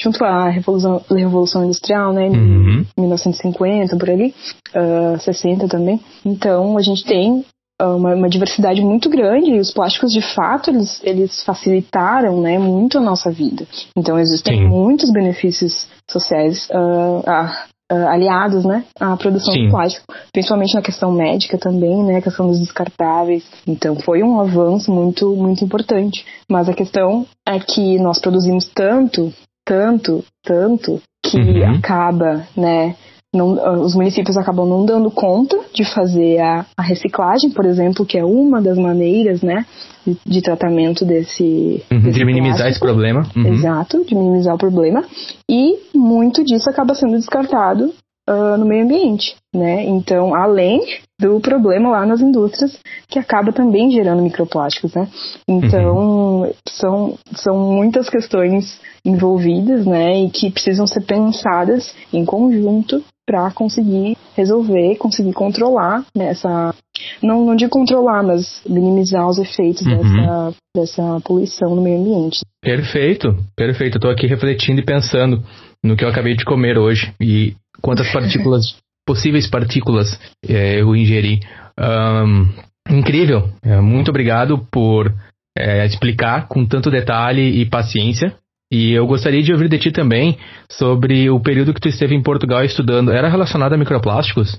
junto 0.04 0.22
à 0.22 0.48
Revolução, 0.48 1.02
Revolução 1.10 1.64
Industrial, 1.64 2.12
né, 2.12 2.28
uhum. 2.28 2.84
1950, 2.98 3.96
por 3.96 4.10
ali, 4.10 4.34
uh, 4.74 5.14
ah, 5.14 5.18
60 5.18 5.66
também. 5.66 6.00
Então, 6.24 6.76
a 6.76 6.82
gente 6.82 7.04
tem 7.04 7.44
ah, 7.80 7.96
uma, 7.96 8.14
uma, 8.14 8.28
diversidade 8.28 8.82
muito 8.82 9.08
grande 9.08 9.50
e 9.50 9.58
os 9.58 9.72
plásticos, 9.72 10.12
de 10.12 10.20
fato, 10.20 10.70
eles, 10.70 11.00
eles 11.02 11.42
facilitaram, 11.42 12.40
né, 12.40 12.58
muito 12.58 12.98
a 12.98 13.00
nossa 13.00 13.30
vida. 13.30 13.66
Então, 13.96 14.18
existem 14.18 14.58
Sim. 14.58 14.68
muitos 14.68 15.10
benefícios 15.10 15.88
sociais 16.08 16.68
uh, 16.70 17.20
uh, 17.20 18.08
aliados, 18.08 18.64
né, 18.64 18.84
à 19.00 19.16
produção 19.16 19.54
Sim. 19.54 19.64
de 19.64 19.70
plástico, 19.70 20.06
principalmente 20.32 20.74
na 20.74 20.82
questão 20.82 21.10
médica 21.10 21.56
também, 21.56 22.02
né, 22.04 22.18
a 22.18 22.22
questão 22.22 22.46
dos 22.46 22.60
descartáveis. 22.60 23.44
Então, 23.66 23.96
foi 23.96 24.22
um 24.22 24.38
avanço 24.38 24.92
muito, 24.92 25.34
muito 25.34 25.64
importante. 25.64 26.26
Mas 26.48 26.68
a 26.68 26.74
questão 26.74 27.26
é 27.48 27.58
que 27.58 27.98
nós 27.98 28.20
produzimos 28.20 28.70
tanto 28.74 29.32
tanto, 29.64 30.24
tanto, 30.42 31.00
que 31.22 31.38
uhum. 31.38 31.76
acaba, 31.76 32.46
né? 32.56 32.96
Não, 33.34 33.82
os 33.82 33.96
municípios 33.96 34.36
acabam 34.36 34.68
não 34.68 34.86
dando 34.86 35.10
conta 35.10 35.58
de 35.74 35.84
fazer 35.84 36.38
a, 36.38 36.64
a, 36.76 36.82
reciclagem, 36.82 37.50
por 37.50 37.64
exemplo, 37.64 38.06
que 38.06 38.16
é 38.16 38.24
uma 38.24 38.62
das 38.62 38.78
maneiras, 38.78 39.42
né, 39.42 39.66
de, 40.06 40.16
de 40.24 40.40
tratamento 40.40 41.04
desse, 41.04 41.82
uhum, 41.90 42.00
desse 42.00 42.18
de 42.18 42.24
minimizar 42.24 42.58
plástico. 42.58 42.70
esse 42.70 42.80
problema. 42.80 43.26
Uhum. 43.34 43.54
Exato, 43.54 44.04
de 44.04 44.14
minimizar 44.14 44.54
o 44.54 44.58
problema. 44.58 45.04
E 45.50 45.76
muito 45.92 46.44
disso 46.44 46.70
acaba 46.70 46.94
sendo 46.94 47.16
descartado 47.16 47.92
uh, 48.30 48.56
no 48.56 48.66
meio 48.66 48.84
ambiente, 48.84 49.34
né? 49.52 49.84
Então, 49.84 50.32
além 50.32 50.80
do 51.24 51.40
problema 51.40 51.90
lá 51.90 52.04
nas 52.04 52.20
indústrias, 52.20 52.78
que 53.08 53.18
acaba 53.18 53.52
também 53.52 53.90
gerando 53.90 54.22
microplásticos, 54.22 54.94
né? 54.94 55.08
Então, 55.48 56.42
uhum. 56.42 56.52
são, 56.68 57.18
são 57.34 57.58
muitas 57.58 58.10
questões 58.10 58.78
envolvidas, 59.04 59.86
né, 59.86 60.22
e 60.22 60.30
que 60.30 60.50
precisam 60.50 60.86
ser 60.86 61.02
pensadas 61.02 61.94
em 62.12 62.24
conjunto 62.24 63.02
para 63.26 63.50
conseguir 63.50 64.16
resolver, 64.36 64.96
conseguir 64.96 65.32
controlar 65.32 66.04
nessa 66.14 66.74
não, 67.22 67.44
não 67.44 67.56
de 67.56 67.68
controlar, 67.68 68.22
mas 68.22 68.62
minimizar 68.68 69.26
os 69.28 69.38
efeitos 69.38 69.84
uhum. 69.86 69.96
dessa, 69.96 70.54
dessa 70.76 71.20
poluição 71.24 71.74
no 71.74 71.82
meio 71.82 72.00
ambiente. 72.00 72.40
Perfeito, 72.62 73.36
perfeito. 73.56 73.96
Estou 73.96 74.10
aqui 74.10 74.26
refletindo 74.26 74.80
e 74.80 74.84
pensando 74.84 75.42
no 75.82 75.96
que 75.96 76.04
eu 76.04 76.08
acabei 76.08 76.36
de 76.36 76.44
comer 76.44 76.78
hoje 76.78 77.12
e 77.20 77.54
quantas 77.80 78.10
partículas, 78.12 78.76
possíveis 79.06 79.48
partículas 79.48 80.18
é, 80.46 80.80
eu 80.80 80.94
ingeri. 80.94 81.40
Um, 81.78 82.48
incrível. 82.90 83.48
É, 83.62 83.80
muito 83.80 84.10
obrigado 84.10 84.66
por 84.70 85.12
é, 85.56 85.84
explicar 85.86 86.48
com 86.48 86.66
tanto 86.66 86.90
detalhe 86.90 87.60
e 87.60 87.66
paciência. 87.66 88.34
E 88.72 88.92
eu 88.92 89.06
gostaria 89.06 89.42
de 89.42 89.52
ouvir 89.52 89.68
de 89.68 89.78
ti 89.78 89.92
também 89.92 90.38
sobre 90.68 91.30
o 91.30 91.38
período 91.38 91.72
que 91.72 91.80
tu 91.80 91.88
esteve 91.88 92.14
em 92.14 92.22
Portugal 92.22 92.64
estudando. 92.64 93.12
Era 93.12 93.28
relacionado 93.28 93.74
a 93.74 93.78
microplásticos? 93.78 94.58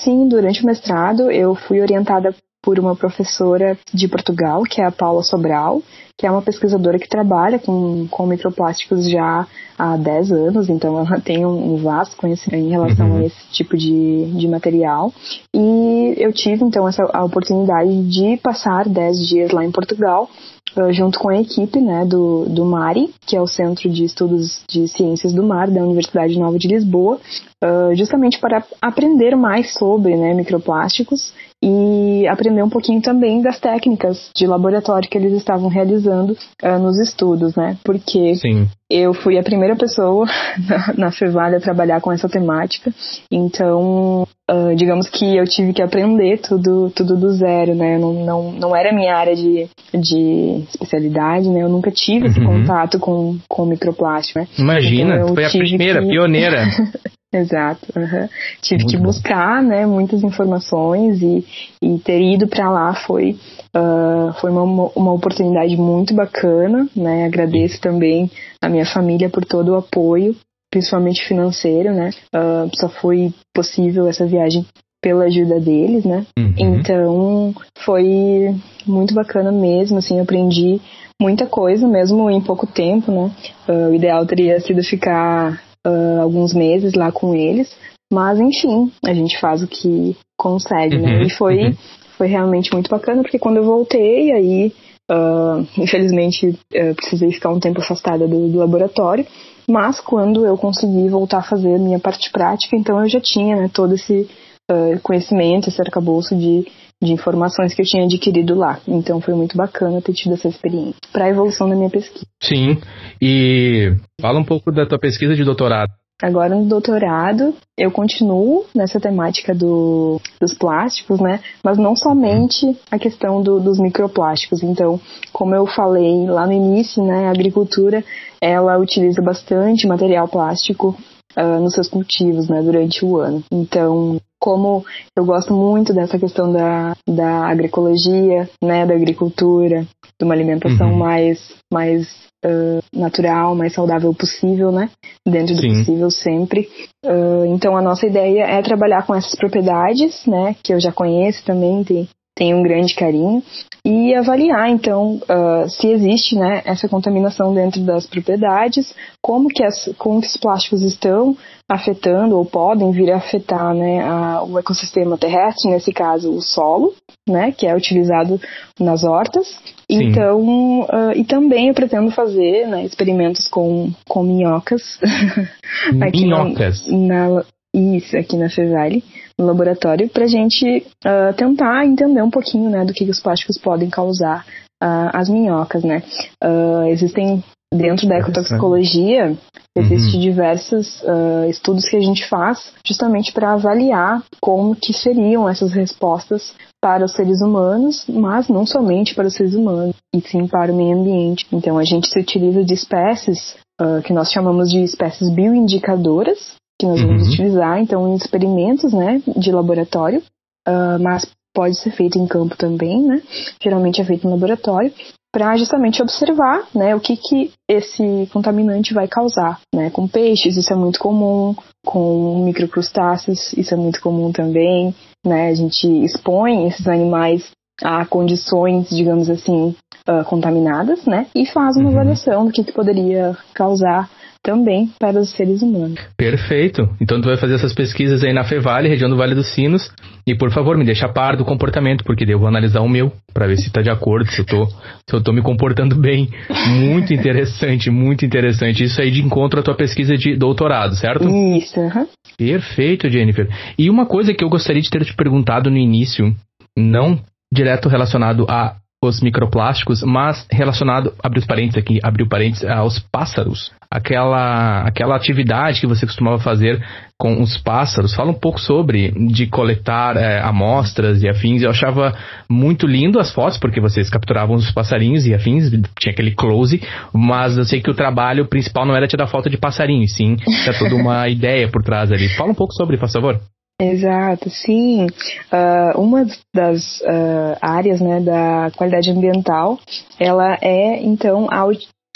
Sim, 0.00 0.28
durante 0.28 0.62
o 0.62 0.66
mestrado 0.66 1.30
eu 1.30 1.54
fui 1.54 1.80
orientada 1.80 2.34
por 2.62 2.78
uma 2.78 2.94
professora 2.94 3.76
de 3.92 4.06
Portugal, 4.06 4.62
que 4.62 4.80
é 4.80 4.86
a 4.86 4.92
Paula 4.92 5.22
Sobral, 5.22 5.82
que 6.16 6.26
é 6.26 6.30
uma 6.30 6.42
pesquisadora 6.42 6.98
que 6.98 7.08
trabalha 7.08 7.58
com, 7.58 8.06
com 8.08 8.26
microplásticos 8.26 9.10
já 9.10 9.46
há 9.76 9.96
10 9.96 10.30
anos, 10.30 10.68
então 10.68 10.96
ela 10.98 11.20
tem 11.20 11.44
um, 11.44 11.76
vasto 11.78 12.16
conhecimento 12.16 12.64
em 12.64 12.70
relação 12.70 13.10
uhum. 13.10 13.18
a 13.18 13.24
esse 13.24 13.48
tipo 13.50 13.76
de, 13.76 14.26
de 14.32 14.46
material. 14.46 15.12
E 15.52 16.14
eu 16.16 16.32
tive 16.32 16.64
então 16.64 16.86
essa 16.86 17.02
a 17.12 17.24
oportunidade 17.24 18.08
de 18.08 18.36
passar 18.36 18.88
10 18.88 19.26
dias 19.26 19.50
lá 19.50 19.64
em 19.64 19.72
Portugal 19.72 20.30
uh, 20.76 20.92
junto 20.92 21.18
com 21.18 21.30
a 21.30 21.40
equipe 21.40 21.80
né, 21.80 22.04
do, 22.04 22.46
do 22.48 22.64
MARI, 22.64 23.12
que 23.26 23.36
é 23.36 23.40
o 23.40 23.46
Centro 23.46 23.90
de 23.90 24.04
Estudos 24.04 24.62
de 24.68 24.86
Ciências 24.88 25.32
do 25.32 25.42
Mar 25.42 25.70
da 25.70 25.82
Universidade 25.82 26.38
Nova 26.38 26.58
de 26.58 26.68
Lisboa, 26.68 27.18
uh, 27.62 27.94
justamente 27.94 28.38
para 28.38 28.64
aprender 28.80 29.36
mais 29.36 29.72
sobre 29.74 30.16
né, 30.16 30.34
microplásticos 30.34 31.32
e 31.62 32.26
aprender 32.26 32.62
um 32.62 32.68
pouquinho 32.68 33.00
também 33.00 33.40
das 33.40 33.60
técnicas 33.60 34.30
de 34.36 34.46
laboratório 34.46 35.08
que 35.08 35.16
eles 35.16 35.32
estavam 35.32 35.68
realizando 35.68 36.36
uh, 36.62 36.78
nos 36.78 36.98
estudos, 36.98 37.54
né? 37.54 37.76
Porque 37.84 38.34
Sim. 38.34 38.68
eu 38.90 39.14
fui 39.14 39.38
a 39.38 39.42
primeira 39.42 39.76
pessoa 39.76 40.26
na, 40.68 40.94
na 41.06 41.12
Fevale 41.12 41.56
a 41.56 41.60
trabalhar 41.60 42.00
com 42.00 42.10
essa 42.10 42.28
temática, 42.28 42.92
então 43.30 44.26
Uh, 44.50 44.74
digamos 44.74 45.08
que 45.08 45.36
eu 45.36 45.44
tive 45.44 45.72
que 45.72 45.80
aprender 45.80 46.38
tudo, 46.38 46.90
tudo 46.90 47.16
do 47.16 47.32
zero, 47.32 47.74
né? 47.74 47.96
Não, 47.96 48.12
não, 48.12 48.52
não 48.52 48.76
era 48.76 48.92
minha 48.92 49.16
área 49.16 49.34
de, 49.34 49.66
de 49.94 50.64
especialidade, 50.68 51.48
né? 51.48 51.62
Eu 51.62 51.70
nunca 51.70 51.90
tive 51.92 52.26
uhum. 52.26 52.30
esse 52.30 52.40
contato 52.40 52.98
com, 52.98 53.38
com 53.48 53.64
microplástico, 53.64 54.40
né? 54.40 54.48
Imagina, 54.58 55.14
então, 55.14 55.34
foi 55.34 55.44
a 55.44 55.48
primeira, 55.48 56.02
que... 56.02 56.08
pioneira. 56.08 56.66
Exato. 57.32 57.86
Uhum. 57.96 58.28
Tive 58.60 58.82
Muito 58.82 58.96
que 58.96 59.02
buscar, 59.02 59.62
bom. 59.62 59.68
né, 59.68 59.86
muitas 59.86 60.22
informações 60.22 61.22
e, 61.22 61.44
e 61.80 61.98
ter 61.98 62.20
ido 62.20 62.46
para 62.46 62.70
lá 62.70 62.94
foi 62.94 63.38
uh, 63.74 64.32
foi 64.40 64.50
uma, 64.50 64.90
uma 64.94 65.12
oportunidade 65.12 65.76
muito 65.76 66.14
bacana, 66.14 66.88
né? 66.94 67.24
Agradeço 67.24 67.80
também 67.80 68.30
a 68.60 68.68
minha 68.68 68.84
família 68.84 69.30
por 69.30 69.44
todo 69.44 69.70
o 69.72 69.76
apoio 69.76 70.36
principalmente 70.72 71.22
financeiro, 71.28 71.92
né? 71.92 72.10
Uh, 72.34 72.70
só 72.74 72.88
foi 72.88 73.32
possível 73.54 74.08
essa 74.08 74.26
viagem 74.26 74.64
pela 75.02 75.24
ajuda 75.24 75.60
deles, 75.60 76.04
né? 76.04 76.24
Uhum. 76.38 76.54
Então 76.56 77.54
foi 77.84 78.56
muito 78.86 79.12
bacana 79.12 79.52
mesmo, 79.52 79.98
assim, 79.98 80.18
aprendi 80.18 80.80
muita 81.20 81.46
coisa 81.46 81.86
mesmo 81.86 82.30
em 82.30 82.40
pouco 82.40 82.66
tempo, 82.66 83.12
né? 83.12 83.30
Uh, 83.68 83.90
o 83.90 83.94
ideal 83.94 84.24
teria 84.24 84.58
sido 84.60 84.82
ficar 84.82 85.60
uh, 85.86 86.20
alguns 86.20 86.54
meses 86.54 86.94
lá 86.94 87.10
com 87.10 87.34
eles, 87.34 87.74
mas 88.12 88.38
enfim, 88.38 88.90
a 89.04 89.14
gente 89.14 89.38
faz 89.40 89.62
o 89.62 89.68
que 89.68 90.16
consegue, 90.38 90.98
né? 90.98 91.18
uhum. 91.18 91.22
E 91.22 91.30
foi, 91.30 91.64
uhum. 91.64 91.74
foi 92.16 92.26
realmente 92.26 92.72
muito 92.72 92.90
bacana, 92.90 93.22
porque 93.22 93.38
quando 93.38 93.56
eu 93.58 93.64
voltei, 93.64 94.32
aí 94.32 94.72
Uh, 95.10 95.66
infelizmente, 95.76 96.48
uh, 96.48 96.94
precisei 96.94 97.32
ficar 97.32 97.50
um 97.50 97.60
tempo 97.60 97.80
afastada 97.80 98.26
do, 98.26 98.48
do, 98.48 98.58
laboratório, 98.58 99.26
mas 99.68 100.00
quando 100.00 100.46
eu 100.46 100.56
consegui 100.56 101.08
voltar 101.08 101.38
a 101.38 101.42
fazer 101.42 101.74
a 101.74 101.78
minha 101.78 101.98
parte 101.98 102.30
prática, 102.30 102.76
então 102.76 102.98
eu 103.00 103.08
já 103.08 103.20
tinha 103.20 103.56
né, 103.56 103.70
todo 103.70 103.94
esse 103.94 104.26
uh, 104.70 104.98
conhecimento, 105.02 105.68
esse 105.68 105.82
arcabouço 105.82 106.34
de, 106.36 106.66
de 107.02 107.12
informações 107.12 107.74
que 107.74 107.82
eu 107.82 107.86
tinha 107.86 108.04
adquirido 108.04 108.54
lá. 108.54 108.78
Então 108.86 109.20
foi 109.20 109.34
muito 109.34 109.56
bacana 109.56 110.00
ter 110.00 110.12
tido 110.12 110.34
essa 110.34 110.48
experiência 110.48 110.94
para 111.12 111.24
a 111.24 111.28
evolução 111.28 111.68
da 111.68 111.74
minha 111.74 111.90
pesquisa. 111.90 112.26
Sim, 112.40 112.78
e 113.20 113.94
fala 114.20 114.38
um 114.38 114.44
pouco 114.44 114.70
da 114.70 114.86
tua 114.86 114.98
pesquisa 114.98 115.34
de 115.34 115.44
doutorado. 115.44 115.90
Agora 116.22 116.54
no 116.54 116.66
doutorado 116.66 117.52
eu 117.76 117.90
continuo 117.90 118.64
nessa 118.72 119.00
temática 119.00 119.52
do, 119.52 120.20
dos 120.40 120.54
plásticos, 120.54 121.18
né? 121.18 121.40
Mas 121.64 121.76
não 121.76 121.96
somente 121.96 122.78
a 122.88 122.98
questão 122.98 123.42
do, 123.42 123.58
dos 123.58 123.80
microplásticos. 123.80 124.62
Então, 124.62 125.00
como 125.32 125.54
eu 125.56 125.66
falei 125.66 126.26
lá 126.26 126.46
no 126.46 126.52
início, 126.52 127.02
né, 127.02 127.26
a 127.26 127.30
agricultura 127.30 128.04
ela 128.40 128.78
utiliza 128.78 129.20
bastante 129.20 129.88
material 129.88 130.28
plástico 130.28 130.96
uh, 131.36 131.60
nos 131.60 131.74
seus 131.74 131.88
cultivos, 131.88 132.48
né, 132.48 132.62
durante 132.62 133.04
o 133.04 133.16
ano. 133.16 133.42
Então, 133.50 134.20
como 134.42 134.84
eu 135.16 135.24
gosto 135.24 135.54
muito 135.54 135.94
dessa 135.94 136.18
questão 136.18 136.52
da, 136.52 136.96
da 137.08 137.46
agroecologia, 137.46 138.50
né, 138.60 138.84
da 138.84 138.92
agricultura, 138.92 139.86
de 140.18 140.24
uma 140.24 140.34
alimentação 140.34 140.90
uhum. 140.90 140.96
mais, 140.96 141.54
mais 141.72 142.08
uh, 142.44 142.82
natural, 142.92 143.54
mais 143.54 143.72
saudável 143.72 144.12
possível, 144.12 144.72
né, 144.72 144.90
dentro 145.24 145.54
do 145.54 145.60
Sim. 145.60 145.78
possível 145.78 146.10
sempre. 146.10 146.68
Uh, 147.06 147.46
então 147.54 147.76
a 147.76 147.80
nossa 147.80 148.04
ideia 148.04 148.42
é 148.42 148.60
trabalhar 148.62 149.06
com 149.06 149.14
essas 149.14 149.36
propriedades, 149.36 150.26
né, 150.26 150.56
que 150.60 150.74
eu 150.74 150.80
já 150.80 150.90
conheço 150.90 151.44
também, 151.44 151.84
tem, 151.84 152.08
tem 152.34 152.54
um 152.54 152.62
grande 152.62 152.94
carinho, 152.94 153.42
e 153.84 154.14
avaliar 154.14 154.70
então 154.70 155.20
uh, 155.24 155.68
se 155.68 155.88
existe 155.88 156.36
né, 156.36 156.62
essa 156.64 156.88
contaminação 156.88 157.52
dentro 157.52 157.80
das 157.82 158.06
propriedades, 158.06 158.94
como 159.20 159.48
que, 159.48 159.62
as, 159.64 159.90
como 159.98 160.20
que 160.20 160.28
os 160.28 160.36
plásticos 160.36 160.82
estão 160.82 161.36
afetando 161.68 162.36
ou 162.36 162.44
podem 162.44 162.92
vir 162.92 163.10
a 163.10 163.16
afetar 163.16 163.74
né, 163.74 164.00
a, 164.02 164.44
o 164.44 164.58
ecossistema 164.58 165.18
terrestre, 165.18 165.70
nesse 165.70 165.92
caso 165.92 166.30
o 166.32 166.40
solo, 166.40 166.94
né, 167.28 167.50
que 167.50 167.66
é 167.66 167.74
utilizado 167.74 168.40
nas 168.78 169.02
hortas. 169.02 169.48
Sim. 169.48 170.04
Então, 170.04 170.82
uh, 170.82 171.12
e 171.16 171.24
também 171.24 171.68
eu 171.68 171.74
pretendo 171.74 172.10
fazer 172.12 172.68
né, 172.68 172.84
experimentos 172.84 173.48
com, 173.48 173.90
com 174.08 174.22
minhocas. 174.22 175.00
minhocas? 175.92 176.86
Na, 176.86 177.28
na, 177.28 177.44
isso, 177.74 178.16
aqui 178.16 178.36
na 178.36 178.48
Cesare 178.48 179.02
no 179.38 179.46
laboratório 179.46 180.08
para 180.08 180.24
a 180.24 180.28
gente 180.28 180.86
uh, 181.04 181.32
tentar 181.36 181.86
entender 181.86 182.22
um 182.22 182.30
pouquinho 182.30 182.70
né, 182.70 182.84
do 182.84 182.92
que 182.92 183.04
os 183.04 183.20
plásticos 183.20 183.58
podem 183.58 183.90
causar 183.90 184.44
uh, 184.82 185.10
às 185.12 185.28
minhocas. 185.28 185.82
Né? 185.82 186.02
Uh, 186.42 186.86
existem 186.88 187.42
dentro 187.72 188.06
da 188.06 188.18
ecotoxicologia 188.18 189.36
existem 189.74 190.14
uhum. 190.16 190.20
diversos 190.20 191.02
uh, 191.02 191.48
estudos 191.48 191.88
que 191.88 191.96
a 191.96 192.00
gente 192.00 192.28
faz 192.28 192.72
justamente 192.86 193.32
para 193.32 193.54
avaliar 193.54 194.22
como 194.40 194.76
que 194.76 194.92
seriam 194.92 195.48
essas 195.48 195.72
respostas 195.72 196.54
para 196.80 197.04
os 197.04 197.12
seres 197.12 197.40
humanos, 197.40 198.04
mas 198.08 198.48
não 198.48 198.66
somente 198.66 199.14
para 199.14 199.28
os 199.28 199.34
seres 199.34 199.54
humanos, 199.54 199.94
e 200.14 200.20
sim 200.20 200.46
para 200.46 200.72
o 200.72 200.76
meio 200.76 200.98
ambiente. 200.98 201.46
Então 201.50 201.78
a 201.78 201.84
gente 201.84 202.08
se 202.08 202.18
utiliza 202.18 202.62
de 202.62 202.74
espécies 202.74 203.56
uh, 203.80 204.02
que 204.02 204.12
nós 204.12 204.30
chamamos 204.30 204.70
de 204.70 204.82
espécies 204.82 205.30
bioindicadoras, 205.30 206.56
que 206.82 206.86
nós 206.86 207.00
vamos 207.00 207.22
uhum. 207.22 207.28
utilizar, 207.28 207.78
então, 207.78 208.08
em 208.08 208.16
experimentos, 208.16 208.92
né, 208.92 209.22
de 209.36 209.52
laboratório, 209.52 210.20
uh, 210.68 210.98
mas 211.00 211.24
pode 211.54 211.78
ser 211.78 211.92
feito 211.92 212.18
em 212.18 212.26
campo 212.26 212.56
também, 212.56 213.02
né? 213.02 213.22
Geralmente 213.62 214.00
é 214.00 214.04
feito 214.04 214.26
em 214.26 214.30
laboratório, 214.30 214.92
para 215.32 215.56
justamente 215.56 216.02
observar, 216.02 216.66
né, 216.74 216.94
o 216.94 217.00
que 217.00 217.16
que 217.16 217.52
esse 217.70 218.28
contaminante 218.32 218.92
vai 218.92 219.06
causar, 219.06 219.60
né? 219.72 219.90
Com 219.90 220.08
peixes 220.08 220.56
isso 220.56 220.72
é 220.72 220.76
muito 220.76 220.98
comum, 220.98 221.54
com 221.86 222.44
microcrustáceos 222.44 223.52
isso 223.52 223.72
é 223.72 223.76
muito 223.76 224.00
comum 224.00 224.32
também, 224.32 224.92
né? 225.24 225.48
A 225.48 225.54
gente 225.54 225.86
expõe 226.04 226.66
esses 226.66 226.86
animais 226.88 227.48
a 227.82 228.04
condições, 228.04 228.88
digamos 228.90 229.30
assim, 229.30 229.74
uh, 230.08 230.24
contaminadas, 230.24 231.04
né? 231.06 231.26
E 231.34 231.46
faz 231.46 231.76
uma 231.76 231.90
uhum. 231.90 231.94
avaliação 231.94 232.46
do 232.46 232.52
que, 232.52 232.64
que 232.64 232.72
poderia 232.72 233.36
causar 233.54 234.10
também 234.42 234.90
para 234.98 235.20
os 235.20 235.30
seres 235.30 235.62
humanos. 235.62 236.00
Perfeito. 236.16 236.88
Então 237.00 237.20
tu 237.20 237.28
vai 237.28 237.36
fazer 237.36 237.54
essas 237.54 237.72
pesquisas 237.72 238.24
aí 238.24 238.32
na 238.32 238.44
Fevale, 238.44 238.88
região 238.88 239.08
do 239.08 239.16
Vale 239.16 239.34
dos 239.34 239.54
Sinos, 239.54 239.90
e 240.26 240.34
por 240.34 240.50
favor 240.50 240.76
me 240.76 240.84
deixa 240.84 241.08
par 241.08 241.36
do 241.36 241.44
comportamento, 241.44 242.02
porque 242.04 242.24
eu 242.24 242.38
vou 242.38 242.48
analisar 242.48 242.80
o 242.80 242.88
meu 242.88 243.12
para 243.32 243.46
ver 243.46 243.56
se 243.56 243.68
está 243.68 243.80
de 243.80 243.90
acordo, 243.90 244.30
se 244.30 244.40
eu 244.40 244.44
tô 244.44 244.66
se 244.66 245.14
eu 245.14 245.22
tô 245.22 245.32
me 245.32 245.42
comportando 245.42 245.94
bem. 245.96 246.28
Muito 246.68 247.14
interessante, 247.14 247.90
muito 247.90 248.24
interessante. 248.24 248.84
Isso 248.84 249.00
aí 249.00 249.10
de 249.10 249.22
encontro 249.22 249.60
à 249.60 249.62
tua 249.62 249.74
pesquisa 249.74 250.16
de 250.16 250.36
doutorado, 250.36 250.96
certo? 250.96 251.28
Isso. 251.56 251.78
Uhum. 251.78 252.06
Perfeito, 252.36 253.08
Jennifer. 253.08 253.48
E 253.78 253.88
uma 253.88 254.06
coisa 254.06 254.34
que 254.34 254.42
eu 254.42 254.48
gostaria 254.48 254.82
de 254.82 254.90
ter 254.90 255.04
te 255.04 255.14
perguntado 255.14 255.70
no 255.70 255.76
início, 255.76 256.34
não 256.76 257.18
direto 257.52 257.88
relacionado 257.88 258.46
a 258.48 258.76
os 259.02 259.20
microplásticos, 259.20 260.00
mas 260.04 260.46
relacionado, 260.48 261.12
abre 261.20 261.40
os 261.40 261.44
parênteses 261.44 261.76
aqui, 261.76 261.98
abriu 262.04 262.28
parênteses, 262.28 262.64
aos 262.64 263.00
pássaros. 263.00 263.72
Aquela, 263.90 264.82
aquela 264.86 265.16
atividade 265.16 265.80
que 265.80 265.86
você 265.88 266.06
costumava 266.06 266.38
fazer 266.38 266.82
com 267.18 267.42
os 267.42 267.58
pássaros. 267.58 268.14
Fala 268.14 268.30
um 268.30 268.38
pouco 268.38 268.60
sobre, 268.60 269.10
de 269.32 269.46
coletar 269.48 270.16
é, 270.16 270.40
amostras 270.40 271.22
e 271.22 271.28
afins. 271.28 271.62
Eu 271.62 271.70
achava 271.70 272.16
muito 272.48 272.86
lindo 272.86 273.18
as 273.18 273.32
fotos, 273.32 273.58
porque 273.58 273.80
vocês 273.80 274.08
capturavam 274.08 274.54
os 274.54 274.70
passarinhos 274.70 275.26
e 275.26 275.34
afins, 275.34 275.70
tinha 275.98 276.12
aquele 276.12 276.30
close, 276.30 276.80
mas 277.12 277.58
eu 277.58 277.64
sei 277.64 277.82
que 277.82 277.90
o 277.90 277.94
trabalho 277.94 278.46
principal 278.46 278.86
não 278.86 278.96
era 278.96 279.08
tirar 279.08 279.26
foto 279.26 279.50
de 279.50 279.58
passarinho, 279.58 280.06
sim, 280.08 280.36
tinha 280.36 280.78
toda 280.78 280.94
uma 280.94 281.26
ideia 281.28 281.68
por 281.68 281.82
trás 281.82 282.12
ali. 282.12 282.28
Fala 282.28 282.52
um 282.52 282.54
pouco 282.54 282.72
sobre, 282.72 282.96
por 282.96 283.10
favor. 283.10 283.40
Exato, 283.82 284.48
sim. 284.48 285.06
Uh, 285.06 286.00
uma 286.00 286.24
das 286.54 287.00
uh, 287.00 287.56
áreas 287.60 288.00
né, 288.00 288.20
da 288.20 288.70
qualidade 288.76 289.10
ambiental, 289.10 289.78
ela 290.20 290.56
é 290.62 291.02
então 291.02 291.48
a, 291.50 291.66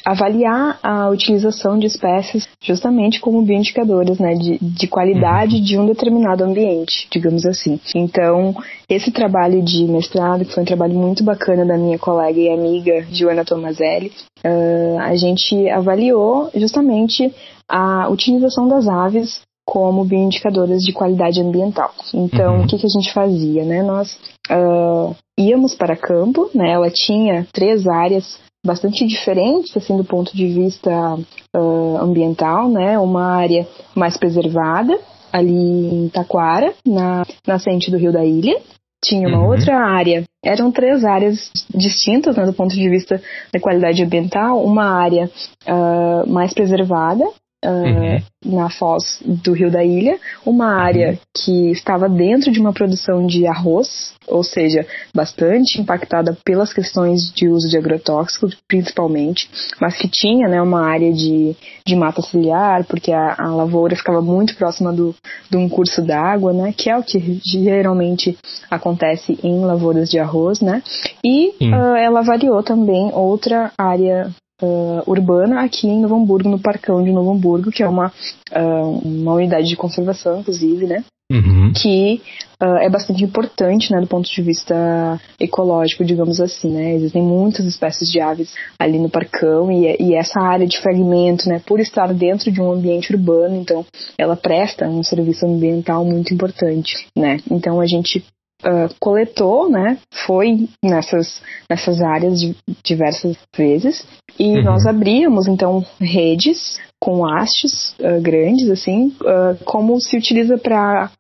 avaliar 0.05 0.79
a 0.81 1.09
utilização 1.09 1.77
de 1.77 1.89
espécies 1.89 2.49
justamente 2.63 3.21
como 3.21 3.43
bioindicadores 3.43 4.21
né, 4.21 4.35
de, 4.35 4.59
de 4.61 4.87
qualidade 4.87 5.61
de 5.61 5.77
um 5.77 5.85
determinado 5.85 6.45
ambiente, 6.45 7.09
digamos 7.11 7.45
assim. 7.45 7.81
Então, 7.97 8.55
esse 8.89 9.11
trabalho 9.11 9.61
de 9.61 9.85
mestrado, 9.87 10.45
que 10.45 10.55
foi 10.55 10.63
um 10.63 10.67
trabalho 10.67 10.95
muito 10.95 11.25
bacana 11.25 11.67
da 11.67 11.77
minha 11.77 11.99
colega 11.99 12.39
e 12.39 12.49
amiga 12.49 13.05
Joana 13.11 13.45
Tomazelli, 13.45 14.13
uh, 14.45 15.01
a 15.01 15.17
gente 15.17 15.69
avaliou 15.69 16.49
justamente 16.55 17.35
a 17.69 18.09
utilização 18.09 18.69
das 18.69 18.87
aves 18.87 19.41
como 19.67 20.05
bioindicadoras 20.05 20.81
de 20.81 20.93
qualidade 20.93 21.41
ambiental. 21.41 21.91
Então, 22.15 22.57
uhum. 22.57 22.63
o 22.63 22.67
que, 22.69 22.79
que 22.79 22.87
a 22.87 22.89
gente 22.89 23.13
fazia, 23.13 23.65
né? 23.65 23.83
Nós 23.83 24.17
uh, 24.49 25.15
íamos 25.37 25.75
para 25.75 25.97
campo, 25.97 26.49
né? 26.55 26.71
Ela 26.71 26.89
tinha 26.89 27.47
três 27.53 27.87
áreas 27.87 28.39
bastante 28.65 29.05
diferentes, 29.05 29.77
assim, 29.77 29.97
do 29.97 30.05
ponto 30.05 30.35
de 30.37 30.47
vista 30.47 30.91
uh, 31.55 31.97
ambiental, 32.01 32.69
né? 32.69 32.97
Uma 32.99 33.25
área 33.37 33.67
mais 33.95 34.17
preservada, 34.17 34.99
ali 35.33 35.53
em 35.53 36.09
Taquara, 36.09 36.73
na 36.87 37.25
nascente 37.47 37.91
do 37.91 37.99
Rio 37.99 38.13
da 38.13 38.25
Ilha. 38.25 38.57
Tinha 39.05 39.29
uma 39.29 39.41
uhum. 39.41 39.51
outra 39.51 39.77
área, 39.79 40.25
eram 40.45 40.73
três 40.73 41.05
áreas 41.05 41.51
distintas, 41.75 42.37
né, 42.37 42.47
do 42.47 42.55
ponto 42.55 42.75
de 42.75 42.89
vista 42.89 43.21
da 43.53 43.61
qualidade 43.61 44.03
ambiental. 44.03 44.65
Uma 44.65 44.85
área 44.85 45.31
uh, 45.69 46.29
mais 46.29 46.55
preservada, 46.55 47.25
uhum. 47.71 48.57
na 48.57 48.71
foz 48.71 49.21
do 49.25 49.53
Rio 49.53 49.71
da 49.71 49.85
Ilha, 49.85 50.19
uma 50.45 50.75
área 50.75 51.11
uhum. 51.11 51.19
que 51.37 51.71
estava 51.71 52.09
dentro 52.09 52.51
de 52.51 52.61
uma 52.61 52.73
produção 52.73 53.27
de 53.27 53.47
arroz, 53.47 54.15
ou 54.27 54.43
seja, 54.43 54.87
bastante 55.15 55.81
impactada 55.81 56.37
pelas 56.45 56.73
questões 56.73 57.33
de 57.33 57.49
uso 57.49 57.69
de 57.69 57.77
agrotóxicos, 57.77 58.57
principalmente, 58.69 59.49
mas 59.81 59.97
que 59.97 60.09
tinha 60.09 60.49
né, 60.49 60.61
uma 60.61 60.87
área 60.87 61.13
de, 61.13 61.57
de 61.87 61.97
mata 61.97 62.23
ciliar, 62.23 62.85
porque 62.85 63.13
a, 63.13 63.37
a 63.39 63.55
lavoura 63.55 63.97
ficava 63.97 64.21
muito 64.21 64.57
próxima 64.57 64.93
do, 64.93 65.15
de 65.51 65.57
um 65.57 65.69
curso 65.69 66.03
d'água, 66.03 66.53
né, 66.53 66.75
que 66.77 66.91
é 66.91 66.97
o 66.97 67.03
que 67.03 67.41
geralmente 67.45 68.37
acontece 68.71 69.39
em 69.43 69.61
lavouras 69.61 70.11
de 70.11 70.19
arroz, 70.19 70.61
né, 70.61 70.83
e 71.25 71.51
uh, 71.63 71.97
ela 71.97 72.23
variou 72.23 72.63
também 72.63 73.11
outra 73.13 73.73
área 73.79 74.31
uh, 74.63 75.03
urbana 75.11 75.63
aqui 75.63 75.87
em 75.87 76.01
Novo 76.01 76.17
Hamburgo, 76.17 76.49
no 76.49 76.59
Parcão 76.59 77.03
de 77.03 77.13
Novo 77.13 77.31
Hamburgo, 77.31 77.71
que 77.71 77.83
é 77.83 77.89
uma, 77.89 78.13
uh, 78.53 78.99
uma 79.05 79.35
unidade 79.35 79.69
de 79.69 79.77
conservação, 79.77 80.41
inclusive, 80.41 80.87
né? 80.87 81.05
Uhum. 81.29 81.73
Que 81.73 82.23
uh, 82.63 82.77
é 82.77 82.89
bastante 82.89 83.25
importante, 83.25 83.93
né, 83.93 84.01
do 84.01 84.07
ponto 84.07 84.31
de 84.31 84.43
vista 84.43 85.21
ecológico, 85.41 86.05
digamos 86.05 86.41
assim, 86.41 86.71
né? 86.71 86.95
Existem 86.95 87.21
muitas 87.21 87.67
espécies 87.67 88.09
de 88.09 88.21
aves 88.21 88.55
ali 88.79 88.97
no 88.97 89.11
Parcão 89.11 89.71
e, 89.73 89.97
e 89.99 90.15
essa 90.15 90.41
área 90.41 90.67
de 90.67 90.79
fragmento, 90.79 91.49
né, 91.49 91.61
por 91.67 91.81
estar 91.81 92.15
dentro 92.15 92.53
de 92.53 92.61
um 92.61 92.71
ambiente 92.71 93.13
urbano, 93.13 93.57
então 93.57 93.85
ela 94.17 94.37
presta 94.37 94.89
um 94.89 95.03
serviço 95.03 95.45
ambiental 95.47 96.05
muito 96.05 96.33
importante, 96.33 97.09
né? 97.17 97.39
Então 97.51 97.81
a 97.81 97.87
gente 97.87 98.25
uh, 98.65 98.95
coletou, 99.01 99.69
né? 99.69 99.99
Foi 100.27 100.69
nessas, 100.83 101.43
nessas 101.69 102.01
áreas 102.01 102.41
diversas 102.85 103.37
vezes 103.57 104.07
e 104.39 104.57
uhum. 104.57 104.63
nós 104.63 104.87
abríamos 104.87 105.47
então 105.47 105.85
redes 106.01 106.79
com 107.01 107.25
hastes 107.25 107.95
uh, 108.01 108.21
grandes, 108.21 108.69
assim, 108.71 109.15
uh, 109.21 109.65
como 109.65 110.01
se 110.01 110.17
utiliza 110.17 110.59
para 110.59 111.11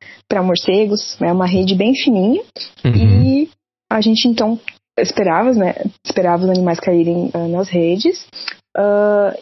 morcegos, 0.42 1.16
é 1.20 1.26
né, 1.26 1.32
uma 1.32 1.46
rede 1.46 1.74
bem 1.74 1.94
fininha 1.94 2.42
uhum. 2.84 3.22
e 3.22 3.50
a 3.90 4.00
gente 4.00 4.26
então 4.28 4.58
esperava, 4.98 5.52
né, 5.52 5.74
esperava 6.04 6.44
os 6.44 6.50
animais 6.50 6.80
caírem 6.80 7.30
nas 7.50 7.68
redes 7.68 8.26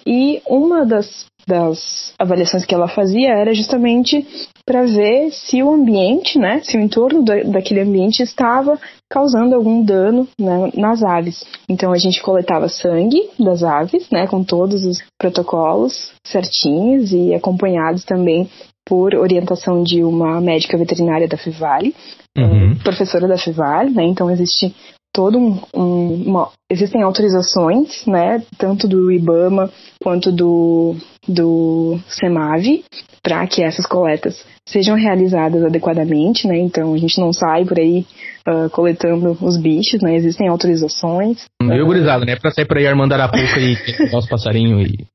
e 0.05 0.43
uma 0.47 0.85
das 0.85 1.27
das 1.47 2.13
avaliações 2.19 2.65
que 2.65 2.75
ela 2.75 2.89
fazia 2.89 3.31
era 3.31 3.55
justamente 3.55 4.27
para 4.67 4.85
ver 4.85 5.31
se 5.31 5.63
o 5.63 5.73
ambiente, 5.73 6.39
né, 6.39 6.61
se 6.63 6.77
o 6.77 6.81
entorno 6.81 7.23
da, 7.23 7.43
daquele 7.43 7.81
ambiente 7.81 8.23
estava 8.23 8.79
causando 9.11 9.55
algum 9.55 9.85
dano 9.85 10.27
né, 10.39 10.71
nas 10.75 11.03
aves. 11.03 11.45
Então 11.69 11.93
a 11.93 11.99
gente 11.99 12.23
coletava 12.23 12.69
sangue 12.69 13.29
das 13.39 13.63
aves, 13.63 14.09
né, 14.11 14.27
com 14.27 14.43
todos 14.43 14.85
os 14.85 15.03
protocolos 15.19 16.13
certinhos 16.25 17.13
e 17.13 17.35
acompanhados 17.35 18.05
também 18.05 18.49
por 18.87 19.15
orientação 19.15 19.83
de 19.83 20.03
uma 20.03 20.41
médica 20.41 20.77
veterinária 20.77 21.27
da 21.27 21.39
Fivale, 21.39 21.95
uhum. 22.37 22.77
professora 22.83 23.27
da 23.27 23.39
Fivale, 23.39 23.91
né, 23.91 24.05
então 24.05 24.31
existe 24.31 24.75
todo 25.15 25.39
um, 25.39 25.61
um 25.73 26.25
uma, 26.27 26.51
existem 26.69 27.03
autorizações, 27.03 28.05
né, 28.05 28.43
tanto 28.59 28.89
do 28.89 29.11
IBAMA 29.13 29.71
quanto 30.03 30.33
do 30.33 30.97
do 31.27 31.99
SEMAV 32.09 32.85
para 33.23 33.47
que 33.47 33.63
essas 33.63 33.87
coletas 33.87 34.45
sejam 34.69 34.97
realizadas 34.97 35.65
adequadamente, 35.65 36.47
né? 36.47 36.59
Então 36.59 36.93
a 36.93 36.99
gente 36.99 37.19
não 37.19 37.33
sai 37.33 37.65
por 37.65 37.79
aí 37.79 38.05
uh, 38.47 38.69
coletando 38.69 39.39
os 39.41 39.57
bichos, 39.57 40.03
né? 40.03 40.15
Existem 40.15 40.49
autorizações. 40.49 41.45
Meio 41.63 41.85
uh, 41.85 41.87
gurizada, 41.87 42.27
né? 42.27 42.37
Pra 42.37 42.51
sair 42.51 42.67
por 42.67 42.77
aí 42.77 42.87
armando 42.87 43.15
arapuca 43.15 43.59
e 43.59 43.77
pegar 43.97 44.19
os 44.19 44.29
passarinhos 44.29 44.89
e. 44.89 45.07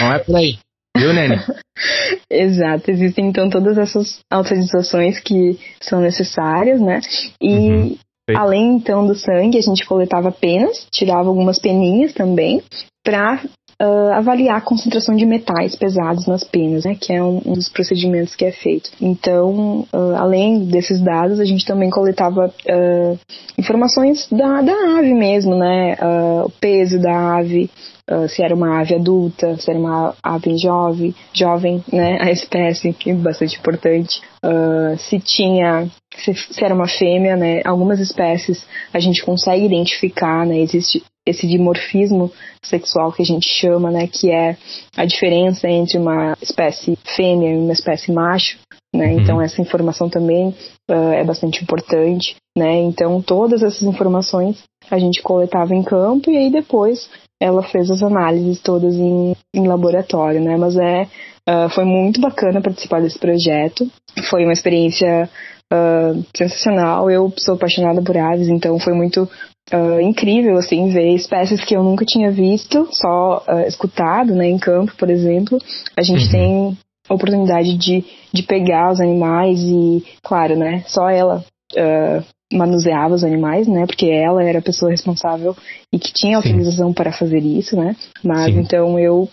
Não 0.00 0.12
é 0.12 0.18
por 0.18 0.36
aí. 0.36 0.58
Viu, 0.96 1.12
Nene? 1.14 1.40
Exato, 2.30 2.90
existem 2.90 3.26
então 3.26 3.50
todas 3.50 3.76
essas 3.76 4.20
autorizações 4.30 5.18
que 5.20 5.58
são 5.80 6.00
necessárias, 6.00 6.80
né? 6.80 7.00
E 7.40 7.48
uhum. 7.48 7.96
Além 8.34 8.76
então 8.76 9.06
do 9.06 9.14
sangue, 9.14 9.58
a 9.58 9.62
gente 9.62 9.84
coletava 9.84 10.32
penas, 10.32 10.86
tirava 10.90 11.28
algumas 11.28 11.58
peninhas 11.58 12.14
também, 12.14 12.62
para 13.04 13.42
uh, 13.80 14.12
avaliar 14.12 14.56
a 14.56 14.60
concentração 14.60 15.14
de 15.14 15.26
metais 15.26 15.74
pesados 15.74 16.26
nas 16.26 16.44
penas, 16.44 16.84
né, 16.84 16.96
que 16.98 17.12
é 17.12 17.22
um, 17.22 17.40
um 17.44 17.52
dos 17.52 17.68
procedimentos 17.68 18.34
que 18.34 18.44
é 18.44 18.52
feito. 18.52 18.90
Então, 19.00 19.86
uh, 19.92 20.16
além 20.16 20.64
desses 20.64 21.00
dados, 21.00 21.40
a 21.40 21.44
gente 21.44 21.64
também 21.64 21.90
coletava 21.90 22.46
uh, 22.46 23.18
informações 23.58 24.28
da, 24.30 24.62
da 24.62 24.98
ave 24.98 25.14
mesmo, 25.14 25.56
né, 25.56 25.96
o 26.44 26.50
peso 26.50 27.00
da 27.00 27.36
ave, 27.36 27.70
Uh, 28.06 28.28
se 28.28 28.42
era 28.42 28.54
uma 28.54 28.80
ave 28.80 28.96
adulta, 28.96 29.56
se 29.56 29.70
era 29.70 29.80
uma 29.80 30.14
ave 30.22 30.58
jovem, 30.58 31.14
jovem, 31.32 31.82
né, 31.90 32.18
a 32.20 32.30
espécie, 32.30 32.92
que 32.92 33.10
é 33.10 33.14
bastante 33.14 33.58
importante, 33.58 34.20
uh, 34.44 34.94
se 34.98 35.18
tinha, 35.18 35.88
se, 36.18 36.34
se, 36.34 36.62
era 36.62 36.74
uma 36.74 36.86
fêmea, 36.86 37.34
né, 37.34 37.62
algumas 37.64 38.00
espécies 38.00 38.66
a 38.92 39.00
gente 39.00 39.24
consegue 39.24 39.64
identificar, 39.64 40.44
né, 40.44 40.58
existe 40.58 41.02
esse 41.26 41.46
dimorfismo 41.46 42.30
sexual 42.62 43.12
que 43.12 43.22
a 43.22 43.24
gente 43.24 43.48
chama, 43.48 43.90
né, 43.90 44.06
que 44.06 44.30
é 44.30 44.56
a 44.96 45.04
diferença 45.04 45.68
entre 45.68 45.98
uma 45.98 46.36
espécie 46.42 46.98
fêmea 47.16 47.52
e 47.52 47.56
uma 47.56 47.72
espécie 47.72 48.12
macho, 48.12 48.58
né? 48.94 49.06
Uhum. 49.06 49.20
Então 49.20 49.42
essa 49.42 49.60
informação 49.60 50.08
também 50.08 50.54
uh, 50.90 51.12
é 51.12 51.24
bastante 51.24 51.62
importante, 51.62 52.36
né? 52.56 52.78
Então 52.82 53.20
todas 53.20 53.62
essas 53.62 53.82
informações 53.82 54.62
a 54.90 54.98
gente 54.98 55.20
coletava 55.22 55.74
em 55.74 55.82
campo 55.82 56.30
e 56.30 56.36
aí 56.36 56.50
depois 56.50 57.10
ela 57.42 57.62
fez 57.62 57.90
as 57.90 58.02
análises 58.02 58.60
todas 58.60 58.94
em, 58.94 59.34
em 59.54 59.66
laboratório, 59.66 60.40
né? 60.40 60.56
Mas 60.56 60.76
é 60.76 61.08
uh, 61.48 61.68
foi 61.70 61.84
muito 61.84 62.20
bacana 62.20 62.60
participar 62.60 63.02
desse 63.02 63.18
projeto, 63.18 63.90
foi 64.30 64.44
uma 64.44 64.52
experiência 64.52 65.28
uh, 65.72 66.24
sensacional. 66.36 67.10
Eu 67.10 67.32
sou 67.36 67.54
apaixonada 67.54 68.00
por 68.00 68.16
aves, 68.16 68.48
então 68.48 68.78
foi 68.78 68.94
muito 68.94 69.28
uh, 69.72 70.00
incrível, 70.00 70.56
assim, 70.56 70.88
ver 70.90 71.14
espécies 71.14 71.64
que 71.64 71.74
eu 71.74 71.82
nunca 71.82 72.04
tinha 72.04 72.30
visto, 72.30 72.88
só 72.90 73.44
uh, 73.48 73.60
escutado, 73.66 74.34
né, 74.34 74.46
em 74.48 74.58
campo, 74.58 74.92
por 74.96 75.10
exemplo. 75.10 75.58
A 75.96 76.02
gente 76.02 76.24
uhum. 76.26 76.30
tem 76.30 76.78
a 77.08 77.14
oportunidade 77.14 77.76
de, 77.76 78.04
de 78.32 78.42
pegar 78.42 78.92
os 78.92 79.00
animais 79.00 79.60
e, 79.60 80.04
claro, 80.22 80.56
né, 80.56 80.82
só 80.86 81.08
ela 81.08 81.44
uh, 81.74 82.24
manuseava 82.52 83.14
os 83.14 83.24
animais, 83.24 83.66
né, 83.66 83.86
porque 83.86 84.06
ela 84.06 84.42
era 84.42 84.58
a 84.58 84.62
pessoa 84.62 84.90
responsável 84.90 85.56
e 85.92 85.98
que 85.98 86.12
tinha 86.12 86.36
autorização 86.36 86.92
para 86.92 87.12
fazer 87.12 87.40
isso, 87.40 87.76
né, 87.76 87.96
mas 88.22 88.52
Sim. 88.52 88.60
então 88.60 88.98
eu 88.98 89.28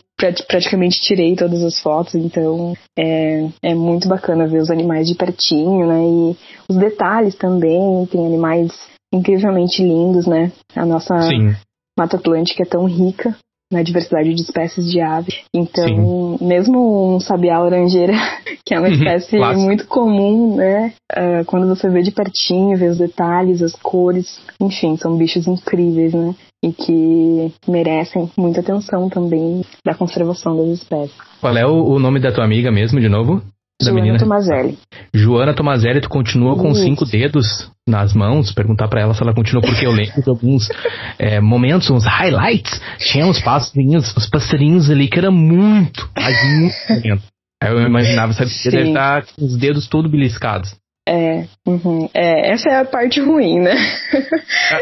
praticamente 0.47 1.01
tirei 1.01 1.35
todas 1.35 1.63
as 1.63 1.79
fotos, 1.79 2.13
então 2.13 2.75
é, 2.97 3.47
é 3.63 3.73
muito 3.73 4.07
bacana 4.07 4.47
ver 4.47 4.61
os 4.61 4.69
animais 4.69 5.07
de 5.07 5.15
pertinho, 5.15 5.85
né, 5.87 6.01
e 6.03 6.37
os 6.69 6.77
detalhes 6.77 7.35
também, 7.35 8.05
tem 8.05 8.25
animais 8.25 8.71
incrivelmente 9.11 9.83
lindos, 9.83 10.25
né? 10.25 10.51
A 10.75 10.85
nossa 10.85 11.19
Sim. 11.21 11.55
Mata 11.97 12.17
Atlântica 12.17 12.63
é 12.63 12.65
tão 12.65 12.85
rica 12.85 13.35
na 13.71 13.81
diversidade 13.81 14.33
de 14.33 14.41
espécies 14.41 14.91
de 14.91 14.99
aves. 14.99 15.39
Então, 15.55 16.37
Sim. 16.37 16.45
mesmo 16.45 17.15
um 17.15 17.19
sabiá 17.19 17.57
laranjeira, 17.59 18.13
que 18.65 18.73
é 18.73 18.79
uma 18.79 18.89
uhum. 18.89 18.93
espécie 18.93 19.37
muito 19.55 19.87
comum, 19.87 20.57
né? 20.57 20.93
Uh, 21.11 21.45
quando 21.45 21.67
você 21.67 21.89
vê 21.89 22.01
de 22.01 22.11
pertinho, 22.11 22.77
vê 22.77 22.87
os 22.87 22.97
detalhes, 22.97 23.61
as 23.61 23.73
cores, 23.73 24.41
enfim, 24.59 24.97
são 24.97 25.15
bichos 25.17 25.47
incríveis, 25.47 26.13
né? 26.13 26.35
E 26.63 26.71
que 26.71 27.51
merecem 27.67 28.29
muita 28.37 28.59
atenção 28.59 29.09
também 29.09 29.63
da 29.85 29.95
conservação 29.95 30.55
das 30.57 30.67
espécies. 30.67 31.15
Qual 31.39 31.55
é 31.57 31.65
o, 31.65 31.85
o 31.85 31.97
nome 31.97 32.19
da 32.19 32.31
tua 32.31 32.43
amiga 32.43 32.71
mesmo, 32.71 32.99
de 32.99 33.09
novo? 33.09 33.41
Joana 33.85 34.01
menina. 34.01 34.19
Tomazelli. 34.19 34.77
Joana 35.13 35.53
Tomazelli, 35.53 36.01
tu 36.01 36.09
continua 36.09 36.55
com 36.55 36.71
Isso. 36.71 36.83
cinco 36.83 37.05
dedos 37.05 37.71
nas 37.87 38.13
mãos, 38.13 38.53
perguntar 38.53 38.87
para 38.87 39.01
ela 39.01 39.13
se 39.13 39.21
ela 39.21 39.33
continua, 39.33 39.61
porque 39.61 39.85
eu 39.85 39.91
lembro 39.91 40.21
de 40.21 40.29
alguns 40.29 40.69
é, 41.17 41.39
momentos, 41.39 41.89
uns 41.89 42.05
highlights, 42.05 42.79
tinha 42.99 43.25
uns 43.25 43.41
passarinhos, 43.41 44.15
uns 44.15 44.29
passarinhos 44.29 44.89
ali 44.89 45.07
que 45.07 45.17
era 45.17 45.31
muito, 45.31 46.09
mas 46.15 46.35
muito 46.59 47.21
Aí 47.61 47.71
eu 47.71 47.81
imaginava, 47.81 48.33
sabe, 48.33 48.49
que 48.49 48.71
deve 48.71 48.87
estar 48.87 49.23
com 49.23 49.45
os 49.45 49.55
dedos 49.55 49.87
todos 49.87 50.09
beliscados. 50.09 50.75
É, 51.11 51.45
uhum. 51.67 52.09
é, 52.13 52.51
essa 52.51 52.69
é 52.69 52.75
a 52.77 52.85
parte 52.85 53.19
ruim, 53.19 53.59
né? 53.59 53.75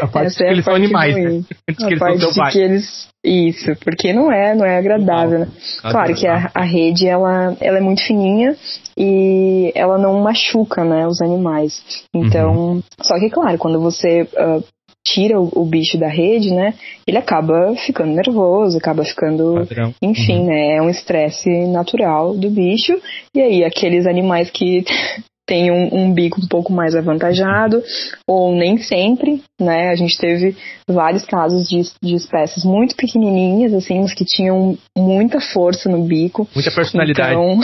A 0.00 0.06
parte 0.08 0.26
essa 0.28 0.44
é 0.44 0.46
que 0.46 0.52
eles 0.52 0.64
são 0.64 0.74
animais, 0.74 1.16
né? 1.16 1.22
ruim. 1.22 1.44
né? 1.66 1.96
a 1.96 1.98
parte 1.98 2.18
de 2.18 2.52
que 2.52 2.58
eles 2.58 3.10
isso, 3.22 3.72
porque 3.84 4.12
não 4.12 4.32
é, 4.32 4.54
não 4.54 4.64
é 4.64 4.78
agradável, 4.78 5.40
né? 5.40 5.48
Claro 5.82 6.14
que 6.14 6.26
a, 6.26 6.50
a 6.54 6.62
rede 6.62 7.06
ela, 7.06 7.54
ela 7.60 7.76
é 7.78 7.80
muito 7.80 8.02
fininha 8.02 8.56
e 8.96 9.72
ela 9.74 9.98
não 9.98 10.20
machuca, 10.20 10.84
né, 10.84 11.06
os 11.06 11.20
animais. 11.20 11.82
Então, 12.14 12.54
uhum. 12.54 12.82
só 13.02 13.18
que 13.18 13.28
claro, 13.28 13.58
quando 13.58 13.78
você 13.78 14.22
uh, 14.22 14.64
tira 15.04 15.38
o, 15.38 15.50
o, 15.54 15.66
bicho 15.66 15.98
da 15.98 16.08
rede, 16.08 16.50
né, 16.50 16.72
ele 17.06 17.18
acaba 17.18 17.74
ficando 17.76 18.14
nervoso, 18.14 18.78
acaba 18.78 19.04
ficando, 19.04 19.66
Padrão. 19.68 19.94
enfim, 20.00 20.40
uhum. 20.40 20.46
né, 20.46 20.76
é 20.76 20.82
um 20.82 20.88
estresse 20.88 21.50
natural 21.66 22.34
do 22.34 22.48
bicho. 22.48 22.98
E 23.34 23.40
aí 23.40 23.64
aqueles 23.64 24.06
animais 24.06 24.48
que 24.48 24.82
tem 25.50 25.68
um, 25.68 25.88
um, 25.92 26.14
bico 26.14 26.40
um 26.40 26.46
pouco 26.46 26.72
mais 26.72 26.94
avantajado, 26.94 27.82
ou 28.24 28.54
nem 28.54 28.78
sempre, 28.78 29.42
né? 29.60 29.90
A 29.90 29.96
gente 29.96 30.16
teve 30.16 30.56
vários 30.86 31.24
casos 31.24 31.68
de, 31.68 31.82
de 32.00 32.14
espécies 32.14 32.64
muito 32.64 32.94
pequenininhas, 32.94 33.74
assim, 33.74 34.00
mas 34.00 34.14
que 34.14 34.24
tinham 34.24 34.78
muita 34.96 35.40
força 35.40 35.88
no 35.90 36.04
bico. 36.04 36.48
Muita 36.54 36.70
personalidade. 36.70 37.32
Então, 37.32 37.58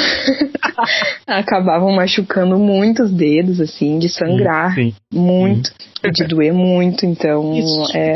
acabavam 1.29 1.95
machucando 1.95 2.59
muitos 2.59 3.13
dedos, 3.13 3.61
assim, 3.61 4.01
de 4.01 4.09
sangrar 4.09 4.75
sim, 4.75 4.91
sim. 4.91 4.97
muito, 5.17 5.69
sim. 5.69 6.11
de 6.13 6.25
doer 6.25 6.53
muito, 6.53 7.07
então... 7.07 7.57
Isso, 7.57 7.97
é... 7.97 8.15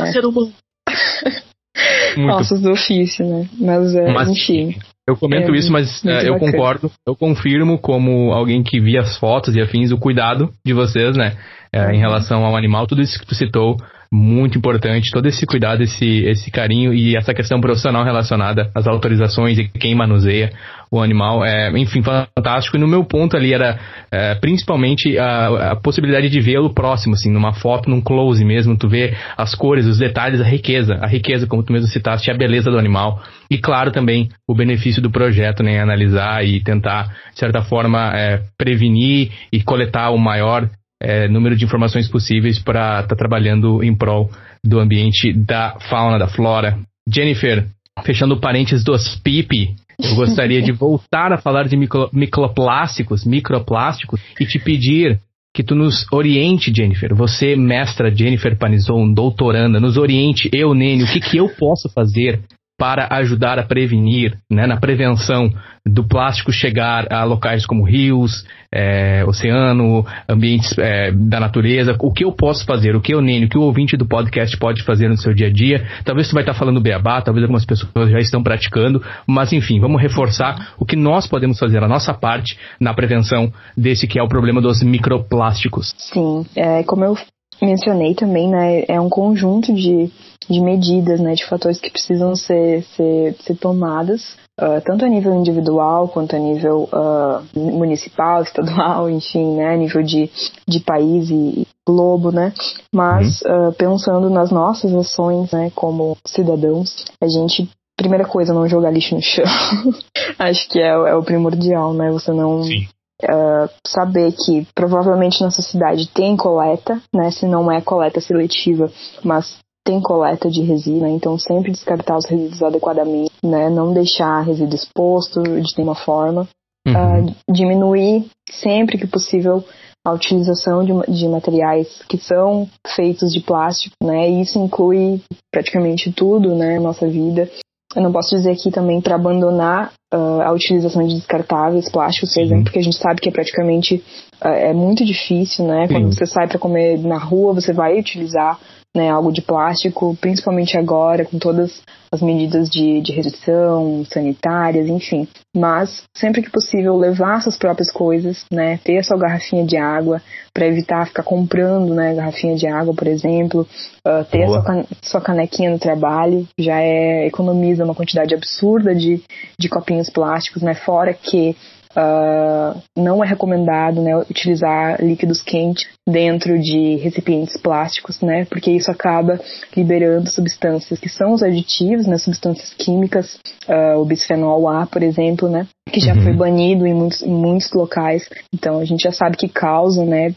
Ossos 2.35 2.61
do 2.61 2.73
ofício, 2.73 3.25
né? 3.25 3.49
Mas, 3.57 3.95
é, 3.95 4.13
mas 4.13 4.29
enfim. 4.29 4.75
Eu 5.11 5.17
comento 5.17 5.53
é, 5.53 5.59
isso, 5.59 5.73
mas 5.73 6.03
uh, 6.05 6.09
eu 6.09 6.39
concordo, 6.39 6.91
eu 7.07 7.17
confirmo 7.17 7.79
como 7.79 8.33
alguém 8.33 8.63
que 8.63 8.81
via 8.81 9.01
as 9.01 9.17
fotos 9.19 9.57
e 9.57 9.61
afins 9.61 9.91
o 9.91 9.99
cuidado 9.99 10.51
de 10.65 10.73
vocês, 10.73 11.17
né, 11.17 11.37
uh, 11.75 11.91
em 11.91 11.99
relação 11.99 12.45
ao 12.45 12.57
animal, 12.57 12.87
tudo 12.87 13.03
isso 13.03 13.19
que 13.19 13.27
tu 13.27 13.35
citou, 13.35 13.77
muito 14.13 14.59
importante, 14.59 15.13
todo 15.13 15.27
esse 15.27 15.47
cuidado, 15.47 15.85
esse, 15.85 16.25
esse 16.25 16.51
carinho 16.51 16.93
e 16.93 17.17
essa 17.17 17.33
questão 17.33 17.61
profissional 17.61 18.03
relacionada 18.03 18.69
às 18.75 18.89
autorizações 18.89 19.57
e 19.57 19.69
quem 19.69 19.95
manuseia 19.95 20.53
o 20.91 21.01
animal, 21.01 21.45
é, 21.45 21.71
enfim, 21.79 22.03
fantástico. 22.03 22.77
E 22.77 22.81
no 22.81 22.89
meu 22.89 23.05
ponto 23.05 23.37
ali 23.37 23.55
era 23.55 23.79
é, 24.11 24.35
principalmente 24.35 25.17
a, 25.17 25.71
a, 25.71 25.77
possibilidade 25.77 26.29
de 26.29 26.41
vê-lo 26.41 26.75
próximo, 26.75 27.15
assim, 27.15 27.31
numa 27.31 27.53
foto, 27.53 27.89
num 27.89 28.01
close 28.01 28.45
mesmo, 28.45 28.77
tu 28.77 28.89
vê 28.89 29.15
as 29.37 29.55
cores, 29.55 29.87
os 29.87 29.99
detalhes, 29.99 30.41
a 30.41 30.45
riqueza, 30.45 30.99
a 31.01 31.07
riqueza, 31.07 31.47
como 31.47 31.63
tu 31.63 31.73
mesmo 31.73 31.87
citaste, 31.87 32.33
a 32.33 32.37
beleza 32.37 32.69
do 32.69 32.79
animal. 32.79 33.23
E 33.49 33.59
claro 33.59 33.93
também 33.93 34.29
o 34.49 34.55
benefício 34.57 35.01
do 35.01 35.11
projeto, 35.11 35.63
né, 35.63 35.81
analisar 35.81 36.45
e 36.45 36.61
tentar, 36.61 37.15
de 37.33 37.39
certa 37.39 37.63
forma, 37.63 38.11
é, 38.13 38.41
prevenir 38.59 39.31
e 39.53 39.63
coletar 39.63 40.11
o 40.11 40.19
maior 40.19 40.69
é, 41.01 41.29
número 41.29 41.57
de 41.57 41.65
informações 41.65 42.09
possíveis 42.09 42.59
para 42.59 43.01
estar 43.01 43.09
tá 43.09 43.17
trabalhando 43.17 43.83
em 43.83 43.95
prol 43.95 44.31
do 44.65 44.79
ambiente 44.79 45.33
da 45.33 45.79
fauna, 45.89 46.19
da 46.19 46.29
flora. 46.29 46.79
Jennifer, 47.09 47.67
fechando 48.05 48.39
parênteses 48.39 48.85
dos 48.85 49.17
PIP, 49.17 49.75
eu 49.99 50.15
gostaria 50.15 50.61
de 50.61 50.73
voltar 50.73 51.33
a 51.33 51.39
falar 51.39 51.67
de 51.67 51.77
micro, 51.77 52.11
microplásticos, 52.13 53.25
microplásticos, 53.25 54.21
e 54.39 54.47
te 54.47 54.59
pedir 54.59 55.19
que 55.55 55.65
tu 55.65 55.75
nos 55.75 56.07
oriente, 56.13 56.73
Jennifer. 56.75 57.15
Você, 57.15 57.57
mestra 57.57 58.15
Jennifer 58.15 58.57
Panizon, 58.57 59.13
doutoranda, 59.13 59.81
nos 59.81 59.97
oriente, 59.97 60.49
eu, 60.53 60.75
Nene, 60.75 61.03
o 61.03 61.07
que, 61.07 61.21
que 61.21 61.39
eu 61.39 61.49
posso 61.49 61.89
fazer 61.89 62.41
para 62.81 63.09
ajudar 63.11 63.59
a 63.59 63.63
prevenir, 63.63 64.39
né, 64.51 64.67
na 64.67 64.79
prevenção 64.79 65.53
do 65.85 66.03
plástico 66.03 66.51
chegar 66.51 67.13
a 67.13 67.25
locais 67.25 67.67
como 67.67 67.85
rios, 67.85 68.43
é, 68.73 69.23
oceano, 69.27 70.07
ambientes 70.27 70.75
é, 70.79 71.13
da 71.13 71.39
natureza. 71.39 71.95
O 72.01 72.11
que 72.11 72.25
eu 72.25 72.33
posso 72.33 72.65
fazer, 72.65 72.97
o 72.97 73.01
que 73.03 73.13
eu, 73.13 73.21
Nene, 73.21 73.45
o 73.45 73.49
que 73.51 73.59
o 73.59 73.63
ouvinte 73.63 73.99
do 73.99 74.07
podcast 74.07 74.57
pode 74.57 74.83
fazer 74.83 75.09
no 75.09 75.19
seu 75.19 75.35
dia 75.35 75.49
a 75.49 75.53
dia. 75.53 75.87
Talvez 76.07 76.27
você 76.27 76.33
vai 76.33 76.43
estar 76.43 76.55
falando 76.55 76.81
beabá, 76.81 77.21
talvez 77.21 77.45
algumas 77.45 77.67
pessoas 77.67 78.11
já 78.11 78.19
estão 78.19 78.43
praticando, 78.43 79.05
mas 79.27 79.53
enfim, 79.53 79.79
vamos 79.79 80.01
reforçar 80.01 80.73
o 80.79 80.87
que 80.87 80.97
nós 80.97 81.27
podemos 81.27 81.59
fazer, 81.59 81.85
a 81.85 81.89
nossa 81.89 82.15
parte 82.15 82.59
na 82.81 82.95
prevenção 82.95 83.53
desse 83.77 84.07
que 84.07 84.19
é 84.19 84.23
o 84.23 84.29
problema 84.29 84.63
dos 84.63 84.83
microplásticos. 84.83 85.95
Sim, 85.99 86.47
é, 86.57 86.83
como 86.85 87.05
eu 87.05 87.15
mencionei 87.61 88.15
também, 88.15 88.49
né, 88.49 88.85
é 88.89 88.99
um 88.99 89.11
conjunto 89.11 89.75
de 89.75 90.11
de 90.51 90.61
medidas, 90.61 91.21
né, 91.21 91.35
de 91.35 91.47
fatores 91.47 91.81
que 91.81 91.91
precisam 91.91 92.35
ser, 92.35 92.83
ser, 92.97 93.35
ser 93.41 93.55
tomadas, 93.55 94.37
uh, 94.61 94.81
tanto 94.85 95.05
a 95.05 95.09
nível 95.09 95.33
individual 95.35 96.09
quanto 96.09 96.35
a 96.35 96.39
nível 96.39 96.89
uh, 96.93 97.59
municipal, 97.59 98.43
estadual, 98.45 99.09
enfim, 99.09 99.55
né, 99.57 99.75
a 99.75 99.77
nível 99.77 100.03
de, 100.03 100.29
de 100.67 100.81
país 100.81 101.31
e 101.31 101.67
globo, 101.87 102.33
né, 102.33 102.53
mas 102.93 103.41
uh, 103.43 103.73
pensando 103.79 104.29
nas 104.29 104.51
nossas 104.51 104.93
ações, 104.93 105.53
né, 105.53 105.71
como 105.75 106.17
cidadãos, 106.27 107.05
a 107.23 107.29
gente 107.29 107.69
primeira 107.97 108.25
coisa, 108.25 108.55
não 108.55 108.67
jogar 108.67 108.91
lixo 108.91 109.15
no 109.15 109.21
chão. 109.21 109.45
Acho 110.39 110.67
que 110.71 110.81
é, 110.81 110.89
é, 110.89 111.15
o 111.15 111.23
primordial, 111.23 111.93
né? 111.93 112.11
Você 112.11 112.33
não 112.33 112.63
uh, 112.63 113.69
saber 113.87 114.33
que 114.33 114.67
provavelmente 114.75 115.43
nossa 115.43 115.61
cidade 115.61 116.09
tem 116.09 116.35
coleta, 116.35 116.99
né? 117.15 117.31
Se 117.31 117.47
não 117.47 117.71
é 117.71 117.83
coleta 117.83 118.19
seletiva, 118.19 118.91
mas 119.23 119.59
tem 119.85 120.01
coleta 120.01 120.51
de 120.51 120.63
né? 120.63 121.11
então 121.11 121.39
sempre 121.39 121.73
descartar 121.73 122.17
os 122.17 122.27
resíduos 122.27 122.63
adequadamente, 122.63 123.33
né? 123.43 123.69
Não 123.71 123.93
deixar 123.93 124.43
resíduo 124.43 124.75
exposto 124.75 125.43
de 125.43 125.75
nenhuma 125.77 125.95
forma. 125.95 126.47
Uhum. 126.87 127.29
Uh, 127.29 127.35
diminuir 127.53 128.27
sempre 128.51 128.97
que 128.97 129.07
possível 129.07 129.63
a 130.05 130.13
utilização 130.13 130.83
de, 130.83 131.13
de, 131.13 131.29
materiais 131.29 132.03
que 132.09 132.17
são 132.17 132.67
feitos 132.97 133.33
de 133.33 133.41
plástico, 133.41 133.95
né? 134.03 134.31
E 134.31 134.41
isso 134.41 134.59
inclui 134.59 135.21
praticamente 135.53 136.11
tudo, 136.13 136.55
né? 136.55 136.79
Nossa 136.79 137.07
vida. 137.07 137.51
Eu 137.95 138.03
não 138.03 138.13
posso 138.13 138.35
dizer 138.37 138.53
aqui 138.53 138.71
também 138.71 139.01
para 139.01 139.17
abandonar 139.17 139.93
uh, 140.15 140.41
a 140.43 140.53
utilização 140.53 141.07
de 141.07 141.17
descartáveis 141.17 141.91
plásticos, 141.91 142.33
por 142.33 142.41
exemplo, 142.41 142.65
porque 142.65 142.79
a 142.79 142.83
gente 142.83 142.97
sabe 142.97 143.21
que 143.21 143.29
é 143.29 143.33
praticamente 143.33 144.03
uh, 144.43 144.49
é 144.49 144.73
muito 144.73 145.05
difícil, 145.05 145.67
né? 145.67 145.87
Sim. 145.87 145.95
Quando 145.95 146.15
você 146.15 146.27
sai 146.27 146.49
para 146.49 146.59
comer 146.59 146.99
na 146.99 147.19
rua, 147.19 147.53
você 147.53 147.73
vai 147.73 147.99
utilizar 147.99 148.59
né, 148.95 149.09
algo 149.09 149.33
de 149.33 149.41
plástico, 149.41 150.17
principalmente 150.21 150.77
agora, 150.77 151.25
com 151.25 151.39
todas 151.39 151.83
as 152.13 152.21
medidas 152.21 152.69
de, 152.69 153.01
de 153.01 153.13
redução 153.13 154.05
sanitárias, 154.05 154.89
enfim. 154.89 155.29
Mas, 155.57 156.03
sempre 156.13 156.43
que 156.43 156.51
possível, 156.51 156.97
levar 156.97 157.41
suas 157.41 157.57
próprias 157.57 157.91
coisas, 157.93 158.45
né, 158.51 158.81
ter 158.83 158.99
a 158.99 159.03
sua 159.05 159.17
garrafinha 159.17 159.65
de 159.65 159.77
água, 159.77 160.21
para 160.53 160.67
evitar 160.67 161.07
ficar 161.07 161.23
comprando, 161.23 161.95
né, 161.95 162.15
garrafinha 162.15 162.57
de 162.57 162.67
água, 162.67 162.93
por 162.93 163.07
exemplo, 163.07 163.67
uh, 164.07 164.25
ter 164.25 164.47
Boa. 164.47 164.59
a 164.59 164.63
sua, 164.63 164.87
sua 165.03 165.21
canequinha 165.21 165.71
no 165.71 165.79
trabalho, 165.79 166.49
já 166.59 166.81
é, 166.81 167.27
economiza 167.27 167.85
uma 167.85 167.95
quantidade 167.95 168.35
absurda 168.35 168.93
de, 168.93 169.23
de 169.57 169.69
copinhos 169.69 170.11
plásticos, 170.11 170.63
né, 170.63 170.75
fora 170.75 171.15
que 171.15 171.57
Uh, 171.97 172.81
não 172.97 173.23
é 173.23 173.27
recomendado 173.27 174.01
né, 174.01 174.17
utilizar 174.17 175.03
líquidos 175.03 175.43
quentes 175.43 175.89
dentro 176.09 176.57
de 176.57 176.95
recipientes 176.97 177.57
plásticos, 177.57 178.21
né, 178.21 178.45
porque 178.45 178.71
isso 178.71 178.91
acaba 178.93 179.41
liberando 179.77 180.31
substâncias 180.31 181.01
que 181.01 181.09
são 181.09 181.33
os 181.33 181.43
aditivos, 181.43 182.07
né, 182.07 182.17
substâncias 182.17 182.73
químicas, 182.75 183.41
uh, 183.69 183.99
o 183.99 184.05
bisfenol 184.05 184.69
A, 184.69 184.87
por 184.87 185.03
exemplo, 185.03 185.49
né, 185.49 185.67
que 185.91 185.99
já 185.99 186.15
uhum. 186.15 186.23
foi 186.23 186.33
banido 186.33 186.87
em 186.87 186.95
muitos, 186.95 187.23
em 187.23 187.33
muitos 187.33 187.73
locais. 187.73 188.29
Então 188.55 188.79
a 188.79 188.85
gente 188.85 189.03
já 189.03 189.13
sabe 189.13 189.37
que 189.37 189.49
causa, 189.49 190.05
né, 190.05 190.33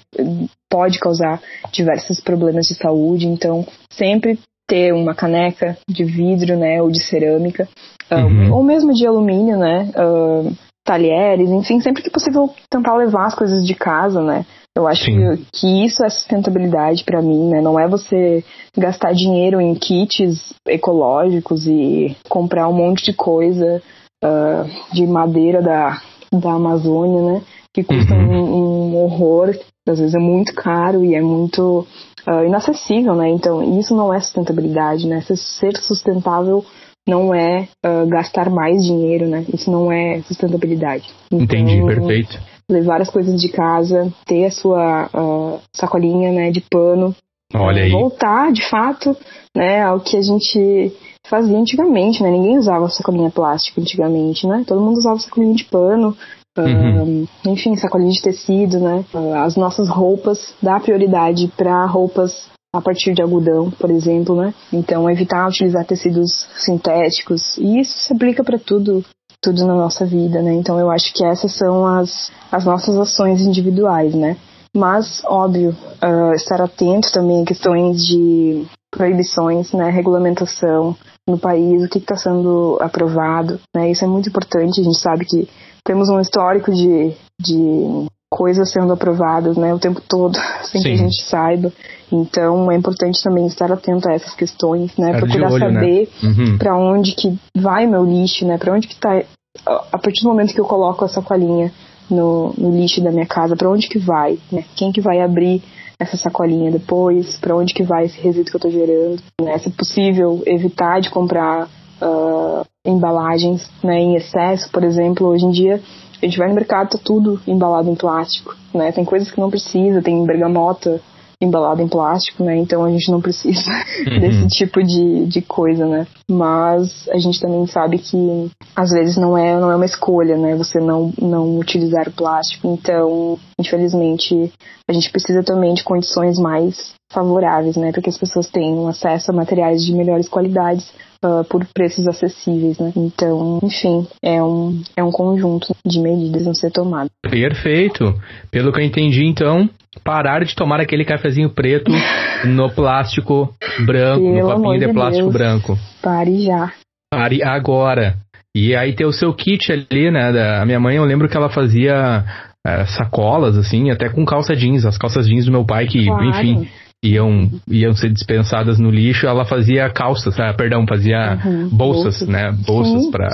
pode 0.71 0.97
causar 0.99 1.39
diversos 1.71 2.19
problemas 2.19 2.65
de 2.65 2.73
saúde. 2.73 3.27
Então 3.27 3.63
sempre 3.91 4.39
ter 4.67 4.93
uma 4.93 5.13
caneca 5.13 5.77
de 5.87 6.03
vidro, 6.03 6.57
né, 6.57 6.81
ou 6.81 6.89
de 6.89 6.99
cerâmica, 6.99 7.67
ah, 8.09 8.25
uhum. 8.25 8.53
ou 8.53 8.63
mesmo 8.63 8.93
de 8.93 9.05
alumínio, 9.05 9.57
né, 9.57 9.91
uh, 9.95 10.51
talheres, 10.83 11.49
enfim, 11.49 11.79
sempre 11.79 12.03
que 12.03 12.09
possível 12.09 12.49
tentar 12.69 12.95
levar 12.95 13.25
as 13.25 13.35
coisas 13.35 13.65
de 13.65 13.73
casa, 13.73 14.21
né? 14.21 14.45
Eu 14.75 14.87
acho 14.87 15.05
que, 15.05 15.45
que, 15.53 15.85
isso 15.85 16.03
é 16.03 16.09
sustentabilidade 16.09 17.03
para 17.03 17.21
mim, 17.21 17.49
né? 17.49 17.61
Não 17.61 17.79
é 17.79 17.87
você 17.87 18.43
gastar 18.75 19.13
dinheiro 19.13 19.61
em 19.61 19.75
kits 19.75 20.53
ecológicos 20.67 21.67
e 21.67 22.17
comprar 22.27 22.67
um 22.67 22.73
monte 22.73 23.05
de 23.05 23.13
coisa 23.13 23.81
uh, 24.23 24.93
de 24.93 25.05
madeira 25.05 25.61
da, 25.61 26.01
da 26.33 26.53
Amazônia, 26.53 27.21
né? 27.21 27.41
Que 27.71 27.83
custa 27.83 28.13
uhum. 28.13 28.31
um, 28.31 28.93
um, 28.93 29.03
horror, 29.03 29.55
às 29.87 29.99
vezes 29.99 30.15
é 30.15 30.19
muito 30.19 30.53
caro 30.55 31.05
e 31.05 31.13
é 31.13 31.21
muito 31.21 31.87
uh, 32.27 32.43
inacessível, 32.43 33.15
né? 33.15 33.29
Então, 33.29 33.79
isso 33.79 33.95
não 33.95 34.11
é 34.11 34.19
sustentabilidade, 34.19 35.07
né? 35.07 35.21
Ser 35.21 35.77
sustentável 35.77 36.65
não 37.07 37.33
é 37.33 37.67
uh, 37.85 38.07
gastar 38.07 38.49
mais 38.49 38.83
dinheiro, 38.83 39.27
né? 39.27 39.45
Isso 39.53 39.69
não 39.69 39.91
é 39.91 40.21
sustentabilidade. 40.21 41.09
Então, 41.27 41.39
Entendi, 41.39 41.85
perfeito. 41.85 42.39
Levar 42.69 43.01
as 43.01 43.09
coisas 43.09 43.41
de 43.41 43.49
casa, 43.49 44.11
ter 44.25 44.45
a 44.45 44.51
sua 44.51 45.09
uh, 45.13 45.59
sacolinha, 45.73 46.31
né, 46.31 46.51
de 46.51 46.61
pano. 46.61 47.13
Olha 47.53 47.83
aí. 47.83 47.91
Voltar, 47.91 48.51
de 48.51 48.67
fato, 48.69 49.15
né, 49.55 49.83
ao 49.83 49.99
que 49.99 50.17
a 50.17 50.21
gente 50.21 50.91
fazia 51.27 51.57
antigamente, 51.57 52.23
né? 52.23 52.31
Ninguém 52.31 52.57
usava 52.57 52.89
sacolinha 52.89 53.29
plástica 53.29 53.81
antigamente, 53.81 54.47
né? 54.47 54.63
Todo 54.65 54.81
mundo 54.81 54.97
usava 54.97 55.19
sacolinha 55.19 55.55
de 55.55 55.65
pano, 55.65 56.15
Uhum. 56.55 57.23
Uh, 57.23 57.49
enfim, 57.49 57.75
sacolinha 57.75 58.11
de 58.11 58.21
tecido, 58.21 58.79
né? 58.79 59.03
As 59.43 59.55
nossas 59.55 59.89
roupas, 59.89 60.53
dá 60.61 60.79
prioridade 60.79 61.51
para 61.57 61.83
roupas 61.87 62.47
a 62.73 62.81
partir 62.81 63.13
de 63.13 63.21
algodão, 63.21 63.69
por 63.69 63.91
exemplo, 63.91 64.35
né? 64.35 64.53
Então, 64.71 65.07
evitar 65.09 65.47
utilizar 65.47 65.85
tecidos 65.85 66.47
sintéticos. 66.57 67.55
E 67.57 67.79
isso 67.79 67.99
se 67.99 68.13
aplica 68.13 68.43
para 68.43 68.57
tudo, 68.57 69.05
tudo 69.39 69.65
na 69.65 69.75
nossa 69.75 70.05
vida, 70.05 70.41
né? 70.41 70.53
Então, 70.53 70.79
eu 70.79 70.89
acho 70.89 71.13
que 71.13 71.23
essas 71.23 71.55
são 71.55 71.85
as, 71.85 72.31
as 72.51 72.65
nossas 72.65 72.97
ações 72.97 73.41
individuais, 73.41 74.15
né? 74.15 74.37
Mas, 74.75 75.21
óbvio, 75.25 75.69
uh, 76.03 76.33
estar 76.33 76.59
atento 76.59 77.11
também 77.11 77.43
a 77.43 77.45
questões 77.45 78.03
de 78.03 78.65
proibições, 78.89 79.71
né, 79.71 79.89
regulamentação 79.89 80.95
no 81.27 81.37
país, 81.37 81.83
o 81.83 81.89
que 81.89 81.99
está 81.99 82.15
sendo 82.15 82.77
aprovado, 82.81 83.59
né, 83.75 83.89
isso 83.91 84.03
é 84.03 84.07
muito 84.07 84.29
importante. 84.29 84.81
A 84.81 84.83
gente 84.83 84.97
sabe 84.97 85.25
que 85.25 85.47
temos 85.83 86.09
um 86.09 86.19
histórico 86.19 86.71
de, 86.71 87.13
de 87.39 88.07
coisas 88.33 88.71
sendo 88.71 88.93
aprovadas, 88.93 89.55
né, 89.55 89.71
o 89.73 89.79
tempo 89.79 90.01
todo, 90.01 90.35
sem 90.63 90.81
Sim. 90.81 90.87
que 90.89 90.93
a 90.93 90.97
gente 90.97 91.23
saiba. 91.23 91.71
Então 92.11 92.71
é 92.71 92.75
importante 92.75 93.21
também 93.23 93.45
estar 93.45 93.71
atento 93.71 94.09
a 94.09 94.13
essas 94.13 94.33
questões, 94.33 94.91
né, 94.97 95.13
procurar 95.13 95.51
olho, 95.51 95.71
né? 95.71 95.79
saber 95.79 96.09
né? 96.21 96.29
uhum. 96.29 96.57
para 96.57 96.75
onde 96.75 97.13
que 97.13 97.37
vai 97.55 97.85
meu 97.85 98.03
lixo, 98.03 98.45
né, 98.45 98.57
para 98.57 98.73
onde 98.73 98.87
que 98.87 98.93
está 98.93 99.21
a 99.67 99.99
partir 99.99 100.23
do 100.23 100.29
momento 100.29 100.51
que 100.51 100.59
eu 100.59 100.65
coloco 100.65 101.05
a 101.05 101.07
sacolinha 101.07 101.71
no, 102.09 102.53
no 102.57 102.75
lixo 102.75 103.01
da 103.03 103.11
minha 103.11 103.25
casa, 103.25 103.55
para 103.55 103.69
onde 103.69 103.87
que 103.87 103.99
vai, 103.99 104.39
né? 104.51 104.63
Quem 104.75 104.91
que 104.91 104.99
vai 104.99 105.21
abrir 105.21 105.61
essa 105.99 106.17
sacolinha 106.17 106.71
depois, 106.71 107.37
para 107.37 107.55
onde 107.55 107.71
que 107.71 107.83
vai 107.83 108.05
esse 108.05 108.19
resíduo 108.19 108.49
que 108.49 108.55
eu 108.55 108.57
estou 108.57 108.71
gerando, 108.71 109.21
né? 109.39 109.57
Se 109.59 109.69
é 109.69 109.71
possível 109.71 110.41
evitar 110.47 111.01
de 111.01 111.11
comprar 111.11 111.67
uh, 112.01 112.65
embalagens 112.83 113.69
né, 113.83 113.99
em 113.99 114.15
excesso, 114.15 114.71
por 114.71 114.83
exemplo, 114.83 115.27
hoje 115.27 115.45
em 115.45 115.51
dia 115.51 115.79
a 116.23 116.29
gente 116.29 116.37
vai 116.37 116.47
no 116.47 116.55
mercado, 116.55 116.91
tá 116.91 116.99
tudo 117.03 117.39
embalado 117.45 117.89
em 117.89 117.95
plástico, 117.95 118.55
né? 118.73 118.91
Tem 118.91 119.03
coisas 119.03 119.29
que 119.29 119.39
não 119.39 119.49
precisa, 119.49 120.01
tem 120.01 120.25
bergamota 120.25 121.01
embalado 121.41 121.81
em 121.81 121.87
plástico, 121.87 122.43
né? 122.43 122.55
Então 122.55 122.85
a 122.85 122.89
gente 122.89 123.11
não 123.11 123.21
precisa 123.21 123.69
uhum. 124.07 124.19
desse 124.19 124.47
tipo 124.47 124.81
de, 124.81 125.25
de 125.25 125.41
coisa, 125.41 125.85
né? 125.85 126.07
Mas 126.29 127.07
a 127.09 127.17
gente 127.17 127.41
também 127.41 127.67
sabe 127.67 127.97
que 127.97 128.49
às 128.75 128.91
vezes 128.91 129.17
não 129.17 129.37
é, 129.37 129.59
não 129.59 129.69
é 129.69 129.75
uma 129.75 129.85
escolha, 129.85 130.37
né? 130.37 130.55
Você 130.55 130.79
não, 130.79 131.11
não 131.21 131.59
utilizar 131.59 132.07
o 132.07 132.13
plástico. 132.13 132.67
Então, 132.67 133.37
infelizmente, 133.59 134.51
a 134.87 134.93
gente 134.93 135.11
precisa 135.11 135.43
também 135.43 135.73
de 135.73 135.83
condições 135.83 136.39
mais 136.39 136.93
favoráveis, 137.11 137.75
né? 137.75 137.91
Para 137.91 138.01
que 138.01 138.09
as 138.09 138.17
pessoas 138.17 138.49
tenham 138.49 138.87
acesso 138.87 139.31
a 139.31 139.35
materiais 139.35 139.83
de 139.83 139.93
melhores 139.93 140.29
qualidades 140.29 140.89
uh, 141.23 141.43
por 141.45 141.65
preços 141.73 142.07
acessíveis, 142.07 142.77
né? 142.77 142.91
Então, 142.95 143.59
enfim, 143.63 144.07
é 144.21 144.41
um, 144.41 144.81
é 144.95 145.03
um 145.03 145.11
conjunto 145.11 145.75
de 145.85 145.99
medidas 145.99 146.47
a 146.47 146.53
ser 146.53 146.71
tomado. 146.71 147.09
Perfeito. 147.21 148.13
Pelo 148.51 148.71
que 148.71 148.79
eu 148.79 148.85
entendi, 148.85 149.25
então, 149.25 149.69
parar 150.03 150.43
de 150.43 150.55
tomar 150.55 150.79
aquele 150.79 151.05
cafezinho 151.05 151.49
preto 151.49 151.91
no 152.45 152.69
plástico 152.69 153.53
branco, 153.85 154.21
Pelo 154.21 154.47
no 154.49 154.55
copinho 154.55 154.79
de, 154.79 154.87
de 154.87 154.93
plástico 154.93 155.29
Deus. 155.29 155.33
branco. 155.33 155.77
Pare 156.01 156.41
já. 156.41 156.71
Pare 157.11 157.43
agora. 157.43 158.15
E 158.55 158.75
aí 158.75 158.93
ter 158.93 159.05
o 159.05 159.11
seu 159.11 159.33
kit 159.33 159.71
ali, 159.71 160.11
né? 160.11 160.31
Da, 160.31 160.61
a 160.61 160.65
minha 160.65 160.79
mãe, 160.79 160.97
eu 160.97 161.05
lembro 161.05 161.27
que 161.27 161.35
ela 161.35 161.49
fazia 161.49 162.23
é, 162.65 162.85
sacolas, 162.85 163.57
assim, 163.57 163.89
até 163.89 164.09
com 164.09 164.23
calça 164.25 164.55
jeans. 164.55 164.85
As 164.85 164.97
calças 164.97 165.27
jeans 165.27 165.45
do 165.45 165.51
meu 165.51 165.65
pai, 165.65 165.87
que, 165.87 166.05
claro. 166.05 166.25
enfim, 166.25 166.67
iam, 167.03 167.49
iam 167.67 167.93
ser 167.93 168.09
dispensadas 168.09 168.79
no 168.79 168.89
lixo, 168.89 169.27
ela 169.27 169.43
fazia 169.43 169.89
calças, 169.89 170.39
ah, 170.39 170.53
perdão, 170.53 170.85
fazia 170.87 171.37
uhum, 171.45 171.67
bolsas, 171.67 172.03
bolsas, 172.03 172.27
né? 172.29 172.51
Bolsas 172.65 173.11
para 173.11 173.27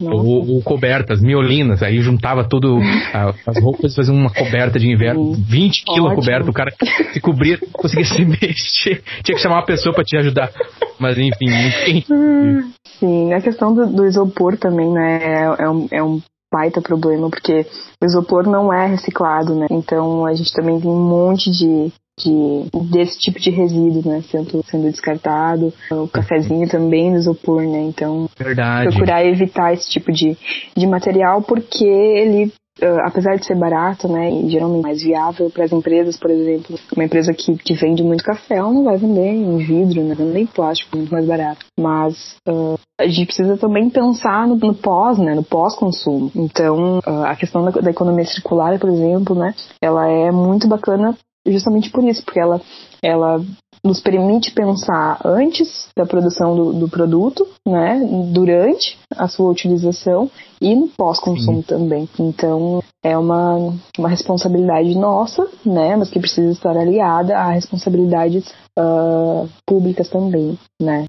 ou, 0.00 0.54
ou, 0.54 0.62
cobertas, 0.62 1.20
miolinas, 1.20 1.82
aí 1.82 2.00
juntava 2.00 2.44
tudo 2.44 2.78
as 3.46 3.60
roupas, 3.60 3.94
fazia 3.94 4.14
uma 4.14 4.30
coberta 4.30 4.78
de 4.78 4.88
inverno, 4.88 5.32
20 5.32 5.84
quilos 5.84 6.14
coberta, 6.14 6.48
o 6.48 6.54
cara 6.54 6.72
se 7.12 7.20
cobria, 7.20 7.58
conseguia 7.72 8.04
se 8.04 8.22
mexer, 8.24 9.02
tinha 9.24 9.36
que 9.36 9.42
chamar 9.42 9.56
uma 9.56 9.66
pessoa 9.66 9.92
para 9.92 10.04
te 10.04 10.16
ajudar. 10.16 10.50
Mas 10.98 11.18
enfim, 11.18 11.46
enfim. 11.48 12.04
Sim, 13.00 13.32
a 13.32 13.40
questão 13.40 13.74
do, 13.74 13.86
do 13.86 14.06
isopor 14.06 14.56
também, 14.56 14.88
né, 14.92 15.18
é, 15.20 15.64
é 15.64 15.68
um, 15.68 15.88
é 15.90 16.02
um 16.02 16.20
baita 16.52 16.80
problema, 16.80 17.28
porque 17.28 17.66
o 18.00 18.04
isopor 18.04 18.46
não 18.46 18.72
é 18.72 18.86
reciclado, 18.86 19.54
né? 19.56 19.66
Então 19.70 20.24
a 20.24 20.34
gente 20.34 20.52
também 20.52 20.78
tem 20.78 20.90
um 20.90 21.08
monte 21.08 21.50
de 21.50 21.90
de, 22.22 22.88
desse 22.90 23.18
tipo 23.18 23.38
de 23.38 23.50
resíduo, 23.50 24.02
né, 24.04 24.22
sendo, 24.30 24.62
sendo 24.64 24.90
descartado, 24.90 25.72
o 25.90 26.08
cafezinho 26.08 26.68
também 26.68 27.10
no 27.10 27.18
isopor, 27.18 27.62
né, 27.62 27.80
então 27.82 28.28
Verdade. 28.38 28.88
procurar 28.88 29.24
evitar 29.24 29.72
esse 29.72 29.88
tipo 29.90 30.12
de, 30.12 30.36
de 30.76 30.86
material 30.86 31.42
porque 31.42 31.84
ele 31.84 32.52
Uh, 32.80 33.04
apesar 33.04 33.36
de 33.36 33.44
ser 33.44 33.54
barato, 33.54 34.08
né, 34.08 34.30
e 34.30 34.48
geralmente 34.48 34.82
mais 34.82 35.02
viável 35.02 35.50
para 35.50 35.64
as 35.64 35.72
empresas, 35.72 36.16
por 36.16 36.30
exemplo, 36.30 36.74
uma 36.96 37.04
empresa 37.04 37.34
que, 37.34 37.54
que 37.58 37.74
vende 37.74 38.02
muito 38.02 38.24
café, 38.24 38.56
ela 38.56 38.72
não 38.72 38.82
vai 38.82 38.96
vender 38.96 39.28
em 39.28 39.58
vidro, 39.58 40.02
né, 40.02 40.14
vai 40.14 40.26
vender 40.26 40.40
em 40.40 40.46
plástico, 40.46 40.96
muito 40.96 41.12
mais 41.12 41.26
barato. 41.26 41.66
Mas 41.78 42.36
uh, 42.48 42.78
a 42.98 43.06
gente 43.06 43.26
precisa 43.26 43.58
também 43.58 43.90
pensar 43.90 44.48
no, 44.48 44.56
no 44.56 44.74
pós, 44.74 45.18
né, 45.18 45.34
no 45.34 45.44
pós-consumo. 45.44 46.32
Então, 46.34 47.00
uh, 47.06 47.24
a 47.26 47.36
questão 47.36 47.62
da, 47.62 47.72
da, 47.72 47.90
economia 47.90 48.24
circular, 48.24 48.78
por 48.78 48.88
exemplo, 48.88 49.36
né, 49.36 49.54
ela 49.80 50.08
é 50.08 50.30
muito 50.30 50.66
bacana 50.66 51.14
justamente 51.46 51.90
por 51.90 52.04
isso, 52.04 52.24
porque 52.24 52.40
ela, 52.40 52.60
ela 53.02 53.44
nos 53.84 54.00
permite 54.00 54.52
pensar 54.52 55.18
antes 55.24 55.88
da 55.96 56.06
produção 56.06 56.54
do, 56.54 56.72
do 56.72 56.88
produto, 56.88 57.46
né, 57.66 58.00
durante 58.32 58.96
a 59.16 59.26
sua 59.26 59.50
utilização 59.50 60.30
e 60.60 60.74
no 60.74 60.88
pós-consumo 60.88 61.62
também. 61.62 62.08
Então 62.18 62.80
é 63.04 63.18
uma, 63.18 63.74
uma 63.98 64.08
responsabilidade 64.08 64.94
nossa, 64.94 65.48
né, 65.66 65.96
mas 65.96 66.10
que 66.10 66.20
precisa 66.20 66.52
estar 66.52 66.76
aliada 66.76 67.36
a 67.36 67.50
responsabilidades 67.50 68.46
uh, 68.78 69.48
públicas 69.66 70.08
também, 70.08 70.56
né. 70.80 71.06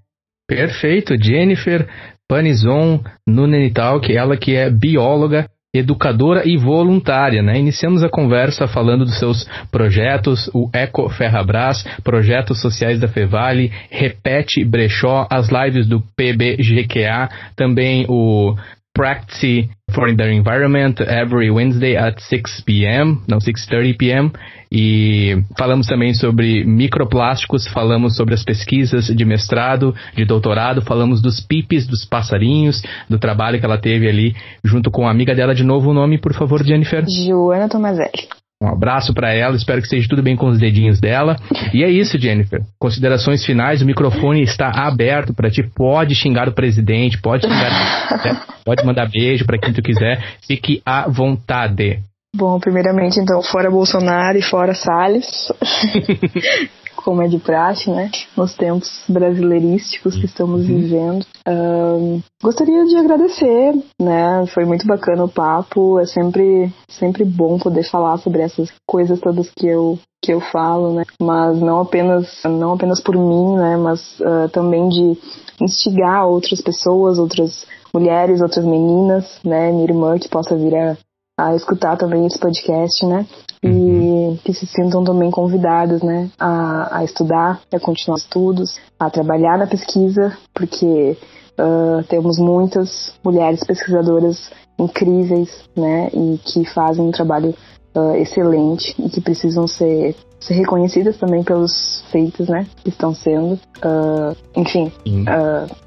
Perfeito, 0.48 1.16
Jennifer 1.22 1.88
Panizon 2.28 3.00
Nunenital, 3.28 4.02
que 4.02 4.18
ela 4.18 4.36
que 4.36 4.56
é 4.56 4.70
bióloga 4.70 5.48
educadora 5.74 6.44
e 6.46 6.56
voluntária, 6.56 7.42
né? 7.42 7.58
Iniciamos 7.58 8.04
a 8.04 8.10
conversa 8.10 8.68
falando 8.68 9.06
dos 9.06 9.18
seus 9.18 9.50
projetos, 9.72 10.48
o 10.54 10.70
Eco 10.72 11.10
Ferrabras, 11.10 11.84
projetos 12.04 12.62
sociais 12.62 13.00
da 13.00 13.08
Fevale, 13.08 13.72
Repete 13.90 14.64
Brechó, 14.64 15.28
as 15.32 15.50
lives 15.50 15.88
do 15.88 16.00
PBGQA, 16.16 17.28
também 17.56 18.06
o 18.08 18.56
Practice 18.96 19.70
for 19.92 20.16
the 20.16 20.32
Environment 20.32 21.02
every 21.02 21.50
Wednesday 21.50 21.96
at 21.96 22.22
6 22.22 22.62
p.m., 22.62 23.22
não 23.28 23.40
6:30 23.40 23.98
p.m. 23.98 24.32
E 24.72 25.44
falamos 25.58 25.88
também 25.88 26.14
sobre 26.14 26.64
microplásticos, 26.64 27.68
falamos 27.68 28.16
sobre 28.16 28.34
as 28.34 28.44
pesquisas 28.44 29.08
de 29.08 29.26
mestrado, 29.26 29.96
de 30.16 30.26
doutorado, 30.26 30.82
falamos 30.82 31.22
dos 31.22 31.40
pipes 31.40 31.88
dos 31.88 32.06
passarinhos, 32.06 32.84
do 33.10 33.18
trabalho 33.18 33.60
que 33.60 33.66
ela 33.66 33.78
teve 33.78 34.08
ali 34.08 34.36
junto 34.64 34.92
com 34.92 35.08
a 35.08 35.12
amiga 35.12 35.34
dela 35.34 35.56
de 35.56 35.64
novo, 35.64 35.92
o 35.92 35.94
nome, 35.94 36.18
por 36.18 36.34
favor, 36.34 36.64
Jennifer. 36.64 37.04
Joana 37.08 37.70
Tomazelli. 37.70 38.43
Um 38.64 38.70
abraço 38.70 39.14
para 39.14 39.34
ela, 39.34 39.58
espero 39.58 39.82
que 39.82 39.88
esteja 39.88 40.08
tudo 40.08 40.24
bem 40.24 40.38
com 40.38 40.48
os 40.48 40.58
dedinhos 40.58 40.98
dela. 40.98 41.36
E 41.74 41.84
é 41.84 41.90
isso, 41.90 42.18
Jennifer. 42.18 42.62
Considerações 42.80 43.46
finais, 43.46 43.82
o 43.82 43.86
microfone 43.86 44.42
está 44.42 44.70
aberto 44.70 45.34
para 45.34 45.52
ti. 45.52 45.62
Pode 45.76 46.16
xingar 46.16 46.48
o 46.48 46.54
presidente, 46.54 47.22
pode 47.22 47.46
xingar, 47.46 48.46
pode 48.64 48.86
mandar 48.86 49.10
beijo 49.10 49.46
para 49.46 49.58
quem 49.58 49.74
tu 49.74 49.82
quiser. 49.82 50.18
Fique 50.48 50.82
à 50.86 51.10
vontade. 51.10 52.00
Bom, 52.34 52.58
primeiramente, 52.58 53.20
então, 53.20 53.44
fora 53.44 53.70
Bolsonaro 53.70 54.38
e 54.38 54.42
fora 54.42 54.74
Salles. 54.74 55.52
como 57.04 57.22
é 57.22 57.28
de 57.28 57.38
praxe, 57.38 57.90
né? 57.90 58.10
Nos 58.36 58.56
tempos 58.56 59.04
brasileirísticos 59.08 60.16
que 60.16 60.26
estamos 60.26 60.62
uhum. 60.62 60.68
vivendo. 60.68 61.26
Um, 61.48 62.22
gostaria 62.42 62.86
de 62.86 62.96
agradecer, 62.96 63.74
né? 64.02 64.46
Foi 64.54 64.66
muito 64.66 64.88
bacana 64.88 65.24
o 65.24 65.30
papo. 65.30 66.00
É 66.00 66.06
sempre, 66.06 66.74
sempre 66.88 67.26
bom 67.26 67.58
poder 67.60 67.84
falar 67.84 68.18
sobre 68.18 68.42
essas 68.42 68.72
coisas 68.88 69.20
todas 69.20 69.50
que 69.50 69.68
eu 69.68 70.00
que 70.24 70.32
eu 70.32 70.40
falo, 70.40 70.94
né? 70.94 71.04
Mas 71.20 71.60
não 71.60 71.82
apenas 71.82 72.42
não 72.46 72.72
apenas 72.72 73.02
por 73.02 73.16
mim, 73.16 73.58
né? 73.58 73.76
Mas 73.76 74.20
uh, 74.22 74.48
também 74.54 74.88
de 74.88 75.18
instigar 75.62 76.26
outras 76.26 76.62
pessoas, 76.62 77.20
outras 77.20 77.66
mulheres, 77.94 78.42
outras 78.42 78.64
meninas, 78.64 79.40
né? 79.44 79.70
Minha 79.72 79.84
irmã 79.84 80.18
que 80.18 80.30
possa 80.30 80.56
vir 80.56 80.76
a, 80.76 80.98
a 81.38 81.56
escutar 81.56 81.98
também 81.98 82.26
esse 82.26 82.38
podcast, 82.38 83.06
né? 83.06 83.26
E 83.64 83.68
uhum. 83.68 84.38
que 84.44 84.54
se 84.54 84.66
sintam 84.68 85.04
também 85.04 85.32
convidados, 85.32 86.02
né? 86.04 86.30
A, 86.40 87.00
a 87.00 87.04
estudar, 87.04 87.62
a 87.74 87.80
continuar 87.80 88.18
estudos, 88.18 88.80
a 89.00 89.10
trabalhar 89.10 89.58
na 89.58 89.66
pesquisa, 89.66 90.38
porque 90.54 91.18
uh, 91.60 92.04
temos 92.08 92.38
muitas 92.38 93.14
mulheres 93.24 93.64
pesquisadoras 93.64 94.52
incríveis, 94.78 95.50
né? 95.76 96.10
E 96.14 96.40
que 96.44 96.66
fazem 96.66 97.06
um 97.06 97.12
trabalho 97.12 97.56
uh, 97.96 98.16
excelente 98.16 98.96
e 99.00 99.10
que 99.10 99.22
precisam 99.22 99.68
ser 99.68 100.16
ser 100.40 100.56
reconhecidas 100.56 101.18
também 101.18 101.42
pelos 101.42 102.04
feitos, 102.12 102.50
né, 102.50 102.68
que 102.84 102.90
estão 102.90 103.16
sendo, 103.16 103.54
uh, 103.54 104.36
enfim, 104.54 104.92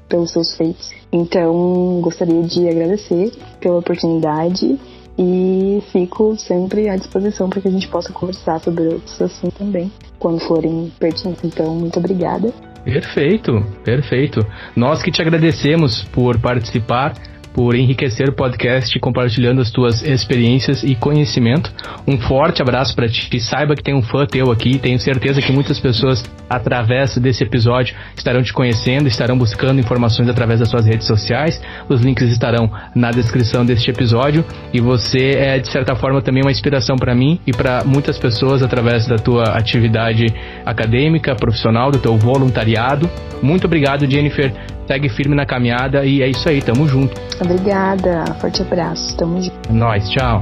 pelos 0.09 0.31
seus 0.31 0.55
feitos. 0.57 0.89
Então, 1.11 2.01
gostaria 2.01 2.41
de 2.41 2.67
agradecer 2.67 3.31
pela 3.59 3.77
oportunidade 3.77 4.79
e 5.17 5.81
fico 5.91 6.35
sempre 6.37 6.87
à 6.89 6.95
disposição 6.95 7.49
para 7.49 7.61
que 7.61 7.67
a 7.67 7.71
gente 7.71 7.87
possa 7.87 8.13
conversar 8.13 8.59
sobre 8.59 8.87
outros 8.87 9.21
assuntos 9.21 9.57
também, 9.57 9.91
quando 10.19 10.39
forem 10.41 10.91
pertinentes. 10.99 11.43
Então, 11.43 11.75
muito 11.75 11.97
obrigada. 11.97 12.53
Perfeito, 12.83 13.65
perfeito. 13.83 14.45
Nós 14.75 15.01
que 15.01 15.11
te 15.11 15.21
agradecemos 15.21 16.03
por 16.05 16.39
participar 16.39 17.13
por 17.57 17.73
enriquecer 17.73 18.29
o 18.29 18.33
podcast, 18.33 18.99
compartilhando 18.99 19.59
as 19.59 19.71
tuas 19.71 20.03
experiências 20.03 20.83
e 20.83 20.93
conhecimento. 20.93 21.73
Um 22.07 22.15
forte 22.19 22.61
abraço 22.61 22.95
para 22.95 23.09
ti. 23.09 23.39
Saiba 23.39 23.75
que 23.75 23.81
tem 23.81 23.95
um 23.95 24.03
fã 24.03 24.27
teu 24.27 24.51
aqui. 24.51 24.77
Tenho 24.77 24.99
certeza 24.99 25.41
que 25.41 25.51
muitas 25.51 25.79
pessoas, 25.79 26.23
através 26.47 27.17
desse 27.17 27.43
episódio, 27.43 27.95
estarão 28.15 28.43
te 28.43 28.53
conhecendo, 28.53 29.07
estarão 29.07 29.35
buscando 29.35 29.79
informações 29.79 30.29
através 30.29 30.59
das 30.59 30.69
suas 30.69 30.85
redes 30.85 31.07
sociais. 31.07 31.59
Os 31.89 32.01
links 32.01 32.29
estarão 32.29 32.71
na 32.93 33.09
descrição 33.09 33.65
deste 33.65 33.89
episódio. 33.89 34.45
E 34.71 34.79
você 34.79 35.31
é, 35.31 35.57
de 35.57 35.67
certa 35.71 35.95
forma, 35.95 36.21
também 36.21 36.43
uma 36.43 36.51
inspiração 36.51 36.95
para 36.95 37.15
mim 37.15 37.39
e 37.47 37.51
para 37.51 37.83
muitas 37.83 38.19
pessoas 38.19 38.61
através 38.61 39.07
da 39.07 39.15
tua 39.15 39.57
atividade 39.57 40.27
acadêmica, 40.63 41.33
profissional, 41.35 41.89
do 41.89 41.97
teu 41.97 42.15
voluntariado. 42.17 43.09
Muito 43.41 43.65
obrigado, 43.65 44.07
Jennifer. 44.07 44.76
Segue 44.87 45.09
firme 45.09 45.35
na 45.35 45.45
caminhada 45.45 46.05
e 46.05 46.21
é 46.21 46.29
isso 46.29 46.47
aí, 46.47 46.61
tamo 46.61 46.87
junto. 46.87 47.19
Obrigada, 47.41 48.23
forte 48.39 48.61
abraço, 48.61 49.15
tamo 49.17 49.41
junto. 49.41 49.69
É 49.69 49.73
nóis, 49.73 50.09
tchau. 50.09 50.41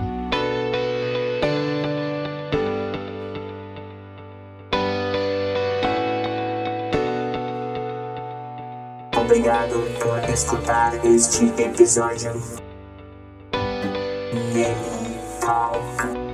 Obrigado 9.17 9.83
por 9.99 10.29
escutar 10.29 10.93
este 11.03 11.45
episódio. 11.59 12.41
Talk. 15.41 16.24